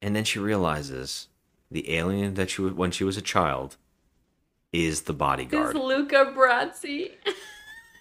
[0.02, 1.28] and then she realizes
[1.70, 3.76] the alien that she was when she was a child
[4.72, 5.76] is the bodyguard.
[5.76, 6.00] It's bodyguard.
[6.08, 7.12] Luca Brasi.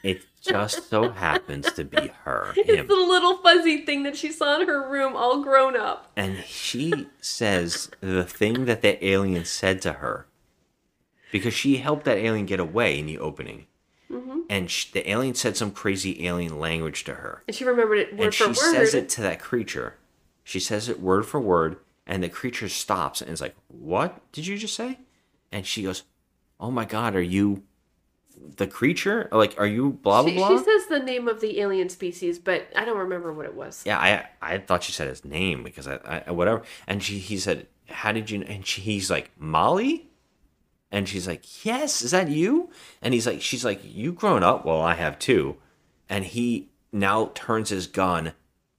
[0.02, 2.86] It just so happens to be her, It's him.
[2.86, 6.10] the little fuzzy thing that she saw in her room, all grown up.
[6.16, 10.26] And she says the thing that the alien said to her
[11.30, 13.66] because she helped that alien get away in the opening.
[14.08, 17.42] hmm And sh the alien said some crazy alien language to her.
[17.46, 19.96] And she remembered it word and for she says it to that creature.
[20.44, 21.76] She says it word for word,
[22.06, 24.98] and the creature stops and is like, What did you just say?
[25.52, 26.02] And she goes,
[26.58, 27.62] Oh my god, are you
[28.56, 29.28] the creature?
[29.32, 30.48] Like, are you blah blah she, blah?
[30.48, 33.82] she says the name of the alien species, but I don't remember what it was.
[33.86, 36.62] Yeah, I I thought she said his name because I, I whatever.
[36.86, 40.09] And she he said, "How did you?" And she, he's like, "Molly,"
[40.92, 42.70] and she's like, "Yes, is that you?"
[43.02, 44.64] And he's like, "She's like, you grown up?
[44.64, 45.56] Well, I have too."
[46.08, 48.32] And he now turns his gun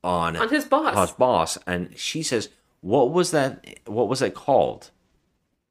[0.03, 1.09] on On his boss.
[1.09, 2.49] his boss, and she says,
[2.81, 3.65] "What was that?
[3.85, 4.91] What was it called?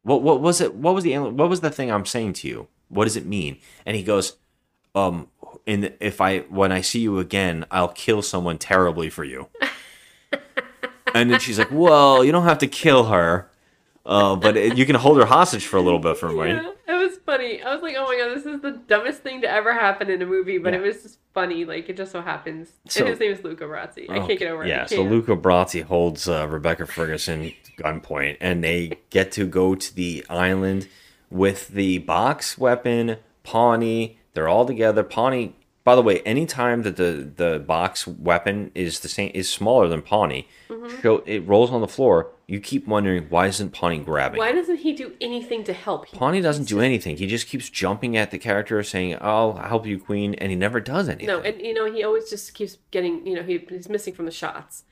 [0.03, 0.75] What what was it?
[0.75, 2.69] What was the what was the thing I'm saying to you?
[2.89, 4.37] What does it mean?" And he goes,
[4.95, 5.29] "Um,
[5.67, 9.49] in if I when I see you again, I'll kill someone terribly for you."
[11.15, 13.50] and then she's like, "Well, you don't have to kill her,
[14.07, 16.71] uh, but it, you can hold her hostage for a little bit for me." Yeah,
[16.89, 17.63] it was funny.
[17.63, 20.21] I was like, oh my god, this is the dumbest thing to ever happen in
[20.23, 20.81] a movie, but Yeah.
[20.81, 21.65] it was just funny.
[21.65, 22.71] Like, it just so happens.
[22.89, 24.11] So- and his name is Luca Brasi.
[24.11, 24.69] I can't get over it.
[24.69, 25.03] Yeah, so.
[25.03, 30.89] Luca Brasi holds uh, Rebecca Ferguson gunpoint, and they get to go to the island
[31.31, 34.19] with the box weapon, Pawnee.
[34.35, 35.03] They're all together.
[35.03, 39.89] Pawnee By the way, anytime that the the box weapon is the same is smaller
[39.89, 41.01] than Pawnee, Mhm.
[41.03, 42.33] show it rolls on the floor.
[42.47, 44.39] You keep wondering why isn't Pawnee grabbing?
[44.39, 46.07] Why doesn't he do anything to help?
[46.07, 47.17] He- Pawnee doesn't do anything.
[47.17, 50.81] He just keeps jumping at the character, saying, "I'll help you, Queen," and he never
[50.81, 51.27] does anything.
[51.29, 53.27] No, and you know he always just keeps getting.
[53.27, 54.85] You know he, he's missing from the shots.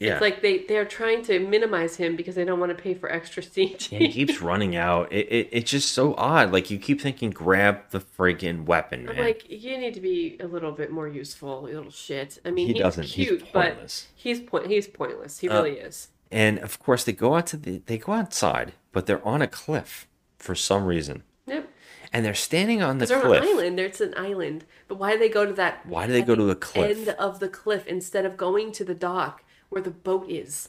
[0.00, 0.12] Yeah.
[0.12, 3.10] It's like they they're trying to minimize him because they don't want to pay for
[3.10, 3.90] extra CG.
[3.92, 5.12] And he keeps running out.
[5.12, 6.52] It, it it's just so odd.
[6.52, 9.24] Like you keep thinking, grab the freaking weapon, I'm man.
[9.24, 12.38] like, you need to be a little bit more useful, you little shit.
[12.44, 13.04] I mean, He he's doesn't.
[13.06, 14.06] He's cute, but pointless.
[14.14, 14.66] he's point.
[14.68, 15.40] He's pointless.
[15.40, 16.08] He Uh, really is.
[16.30, 19.48] and of course, they go out to the they go outside, but they're on a
[19.48, 20.06] cliff
[20.38, 21.68] for some reason, Yep.
[22.12, 23.42] and they're standing on the they're cliff.
[23.42, 23.80] on an island.
[23.80, 24.64] It's an island.
[24.86, 25.84] But why do they go to that?
[25.86, 26.98] Why do they go to the cliff?
[26.98, 30.68] End of the cliff instead of going to the dock where the boat is.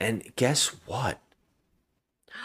[0.00, 1.20] And guess what?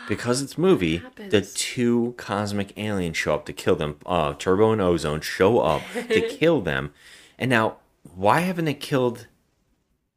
[0.08, 3.98] Because it's movie, the two cosmic aliens show up to kill them.
[4.06, 6.94] Uh, Turbo and Ozone show up to kill them.
[7.38, 7.78] And now,
[8.16, 9.28] why haven't they killed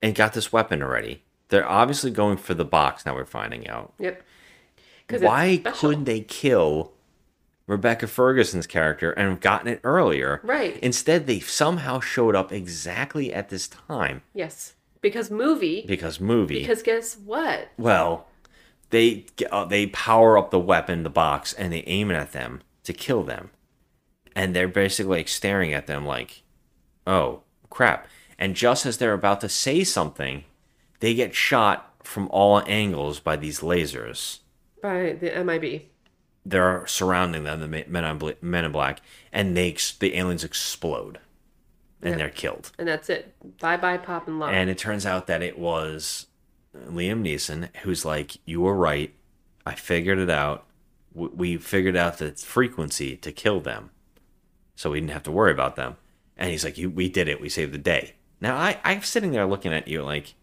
[0.03, 1.23] and got this weapon already?
[1.49, 3.05] They're obviously going for the box.
[3.05, 3.93] Now we're finding out.
[3.99, 4.23] Yep.
[5.21, 6.93] Why couldn't they kill
[7.67, 10.41] Rebecca Ferguson's character and have gotten it earlier?
[10.43, 10.79] Right.
[10.79, 14.75] Instead, they somehow showed up exactly at this time Yes.
[15.07, 15.85] Because movie.
[15.87, 16.59] because movie.
[16.59, 17.69] Because guess what?
[17.79, 18.27] Well,
[18.91, 22.61] they uh, they power up the weapon, the box, and they aim it at them
[22.83, 23.51] to kill them,
[24.35, 26.43] and they're basically like staring at them like,
[27.07, 30.43] "Oh crap!" And just as they're about to say something,
[30.99, 34.41] they get shot from all angles by these lasers.
[34.83, 35.83] By the MIB.
[36.45, 39.03] They're surrounding them, the men in, men in black,
[39.33, 41.21] and they the aliens explode,
[42.03, 42.73] and they're killed.
[42.79, 43.35] And that's it.
[43.59, 44.53] Bye bye pop and lock.
[44.53, 46.27] And it turns out that it was
[46.75, 49.15] Liam Neeson who's like, "You were right.
[49.65, 50.67] I figured it out.
[51.15, 53.91] We figured out the frequency to kill them,
[54.75, 55.97] so we didn't have to worry about them."
[56.37, 57.41] And he's like, "You, we did it.
[57.41, 60.35] We saved the day." Now I, I'm sitting there looking at you like,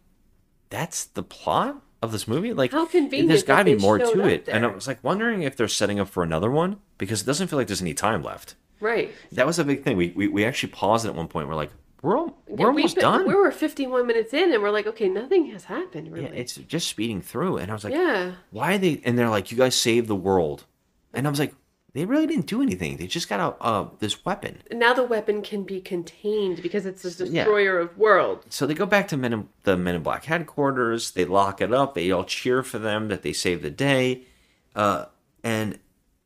[0.73, 2.51] that's the plot of this movie.
[2.51, 4.47] Like, How convenient There's got to be more to it.
[4.47, 7.47] And I was like wondering if they're setting up for another one because it doesn't
[7.47, 8.55] feel like there's any time left.
[8.83, 9.11] Right.
[9.31, 9.97] That was a big thing.
[9.97, 11.47] We we, we actually paused at one point.
[11.47, 13.27] We're like, we're al- we're Yeah, almost been- done.
[13.27, 16.25] We were 51 minutes in and we're like, okay, nothing has happened really.
[16.27, 17.57] Yeah, it's just speeding through.
[17.57, 18.33] And I was like, Yeah.
[18.51, 19.01] why are they?
[19.05, 20.65] And they're like, you guys saved the world.
[21.13, 21.53] And I was like,
[21.93, 22.97] they really didn't do anything.
[22.97, 24.57] They just got a, uh, this weapon.
[24.71, 27.43] now the weapon can be contained because it's a Yeah.
[27.43, 28.47] destroyer of worlds.
[28.49, 31.11] So they go back to Men in, the Men in Black headquarters.
[31.11, 31.93] They lock it up.
[31.93, 34.23] They all cheer for them that they saved the day.
[34.75, 35.05] Uh,
[35.43, 35.77] and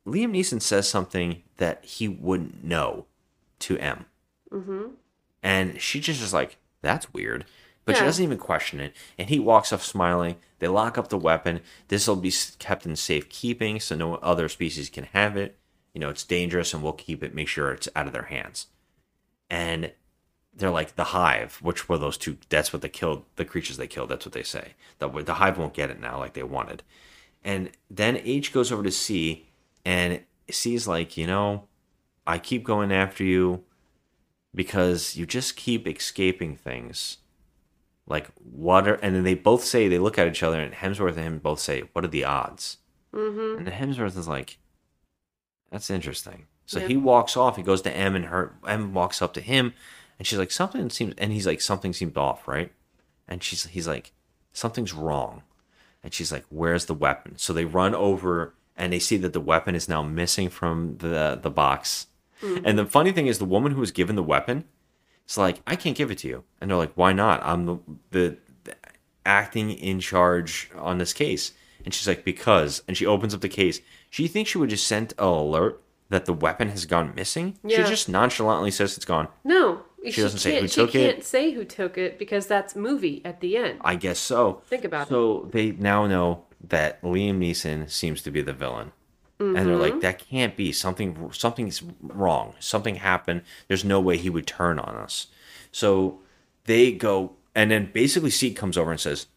[0.07, 3.05] Liam Neeson says something that he wouldn't know
[3.59, 4.05] to M.
[4.51, 4.85] Mm-hmm.
[5.43, 7.45] And she just is like, that's weird.
[7.83, 8.93] But she doesn't even question it.
[9.17, 10.35] And he walks off smiling.
[10.59, 11.61] They lock up the weapon.
[11.87, 15.57] This will be kept in safekeeping so no other species can have it.
[15.93, 18.67] You know, it's dangerous and we'll keep it, make sure it's out of their hands.
[19.49, 19.93] And
[20.53, 23.87] they're like, the hive, which were those two, that's what they killed, the creatures they
[23.87, 24.09] killed.
[24.09, 24.73] That's what they say.
[24.99, 26.83] The, the hive won't get it now like they wanted.
[27.41, 29.46] And then H goes over to C
[29.87, 31.63] and C's like, you know,
[32.27, 33.63] I keep going after you
[34.53, 37.19] because you just keep escaping things.
[38.05, 41.15] Like what are and then they both say they look at each other and Hemsworth
[41.15, 42.79] and him both say, What are the odds?
[43.13, 43.59] Mm-hmm.
[43.59, 44.57] And Hemsworth is like,
[45.71, 46.47] That's interesting.
[46.65, 46.87] So Yeah.
[46.87, 49.73] he walks off, he goes to M and her M walks up to him
[50.19, 52.73] and she's like, Something seems and he's like, Something seemed off, right?
[53.25, 54.11] And she's he's like,
[54.51, 55.43] Something's wrong.
[56.03, 57.37] And she's like, Where's the weapon?
[57.37, 61.39] So they run over and they see that the weapon is now missing from the
[61.41, 62.07] the box.
[62.41, 62.61] Mhm.
[62.63, 64.65] And the funny thing is the woman who was given the weapon
[65.27, 66.45] it's like, I can't give it to you.
[66.61, 67.41] And they're like, why not?
[67.43, 67.77] I'm the,
[68.11, 68.75] the, the
[69.25, 71.51] acting in charge on this case.
[71.83, 72.81] And she's like, because.
[72.87, 73.81] And she opens up the case.
[74.09, 77.59] She thinks she would just send an alert that the weapon has gone missing.
[77.61, 77.83] Yeah.
[77.83, 79.27] She just nonchalantly says it's gone.
[79.43, 79.81] No.
[80.09, 80.99] She doesn't say who took it.
[81.01, 83.79] she can't say who took it because that's movie at the end.
[83.81, 84.61] I guess so.
[84.67, 85.09] Think about it.
[85.09, 88.91] So they now know that Liam Neeson seems to be the villain.
[89.39, 90.71] And they're like, that can't be.
[90.71, 92.55] Something something's wrong.
[92.59, 93.43] Something happened.
[93.67, 95.27] There's no way he would turn on us.
[95.71, 96.21] So
[96.65, 99.27] they go and then basically Seek comes over and says,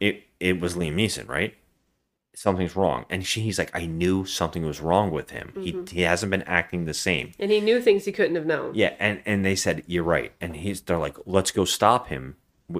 [0.00, 1.54] It it was Liam Neeson, right?
[2.34, 3.04] Something's wrong.
[3.10, 5.52] And she, he's like, I knew something was wrong with him.
[5.54, 5.62] Mhm.
[5.90, 7.32] He he hasn't been acting the same.
[7.38, 8.74] And he knew things he couldn't have known.
[8.74, 12.36] Yeah, and and they said you're right, and he's they're like, let's go stop him.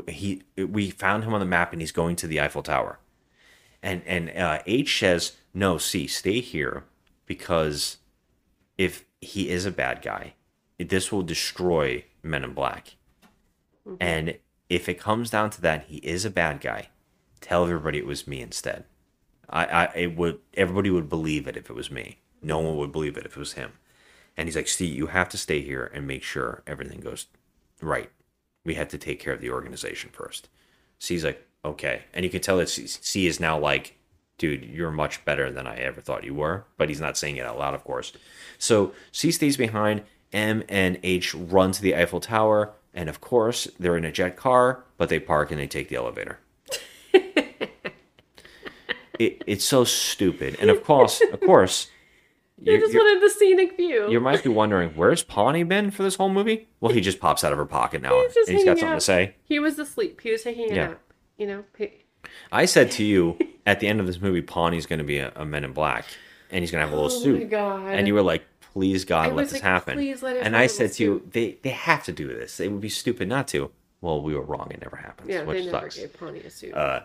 [0.08, 3.00] He we found him on the map, and he's going to the Eiffel Tower.
[3.82, 6.84] And and uh, H says, no, see, stay here
[7.26, 7.98] because
[8.78, 10.34] if he is a bad guy,
[10.78, 12.96] this will destroy Men in Black.
[13.98, 14.38] And
[14.68, 16.90] if it comes down to that, he is a bad guy.
[17.40, 18.84] Tell everybody it was me instead.
[19.48, 22.18] I, I it would everybody would believe it if it was me.
[22.42, 23.72] No one would believe it if it was him.
[24.36, 27.26] And he's like, "Steve, you have to stay here and make sure everything goes
[27.82, 28.10] right.
[28.64, 30.48] We have to take care of the organization first.
[30.98, 33.96] See, he's like, "Okay," and you can tell that C, is now like,
[34.38, 37.46] "Dude, you're much better than I ever thought you were," but he's not saying it
[37.46, 38.12] out loud, of course.
[38.58, 40.02] So C stays behind.
[40.32, 44.36] M and H run to the Eiffel Tower, and of course, they're in a jet
[44.36, 46.38] car, but they park and they take the elevator.
[49.18, 51.88] it, it's so stupid, and of course, of course,
[52.62, 54.10] They just wanted the scenic view.
[54.10, 56.68] you might be wondering where's Pawnee been for this whole movie?
[56.80, 58.94] Well, he just pops out of her pocket now, He's and he's got something out.
[58.96, 59.34] to say.
[59.44, 60.20] He was asleep.
[60.20, 60.86] He was taking a Yeah.
[60.88, 61.00] nap.
[61.40, 61.64] You know.
[62.52, 65.32] I said to you at the end of this movie, Pawnee's going to be a,
[65.34, 66.04] a Men in Black,
[66.50, 67.38] and he's going to have a little Oh suit.
[67.40, 67.88] my God.
[67.94, 68.44] And you were like,
[68.74, 71.28] "Please God, I let this like, happen." "Please let it and I said to you,
[71.32, 72.60] "They they have to do this.
[72.60, 73.70] It would be stupid not to."
[74.02, 74.68] Well, we were wrong.
[74.70, 75.96] It never happens, Yeah, which they never sucks.
[75.98, 76.74] gave Pawnee a suit.
[76.74, 77.00] Uh,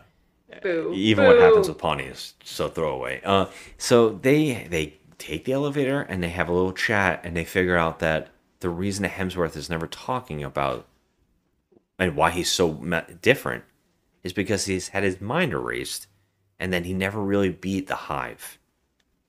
[0.61, 0.91] Boo.
[0.93, 3.21] even what happens with Pawnee is so throwaway.
[3.23, 3.45] Uh,
[3.77, 7.77] so they they take the elevator and they have a little chat and they figure
[7.77, 8.29] out that
[8.59, 10.85] the reason that Hemsworth is never talking about
[11.97, 12.73] and why he's so
[13.21, 13.63] different
[14.25, 16.07] is because he's had his mind erased
[16.59, 18.57] and then he never really beat the Hive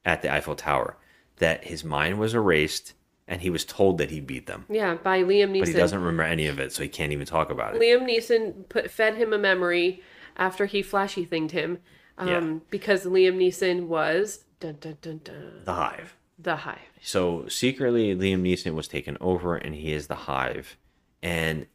[0.04, 0.96] at the Eiffel Tower.
[1.36, 2.94] That his mind was erased
[3.28, 5.58] and he was told that he beat them, Yeah, by Liam Neeson.
[5.60, 7.82] but he doesn't remember any of it, so he can't even talk about it.
[7.82, 10.00] Liam Neeson put fed him a memory
[10.36, 11.78] after he flashy thinged him.
[12.18, 12.58] Um, Yeah.
[12.70, 16.16] because Liam Neeson was dun, dun, dun, dun, The Hive.
[16.38, 16.78] the Hive.
[17.02, 20.78] So secretly, Liam Neeson was taken over, and he is the Hive,
[21.22, 21.66] and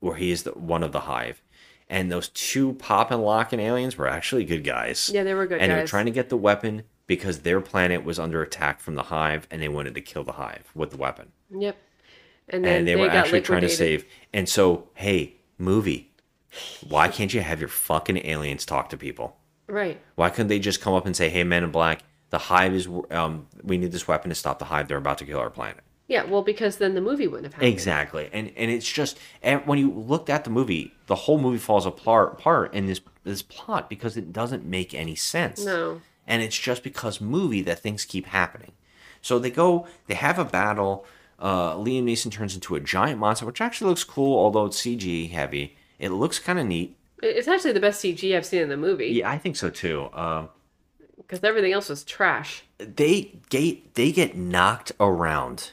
[0.00, 1.42] or he is the, one of the Hive.
[1.90, 5.10] And those two pop and lock and aliens were actually good guys.
[5.12, 5.62] Yeah, they were good guys.
[5.62, 8.94] and they were trying to get the weapon because their planet was under attack from
[8.94, 11.32] the Hive, and they wanted to kill the Hive with the weapon.
[11.50, 11.76] Yep.
[12.50, 14.04] And And, then they, were actually trying to save.
[14.34, 16.10] And so, hey, movie,
[16.86, 19.36] why can't you have your fucking aliens talk to people?
[19.66, 19.98] Right.
[20.16, 22.88] Why couldn't they just come up and say, "Hey, Men in Black, the Hive is.
[23.10, 24.88] Um, we need this weapon to stop the Hive.
[24.88, 27.72] They're about to kill our planet." Yeah, well, because then the movie wouldn't have happened.
[27.72, 31.58] Exactly, and and it's just and when you looked at the movie, the whole movie
[31.58, 35.64] falls apart apart in this this plot because it doesn't make any sense.
[35.64, 36.00] No.
[36.26, 38.72] and it's just because movie that things keep happening.
[39.22, 41.04] So they go, they have a battle.
[41.38, 45.30] Uh, Liam Neeson turns into a giant monster, which actually looks cool, although it's CG
[45.30, 45.76] heavy.
[45.98, 46.96] It looks kind of neat.
[47.22, 49.08] It's actually the best CG I've seen in the movie.
[49.08, 50.08] Yeah, I think so too.
[50.14, 50.48] Um,
[51.16, 52.62] Because everything else was trash.
[52.78, 55.72] they get they get knocked around.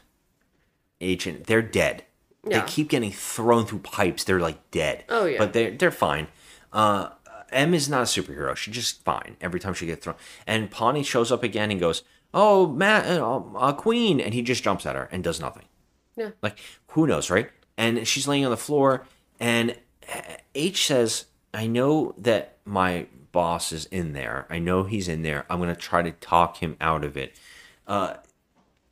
[1.02, 2.04] Agent, they're dead.
[2.48, 2.60] Yeah.
[2.62, 4.24] They keep getting thrown through pipes.
[4.24, 5.06] They're like dead.
[5.10, 5.40] Oh, yeah.
[5.40, 6.28] But they're they're fine.
[6.72, 7.10] Uh,
[7.52, 8.56] M is not a superhero.
[8.56, 10.16] She's just fine every time she gets thrown.
[10.46, 12.04] And Pawnee shows up again and goes,
[12.34, 15.66] "Oh, Matt, uh, uh, Queen," and he just jumps at her and does nothing.
[16.16, 16.32] Yeah.
[16.42, 16.60] Like
[16.90, 17.50] who knows, right?
[17.78, 19.06] And she's laying on the floor,
[19.40, 19.76] and
[20.54, 24.46] H says, "I know that my boss is in there.
[24.50, 25.46] I know he's in there.
[25.50, 27.36] I'm gonna try to talk him out of it."
[27.88, 28.16] Uh,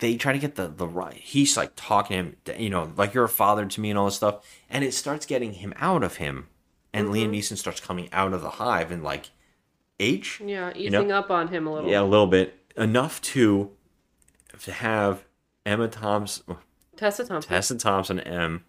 [0.03, 1.13] they try to get the the right.
[1.13, 4.15] He's like talking him, you know, like you're a father to me and all this
[4.15, 6.47] stuff, and it starts getting him out of him.
[6.93, 9.31] And Liam Neeson starts coming out of the hive and like
[9.99, 11.17] H, Yeah, you easing know?
[11.17, 11.89] up on him a little.
[11.89, 13.71] yeah, a little bit enough to
[14.61, 15.23] to have
[15.65, 16.57] Emma Thompson,
[16.95, 17.49] Tessa Thompson.
[17.49, 18.63] Tessa Thompson, M,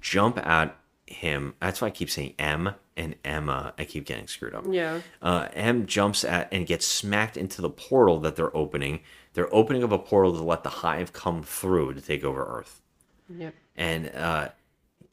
[0.00, 0.76] jump at
[1.06, 1.54] him.
[1.60, 3.72] That's why I keep saying M and Emma.
[3.78, 4.64] I keep getting screwed up.
[4.68, 5.00] Yeah.
[5.22, 9.00] Uh, M jumps at and gets smacked into the portal that they're opening.
[9.34, 12.80] They're opening up a portal to let the hive come through to take over Earth.
[13.28, 13.54] Yep.
[13.76, 14.48] And uh,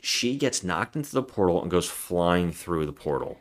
[0.02, 3.38] she gets knocked into the portal and goes flying through the portal.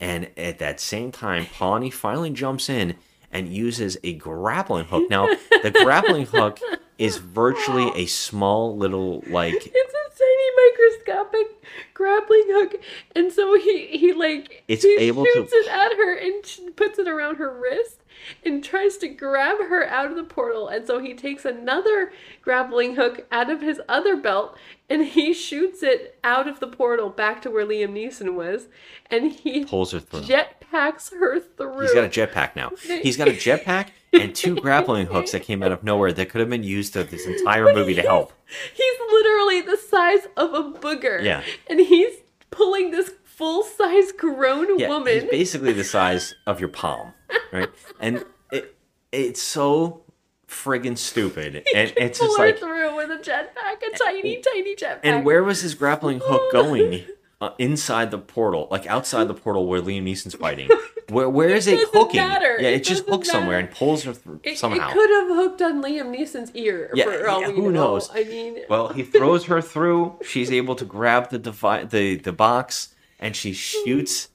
[0.00, 2.96] And at that same time, Pawnee finally jumps in
[3.32, 5.08] and uses a grappling hook.
[5.10, 5.26] Now,
[5.62, 6.60] the grappling hook
[6.98, 11.64] is virtually a small little like It's a tiny microscopic
[11.94, 12.74] grappling hook,
[13.14, 16.98] and so he he like It's he able to- shoots it at her and puts
[16.98, 18.02] it around her wrist
[18.44, 20.68] and tries to grab her out of the portal.
[20.68, 22.12] And so he takes another
[22.42, 24.56] grappling hook out of his other belt
[24.90, 28.68] and he shoots it out of the portal back to where Liam Neeson was,
[29.10, 30.22] and he pulls her through.
[30.22, 31.80] jetpacks her through.
[31.80, 32.70] He's got a jetpack now.
[33.02, 36.40] He's got a jetpack and two grappling hooks that came out of nowhere that could
[36.40, 38.32] have been used to this entire movie to help.
[38.72, 41.22] He's literally the size of a booger.
[41.22, 41.42] Yeah.
[41.68, 42.16] And he's
[42.50, 45.14] pulling this full size grown Yeah, woman.
[45.14, 47.12] he's basically the size of your palm,
[47.52, 47.70] right?
[48.00, 48.76] And it
[49.12, 50.02] it's so
[50.46, 54.74] friggin' stupid, and it's pull just her like, through with a jetpack, a tiny, tiny
[54.76, 55.00] jetpack.
[55.04, 57.04] and where was his grappling hook going?
[57.40, 60.68] Uh, inside the portal, like outside the portal where Liam Neeson's fighting.
[61.08, 62.20] Where where is it, doesn't hooking?
[62.20, 62.56] matter.
[62.60, 64.90] Yeah, It it, just hooks somewhere and pulls her through It, somehow.
[64.90, 66.90] it could have hooked on Liam Neeson's ear.
[66.94, 67.92] Yeah, yeah, who know.
[67.92, 68.10] knows?
[68.12, 70.18] I mean, Well, he throws her through.
[70.24, 74.28] She's able to grab the devi- the the box, and she shoots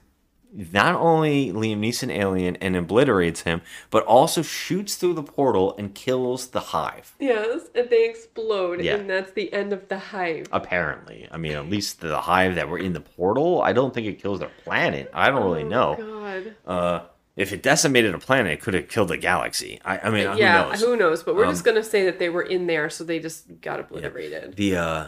[0.71, 5.95] not only Liam Neeson alien and obliterates him, but also shoots through the portal and
[5.95, 7.15] kills the hive.
[7.19, 8.97] Yes, and they explode, Yeah.
[8.97, 10.45] and that's the end of the hive.
[10.51, 13.63] Apparently, I mean, at least the hive that were in the portal.
[13.63, 15.09] I don't think it kills their planet.
[15.11, 15.97] I don't really know.
[15.99, 16.55] Oh, God.
[16.67, 17.05] Uh,
[17.35, 19.79] if it decimated a planet, it could have killed a galaxy.
[19.83, 21.23] I, I mean, yeah, who knows?
[21.23, 23.79] But we're Um, just gonna say that they were in there, so they just got
[23.79, 24.55] obliterated.
[24.55, 25.07] The uh,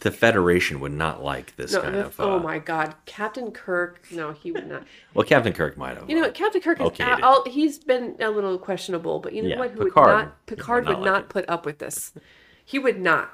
[0.00, 2.18] the Federation would not like this No, kind of.
[2.18, 4.00] Uh, oh my God, Captain Kirk.
[4.10, 4.84] No, he would not.
[5.14, 6.08] Well, Captain Kirk might have.
[6.08, 6.34] You know what?
[6.34, 6.88] Captain Kirk is.
[6.88, 7.50] Okayed it.
[7.52, 9.70] He's been a little questionable, but you know Yeah, what?
[9.72, 10.46] Who Picard would would not?
[10.46, 12.12] Picard not would like not put up with this.
[12.64, 13.30] He would not.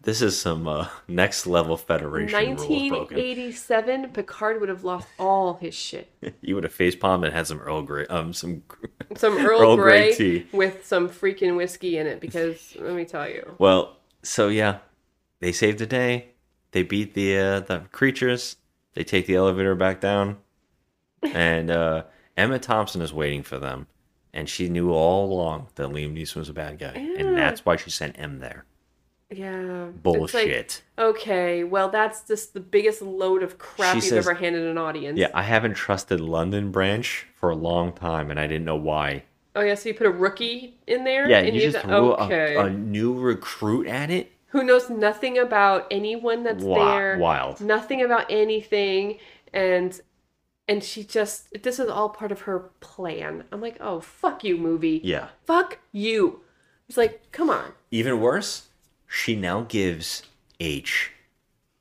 [0.00, 3.16] This is some uh, next level Federation rules broken.
[3.16, 6.08] 1987, Picard would have lost all his shit.
[6.40, 8.62] You would have face palmed and had some Earl Grey, um, some
[9.16, 10.46] Some Earl, Grey, tea.
[10.52, 13.54] with some freaking whiskey in it, because let me tell you.
[13.58, 14.78] Well, so yeah,
[15.40, 16.30] they saved the day.
[16.72, 18.56] They beat the uh, the creatures.
[18.94, 20.38] They take the elevator back down,
[21.22, 22.04] and uh,
[22.36, 23.86] Emma Thompson is waiting for them.
[24.34, 27.20] And she knew all along that Liam Neeson was a bad guy, Yeah.
[27.24, 28.64] and that's why she sent M there.
[29.30, 29.86] Yeah.
[30.02, 30.82] Bullshit.
[30.96, 34.64] like, okay, well, that's just the biggest load of crap She you've says- ever handed
[34.66, 35.18] an audience.
[35.18, 39.24] Yeah, I haven't trusted London branch for a long time, and I didn't know why.
[39.56, 41.28] Oh yeah, so you put a rookie in there.
[41.28, 42.54] Yeah, and you just th- threw okay.
[42.54, 44.30] a, a new recruit at it.
[44.48, 47.18] Who knows nothing about anyone that's Wa- there.
[47.18, 47.60] wild.
[47.60, 49.18] Nothing about anything,
[49.52, 50.00] and
[50.66, 53.44] and she just this is all part of her plan.
[53.52, 55.00] I'm like, oh fuck you, movie.
[55.04, 55.28] Yeah.
[55.46, 56.40] Fuck you.
[56.88, 57.72] It's like, come on.
[57.90, 58.68] Even worse,
[59.06, 60.22] she now gives
[60.60, 61.12] H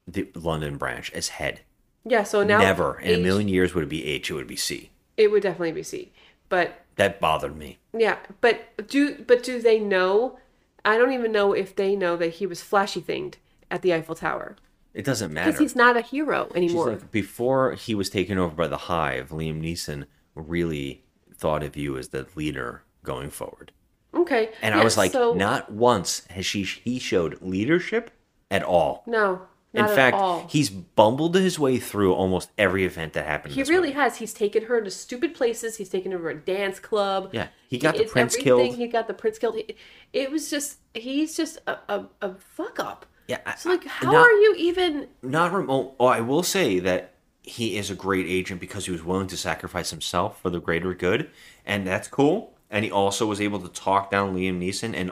[0.06, 1.62] the London branch as head.
[2.06, 2.24] Yeah.
[2.24, 4.30] So now Never in a million years would it be H.
[4.30, 4.90] It would be C.
[5.16, 6.12] It would definitely be C.
[6.50, 7.78] But That bothered me.
[7.94, 10.38] Yeah, but do but do they know?
[10.86, 13.36] I don't even know if they know that he was flashy thinged
[13.70, 14.56] at the Eiffel Tower
[14.94, 16.92] It doesn't matter because he's not a hero anymore.
[16.92, 20.06] like, before he was taken over by the Hive, Liam Neeson
[20.36, 21.04] really
[21.36, 23.72] thought of you as the leader going forward.
[24.14, 28.12] okay, And I was like, so, not once has she he showed leadership
[28.50, 29.04] at all.
[29.06, 29.42] no,
[29.78, 33.54] In not fact, he's bumbled his way through almost every event that happened.
[33.54, 33.92] He really movie.
[34.00, 34.18] has.
[34.18, 35.78] He's taken her to stupid places.
[35.78, 37.30] He's taken her to a dance club.
[37.32, 38.44] Yeah, he got the prince everything.
[38.44, 38.76] killed.
[38.76, 39.56] He got the prince killed.
[39.56, 39.78] It,
[40.14, 43.06] it was just he's just a, a, a fuck up.
[43.28, 45.08] Yeah, I- So like, how not- are you even?
[45.22, 45.96] Not remote.
[46.00, 47.14] Oh, I will say that
[47.44, 50.94] he is a great agent because he was willing to sacrifice himself for the greater
[50.94, 51.30] good,
[51.66, 52.54] and that's cool.
[52.70, 55.12] And he also was able to talk down Liam Neeson and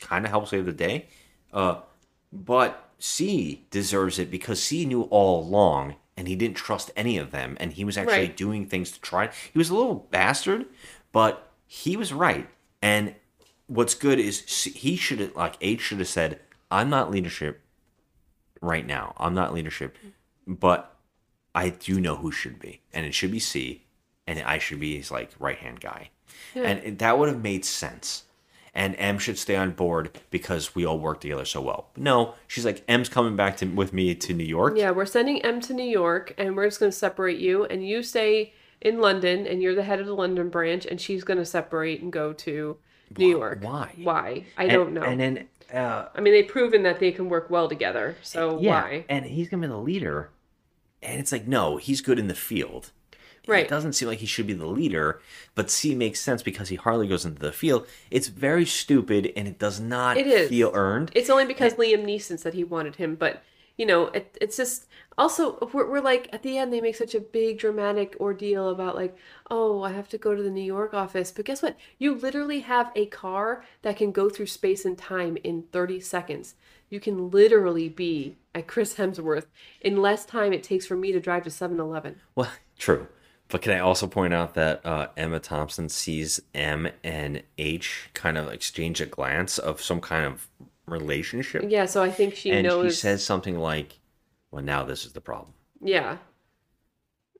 [0.00, 1.06] kind of help save the day.
[1.52, 1.80] Uh,
[2.32, 7.32] but C deserves it because C knew all along, and he didn't trust any of
[7.32, 8.36] them, and he was actually Right.
[8.36, 9.26] doing things to try.
[9.52, 10.64] He was a little bastard,
[11.12, 12.48] but he was right.
[12.80, 13.14] And
[13.66, 16.40] what's good is he should have like H should have said,
[16.70, 17.60] "I'm not leadership
[18.62, 19.12] right now.
[19.18, 19.98] I'm not leadership,
[20.46, 20.96] but
[21.54, 23.84] I do know who should be, and it should be C,
[24.26, 26.08] and I should be his like right hand guy,
[26.54, 26.62] Yeah.
[26.62, 28.24] and that would have made sense.
[28.76, 31.90] And M should stay on board because we all work together so well.
[31.96, 34.74] No, she's like M's coming back to with me to New York.
[34.76, 37.86] Yeah, we're sending M to New York, and we're just going to separate you, and
[37.86, 41.38] you stay in London, and you're the head of the London branch, and she's going
[41.38, 42.76] to separate and go to
[43.16, 43.60] New York.
[43.62, 43.92] Why?
[44.02, 44.44] Why?
[44.58, 45.02] I And- don't know.
[45.02, 48.16] And then uh, I mean, they've proven that they can work well together.
[48.22, 49.04] So yeah, why?
[49.08, 50.30] and he's gonna be the leader,
[51.00, 52.90] and it's like no, he's good in the field.
[53.46, 53.64] Right.
[53.64, 55.20] It doesn't seem like he should be the leader,
[55.54, 57.86] but C makes sense because he hardly goes into the field.
[58.10, 60.48] It's very stupid and it does not It is.
[60.48, 61.10] feel earned.
[61.14, 63.42] It's only because Liam Neeson said he wanted him, but
[63.76, 64.86] you know, it, it's just
[65.18, 68.94] also we're, we're like at the end they make such a big dramatic ordeal about
[68.94, 69.16] like,
[69.50, 71.76] oh, I have to go to the New York office, but guess what?
[71.98, 76.54] You literally have a car that can go through space and time in 30 seconds.
[76.88, 79.46] You can literally be at Chris Hemsworth
[79.80, 82.20] in less time it takes for me to drive to 7-Eleven.
[82.36, 83.08] Well, true.
[83.48, 88.38] But can I also point out that uh, Emma Thompson sees M and H kind
[88.38, 90.48] of exchange a glance of some kind of
[90.86, 91.64] relationship?
[91.68, 93.98] Yeah, so I think she and knows she says something like,
[94.50, 96.18] "Well, now this is the problem." Yeah.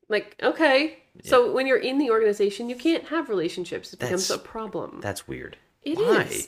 [0.09, 0.99] Like, okay.
[1.23, 3.93] So when you're in the organization, you can't have relationships.
[3.93, 5.01] It becomes a problem.
[5.01, 5.57] That's weird.
[5.83, 6.41] It is, Why?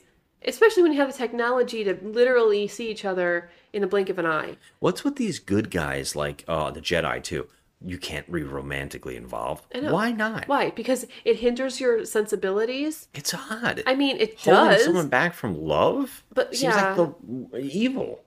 [0.45, 4.19] Especially when you have the technology to literally see each other in the blink of
[4.19, 4.57] an eye.
[4.81, 7.49] What's with these good guys like uh, the Jedi too?
[7.85, 9.65] You can't be romantically involved.
[9.75, 10.49] Why not?
[10.49, 10.71] Why?
[10.71, 13.09] Because it hinders your sensibilities.
[13.15, 13.83] It's odd.
[13.87, 14.85] I mean, it Holding does.
[14.85, 16.95] someone back from love But, seems yeah.
[16.95, 17.15] like
[17.53, 18.21] the evil.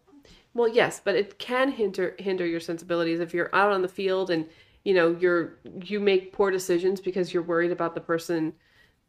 [0.53, 4.29] Well, yes, but it can hinder hinder your sensibilities if you're out on the field
[4.29, 4.45] and
[4.83, 8.53] you know you're you make poor decisions because you're worried about the person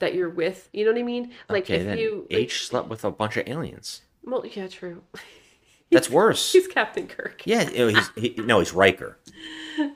[0.00, 0.68] that you're with.
[0.72, 1.32] You know what I mean?
[1.48, 4.02] Like okay, if you like, H slept with a bunch of aliens.
[4.24, 5.02] well, yeah, true.
[5.90, 6.52] That's worse.
[6.52, 7.42] He's Captain Kirk.
[7.44, 9.18] Yeah, he's he, no, he's Riker.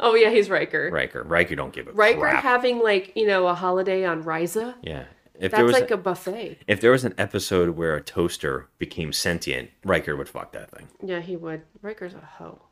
[0.00, 0.90] Oh yeah, he's Riker.
[0.92, 1.22] Riker.
[1.22, 2.42] Riker don't give a Riker crap.
[2.42, 4.74] having like you know a holiday on Risa.
[4.82, 5.04] yeah.
[5.36, 6.58] If That's there was like a, a buffet.
[6.68, 10.86] if there was an episode where a toaster became sentient, Riker would fuck that thing.
[11.02, 11.62] Yeah, he would.
[11.82, 12.62] Riker's a hoe.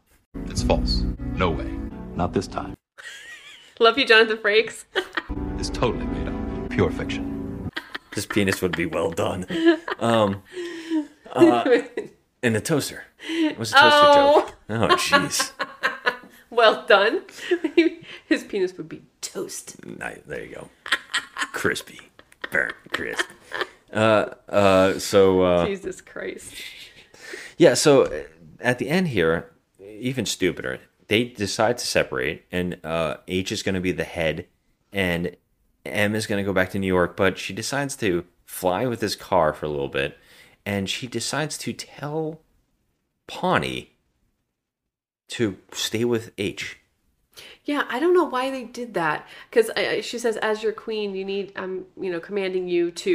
[0.46, 1.02] It's false.
[1.34, 1.68] No way.
[2.14, 2.76] Not this time.
[3.80, 4.84] Love you, Jonathan Frakes.
[5.58, 6.70] It's totally made up.
[6.70, 7.70] Pure fiction.
[8.14, 9.46] This penis would be well done.
[10.00, 10.42] Um,
[11.32, 11.64] uh,
[12.42, 13.04] in the toaster.
[13.28, 14.40] It was a toaster Oh.
[14.40, 14.54] joke.
[14.68, 15.52] Oh, jeez.
[16.50, 17.22] well done.
[18.26, 19.84] His penis would be toast.
[19.86, 20.20] Nice.
[20.26, 20.68] There you go.
[21.52, 22.00] Crispy.
[22.50, 23.26] Burnt crisp.
[23.92, 26.54] Uh, uh, so, uh, Jesus Christ.
[27.58, 28.22] yeah, so uh,
[28.60, 29.50] at the end here,
[29.80, 34.46] even stupider, they decide to separate, and uh, H is going to be the head,
[34.92, 35.36] and
[35.84, 39.00] M is going to go back to New York, but she decides to fly with
[39.00, 40.16] this car for a little bit,
[40.64, 42.40] and she decides to tell
[43.26, 43.90] Pawny
[45.28, 46.78] to stay with H.
[47.64, 49.26] Yeah, I don't know why they did that.
[49.48, 49.70] Because
[50.04, 53.10] she says, as your queen, you need, I'm, you know, commanding you to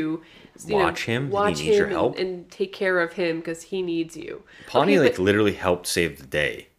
[0.66, 1.26] you know, Watch him?
[1.28, 2.18] He watch needs your him and- help?
[2.18, 4.42] and, take care of him because he needs you.
[4.66, 6.70] Pawny, Okay, like, but- literally helped save the day.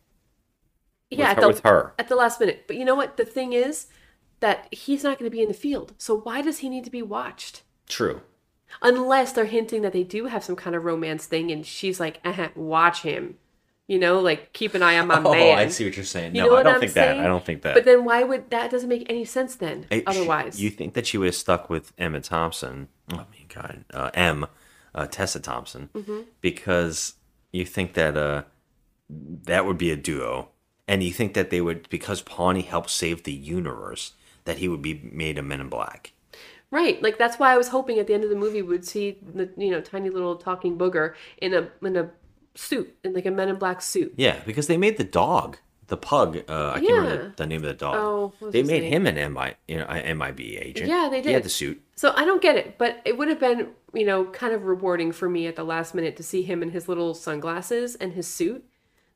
[1.10, 1.94] yeah, with her- the, with her.
[1.98, 2.64] at the last minute.
[2.66, 3.16] But you know what?
[3.16, 3.86] The thing is
[4.40, 5.92] that he's not going to be in the field.
[5.98, 7.62] So why does he need to be watched?
[7.88, 8.22] True.
[8.82, 12.20] Unless they're hinting that they do have some kind of romance thing, and she's like,
[12.24, 13.36] uh "Watch him,"
[13.86, 15.58] you know, like keep an eye on my Oh, man.
[15.58, 16.34] I see what you're saying.
[16.34, 17.18] You No, I don't I'm think that.
[17.18, 17.74] I don't think that.
[17.74, 19.86] But then why would that doesn't make any sense then?
[19.90, 22.88] Sh- otherwise, you think that she would have stuck with Emma Thompson?
[23.12, 24.46] Oh my God, uh, M,
[24.94, 26.24] uh, Tessa Thompson, Mhm.
[26.40, 27.14] because
[27.52, 28.42] you think that uh,
[29.10, 30.50] that would be a duo,
[30.86, 34.12] and you think that they would because Pawny helped save the universe
[34.44, 36.12] that he would be made a Men in Black.
[36.70, 37.02] Right?
[37.02, 39.50] Like that's why I was hoping at the end of the movie we'd see the
[39.56, 42.10] you know tiny little talking booger in a in a
[42.54, 44.14] suit in like a Men in Black suit.
[44.16, 46.38] Yeah, because they made the dog, the pug.
[46.48, 47.94] Uh, I can't remember the, the name of the dog.
[47.96, 49.06] Oh, they made name?
[49.06, 50.88] him an MI, you know, MIB agent.
[50.88, 51.28] Yeah, they did.
[51.28, 51.82] He had the suit.
[51.96, 55.12] So I don't get it, but it would have been, you know, kind of rewarding
[55.12, 58.26] for me at the last minute to see him in his little sunglasses and his
[58.26, 58.64] suit.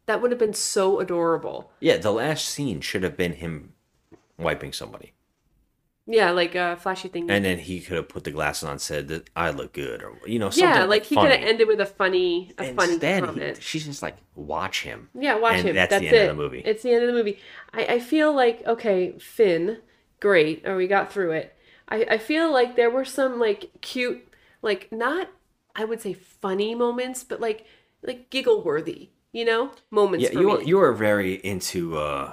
[0.07, 1.71] That would have been so adorable.
[1.79, 3.75] Yeah, the last scene should have been him
[4.37, 5.13] wiping somebody.
[6.07, 7.31] Yeah, like a flashy thing.
[7.31, 10.03] And then he could have put the glasses on, and said that I look good,
[10.03, 12.95] or you know, something yeah, like he could have ended with a funny, a funny
[12.95, 13.63] Instead, he- comment.
[13.63, 15.11] she's just like, watch him.
[15.15, 15.77] Yeah, watch and him.
[15.77, 16.31] That's, That's, the end it.
[16.31, 16.63] of the movie.
[16.65, 17.39] It's the end of the movie.
[17.73, 19.79] I, I feel like okay, Finn,
[20.21, 21.57] great, or we got through it.
[21.89, 24.27] I, I feel like there were some like cute,
[24.61, 25.29] like not
[25.77, 27.65] I would say funny moments, but like
[28.03, 30.25] like giggle worthy, you know, moments.
[30.25, 32.33] yeah, you were you were very into uh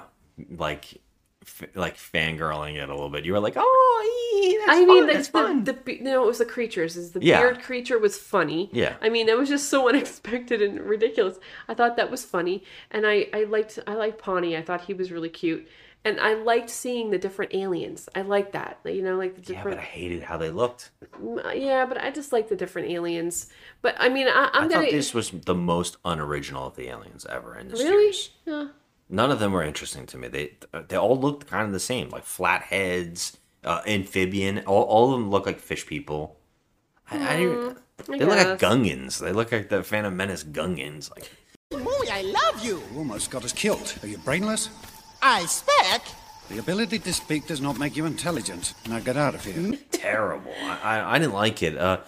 [0.56, 1.00] like
[1.42, 3.24] f- like fangirling it a little bit.
[3.24, 5.64] You were like, oh, ee, that's I mean, fun, the, that's the, fun.
[5.64, 6.96] the, be- you know, it was the creatures.
[6.96, 7.40] Is the Yeah.
[7.40, 8.70] beard creature was funny.
[8.72, 8.96] Yeah.
[9.00, 11.38] I mean, it was just so unexpected and ridiculous.
[11.68, 14.56] I thought that was funny, and I I liked I liked Pawny.
[14.56, 15.66] I thought he was really cute,
[16.04, 18.08] and I liked seeing the different aliens.
[18.14, 18.78] I liked that.
[18.84, 19.78] You know, like the yeah, different.
[19.78, 20.90] but I hated how they looked.
[21.22, 23.48] Uh, yeah, but I just like the different aliens.
[23.82, 26.88] But I mean, I, I'm I gonna thought this was the most unoriginal of the
[26.88, 28.12] aliens ever in this really.
[28.12, 28.30] series.
[28.46, 28.68] Yeah.
[29.10, 30.28] None of them were interesting to me.
[30.28, 30.52] They
[30.88, 34.60] they all looked kind of the same, like flat heads, uh, amphibian.
[34.66, 36.36] All, all of them look like fish people.
[37.10, 38.58] I, I didn't, Mm, I they look like.
[38.58, 39.18] Gungans.
[39.18, 41.10] They look like the Phantom Menace Gungans.
[41.10, 41.30] Like
[41.72, 42.82] Movie, I love you.
[42.92, 43.94] You almost got us killed.
[44.02, 44.70] Are you brainless?
[45.22, 46.02] I speak.
[46.48, 48.74] The ability to speak does not make you intelligent.
[48.88, 49.78] Now get out of here.
[49.92, 50.52] terrible.
[50.62, 51.76] I, I, I didn't like it.
[51.76, 51.98] Uh,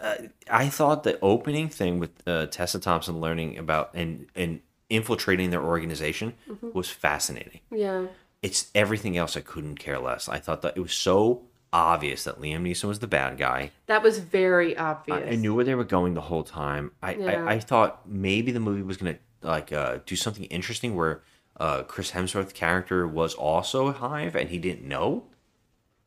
[0.00, 0.14] uh,
[0.50, 4.60] I thought the opening thing with uh, Tessa Thompson learning about and and
[4.90, 6.74] infiltrating their organization Mhm.
[6.74, 7.60] was fascinating.
[7.70, 8.06] Yeah.
[8.42, 10.28] It's everything else I couldn't care less.
[10.28, 11.42] I thought that it was so
[11.72, 13.72] obvious that Liam Neeson was the bad guy.
[13.86, 15.18] That was very obvious.
[15.26, 16.92] I, I knew where they were going the whole time.
[17.02, 17.44] I, Yeah.
[17.44, 21.22] I, I thought maybe the movie was gonna like uh, do something interesting where
[21.60, 25.24] uh, Chris Hemsworth's character was also a hive and he didn't know,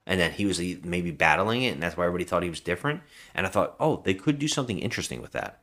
[0.08, 3.02] and that he was maybe battling it, and that's why everybody thought he was different.
[3.36, 5.60] And I thought, oh, they could do something interesting with that.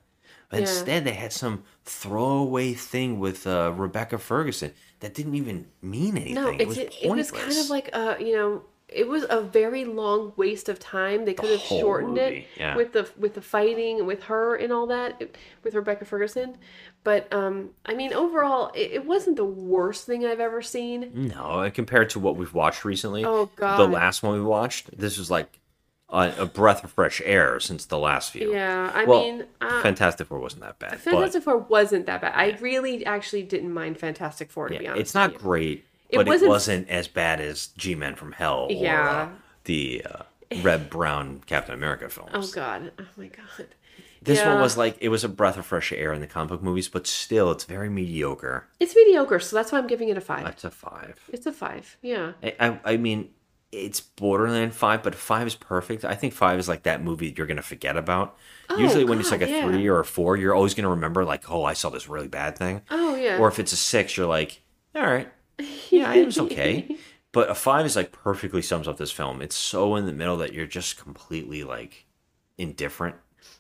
[0.49, 0.67] But Yeah.
[0.69, 6.35] instead, they had some throwaway thing with uh, Rebecca Ferguson that didn't even mean anything.
[6.35, 7.29] No, it was it, pointless.
[7.29, 10.79] it was kind of like uh, you know, it was a very long waste of
[10.79, 11.27] time.
[11.27, 12.75] They could have whole shortened it yeah.
[12.75, 15.23] with the with the fighting with her and all that
[15.63, 16.57] with Rebecca Ferguson.
[17.05, 21.11] But um, I mean, overall, it, it wasn't the worst thing I've ever seen.
[21.15, 25.19] No, compared to what we've watched recently, Oh, God, the last one we watched, this
[25.19, 25.61] was like
[26.11, 28.53] a, a breath of fresh air since the last few.
[28.53, 30.99] Yeah, I Well, mean, uh, Fantastic Four wasn't that bad.
[31.01, 32.33] Fantastic Four wasn't that bad.
[32.35, 35.01] I really actually didn't mind Fantastic Four to but be honest.
[35.01, 38.69] it's not great, It but wasn't- it wasn't as bad as G Men from Hell
[38.71, 39.11] or Yeah.
[39.11, 39.29] uh,
[39.65, 40.23] the uh,
[40.63, 42.31] Reb Brown Captain America films.
[42.33, 42.91] Oh God!
[42.99, 43.67] Oh my God!
[44.23, 46.63] This one was like it was a breath of fresh air in the comic book
[46.63, 48.67] movies, but still, it's very mediocre.
[48.81, 50.43] It's mediocre, so that's why I'm giving it a five.
[50.45, 51.21] That's a five.
[51.33, 51.97] It's a five.
[52.03, 52.33] Yeah.
[52.43, 53.29] I, I, I mean,
[53.71, 56.05] it's borderline five, but five is perfect.
[56.05, 58.37] I think five is like that movie you're gonna forget about.
[58.71, 59.65] Oh, Usually, when it's like a yeah.
[59.67, 62.57] three or a four, you're always gonna remember like, oh, I saw this really bad
[62.57, 62.83] thing.
[62.91, 63.39] Oh, yeah.
[63.39, 64.63] Or if it's a six, you're like,
[64.95, 65.29] all right,
[65.91, 66.97] yeah, it was okay.
[67.31, 69.43] But a five is like perfectly sums up this film.
[69.43, 72.07] It's so in the middle that you're just completely like
[72.57, 73.17] indifferent.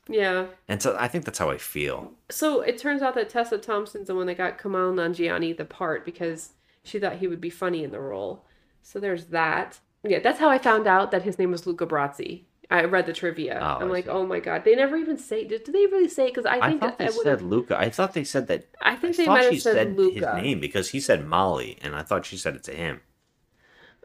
[0.08, 0.46] Yeah.
[0.68, 2.12] And so I think that's how I feel.
[2.30, 6.04] So it turns out that Tessa Thompson's the one that got Kumail Nanjiani the part
[6.04, 8.46] because she thought he would be funny in the role.
[8.82, 9.80] So there's that.
[10.08, 12.42] Yeah, that's how I found out that his name was Luca Brasi.
[12.70, 13.58] I read the trivia.
[13.62, 15.44] Oh, I'm like, oh my god, they never even say.
[15.44, 16.26] Did, did they really say?
[16.26, 17.78] Because I I, think thought they I said Luca.
[17.78, 18.66] I thought they said that.
[18.82, 20.34] I think I they might have said said Luca.
[20.34, 23.00] his name because he said Molly, and I thought she said it to him.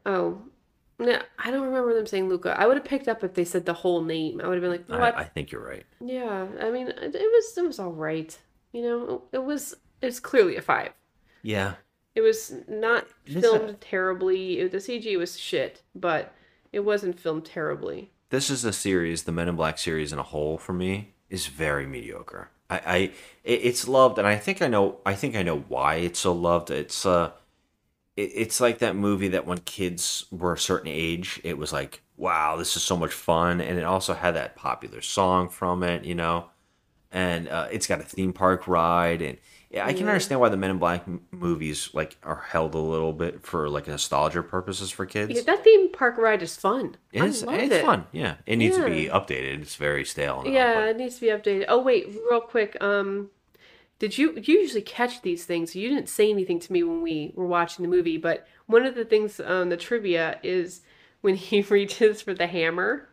[0.05, 0.41] Oh,
[0.97, 2.57] no, I don't remember them saying Luca.
[2.57, 4.39] I would have picked up if they said the whole name.
[4.41, 5.15] I would have been like, what?
[5.15, 5.85] I, I think you're right.
[5.99, 8.37] Yeah, I mean, it, it was it was all right.
[8.71, 10.91] You know, it was it's clearly a five.
[11.41, 11.73] Yeah.
[12.15, 14.59] It was not This- filmed terribly.
[14.59, 16.33] It, the CG was shit, but
[16.71, 18.11] it wasn't filmed terribly.
[18.29, 21.47] This is a series, the Men in Black series in a whole for me is
[21.47, 22.49] very mediocre.
[22.69, 22.97] I, I
[23.43, 24.99] it- it's loved, and I think I know.
[25.05, 26.71] I think I know why it's so loved.
[26.71, 27.31] It's uh,
[28.15, 32.01] it, it's like that movie that when kids were a certain age, it was like,
[32.17, 36.03] wow, this is so much fun, and it also had that popular song from it,
[36.05, 36.45] you know,
[37.11, 39.37] and uh, it's got a theme park ride, and
[39.73, 42.79] yeah, I can understand why the Men in Black m- movies like are held a
[42.79, 45.33] little bit for like nostalgia purposes for kids.
[45.33, 46.95] Yeah, that theme park ride is fun.
[47.11, 47.41] It is.
[47.41, 47.83] It's it.
[47.83, 48.05] fun.
[48.11, 49.63] Yeah, it needs to be updated.
[49.63, 50.43] It's very stale.
[50.45, 51.65] all, Yeah, it needs to be updated.
[51.67, 52.77] Oh wait, real quick.
[52.81, 53.31] Um,
[53.97, 55.75] did you you usually catch these things?
[55.75, 58.93] You didn't say anything to me when we were watching the movie, but one of
[58.93, 60.81] the things on the trivia is
[61.21, 63.09] when he reaches for the hammer,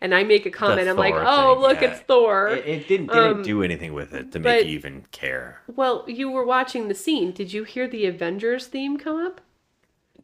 [0.00, 0.84] and I make a comment.
[0.84, 1.90] the I'm like, "Oh, thing, look, yeah.
[1.92, 4.72] it's Thor." It, it didn't didn't Um, do anything with it to but- make you
[4.72, 5.60] even care.
[5.66, 7.32] Well, you were watching the scene.
[7.32, 9.40] Did you hear the Avengers theme come up?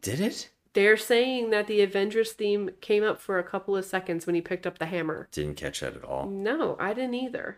[0.02, 0.50] Did it?
[0.72, 4.42] They're saying that the Avengers theme came up for a couple of seconds when he
[4.42, 5.26] picked up the hammer.
[5.32, 6.26] Didn't catch that at all.
[6.28, 7.56] No, I didn't either.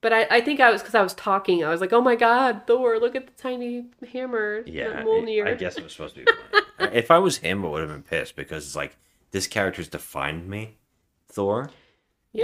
[0.00, 1.64] But I, I think I was because I was talking.
[1.64, 2.98] I was like, "Oh my God, Thor!
[2.98, 6.32] Look at the tiny hammer, Yeah, Mjolnir." I guess it was supposed to be.
[6.92, 8.96] if I was him, I would have been pissed because it's like
[9.30, 10.76] this character's defined me,
[11.34, 11.70] Thor.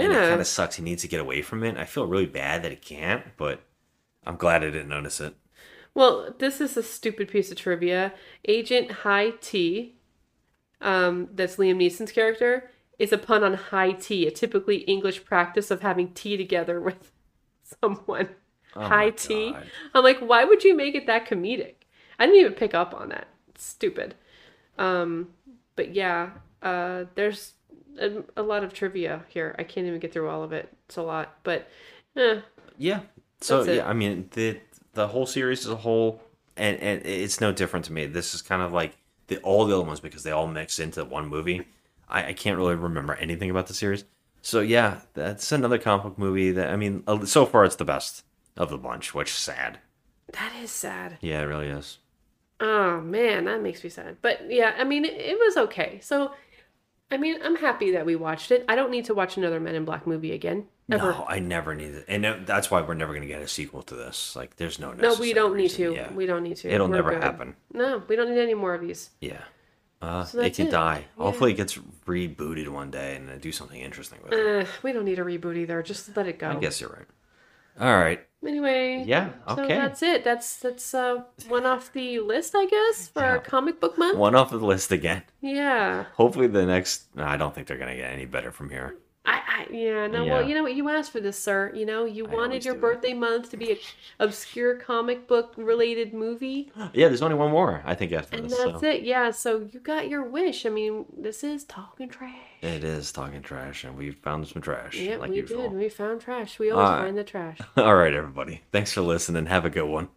[0.03, 0.75] And it kind of sucks.
[0.75, 1.77] He needs to get away from it.
[1.77, 3.61] I feel really bad that he can't, but
[4.25, 5.35] I'm glad I didn't notice it.
[5.93, 8.13] Well, this is a stupid piece of trivia.
[8.47, 9.95] Agent High T,
[10.79, 15.71] um, that's Liam Neeson's character, is a pun on high tea, a typically English practice
[15.71, 17.11] of having tea together with
[17.81, 18.29] someone.
[18.75, 19.53] Oh high tea.
[19.93, 21.75] I'm like, why would you make it that comedic?
[22.17, 23.27] I didn't even pick up on that.
[23.49, 24.15] It's stupid.
[24.77, 25.29] Um,
[25.75, 26.29] but yeah,
[26.61, 27.53] uh, there's
[27.99, 29.55] a, a lot of trivia here.
[29.57, 30.69] I can't even get through all of it.
[30.87, 31.67] It's a lot, but
[32.15, 32.41] eh,
[32.77, 33.01] Yeah.
[33.41, 34.59] So yeah, I mean the
[34.93, 36.21] the whole series as a whole,
[36.57, 38.05] and and it's no different to me.
[38.05, 38.97] This is kind of like
[39.27, 41.67] the all the other ones because they all mix into one movie.
[42.09, 44.03] I, I can't really remember anything about the series.
[44.41, 47.85] So yeah, that's another comic book movie that I mean, uh, so far it's the
[47.85, 48.23] best
[48.57, 49.79] of the bunch, which is sad.
[50.33, 51.17] that is sad.
[51.21, 51.97] Yeah, it really is.
[52.59, 54.17] Oh man, that makes me sad.
[54.21, 55.99] But yeah, I mean, it, it was okay.
[56.01, 56.31] So,
[57.11, 58.63] I mean, I'm happy that we watched it.
[58.69, 60.67] I don't need to watch another Men in Black movie again.
[60.89, 61.11] Ever.
[61.11, 63.81] No, I never need it, and that's why we're never going to get a sequel
[63.83, 64.35] to this.
[64.35, 65.93] Like, there's no No, we don't need to.
[65.93, 66.11] Yeah.
[66.13, 66.69] We don't need to.
[66.69, 67.23] It'll We're never good.
[67.23, 67.55] happen.
[67.73, 69.09] No, we don't need any more of these.
[69.21, 69.41] Yeah.
[70.01, 70.71] Uh, So it can it.
[70.71, 71.05] die.
[71.17, 71.23] Yeah.
[71.23, 74.65] Hopefully, it gets rebooted one day and do something interesting with it.
[74.65, 75.81] Uh, we don't need a reboot either.
[75.83, 76.49] Just let it go.
[76.49, 77.07] I guess you're right.
[77.79, 78.25] All right.
[78.45, 79.03] Anyway.
[79.05, 79.75] Yeah, So okay.
[79.75, 80.23] that's it.
[80.23, 84.17] That's that's uh one off the list, I guess, for our comic book month.
[84.17, 85.23] One off the list again.
[85.41, 86.05] Yeah.
[86.15, 87.15] Hopefully, the next.
[87.15, 88.95] no, I don't think they're going to get any better from here.
[89.23, 90.33] I, I yeah no Yeah.
[90.33, 93.13] well you know what you asked for this sir you know you wanted your birthday
[93.13, 93.77] month to be a
[94.19, 98.57] obscure comic book related movie Yeah, there's only one more, I think, after and this.
[98.57, 98.87] that's so.
[98.87, 102.33] it yeah so you got your wish I mean this is talking trash
[102.63, 105.69] It is talking trash, and we found some trash, yeah like we usual.
[105.69, 107.03] did we found trash we always All right.
[107.05, 108.61] find the trash All right, everybody.
[108.71, 109.45] Thanks for listening.
[109.45, 110.09] Have a good one.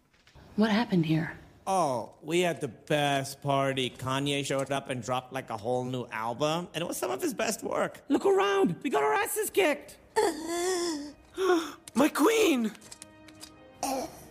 [0.55, 1.33] What happened here?
[1.67, 3.89] Oh, we had the best party.
[3.89, 7.21] Kanye showed up and dropped like a whole new album, and it was some of
[7.21, 8.01] his best work.
[8.07, 8.75] Look around.
[8.83, 9.97] We got our asses kicked.
[11.95, 12.71] My queen!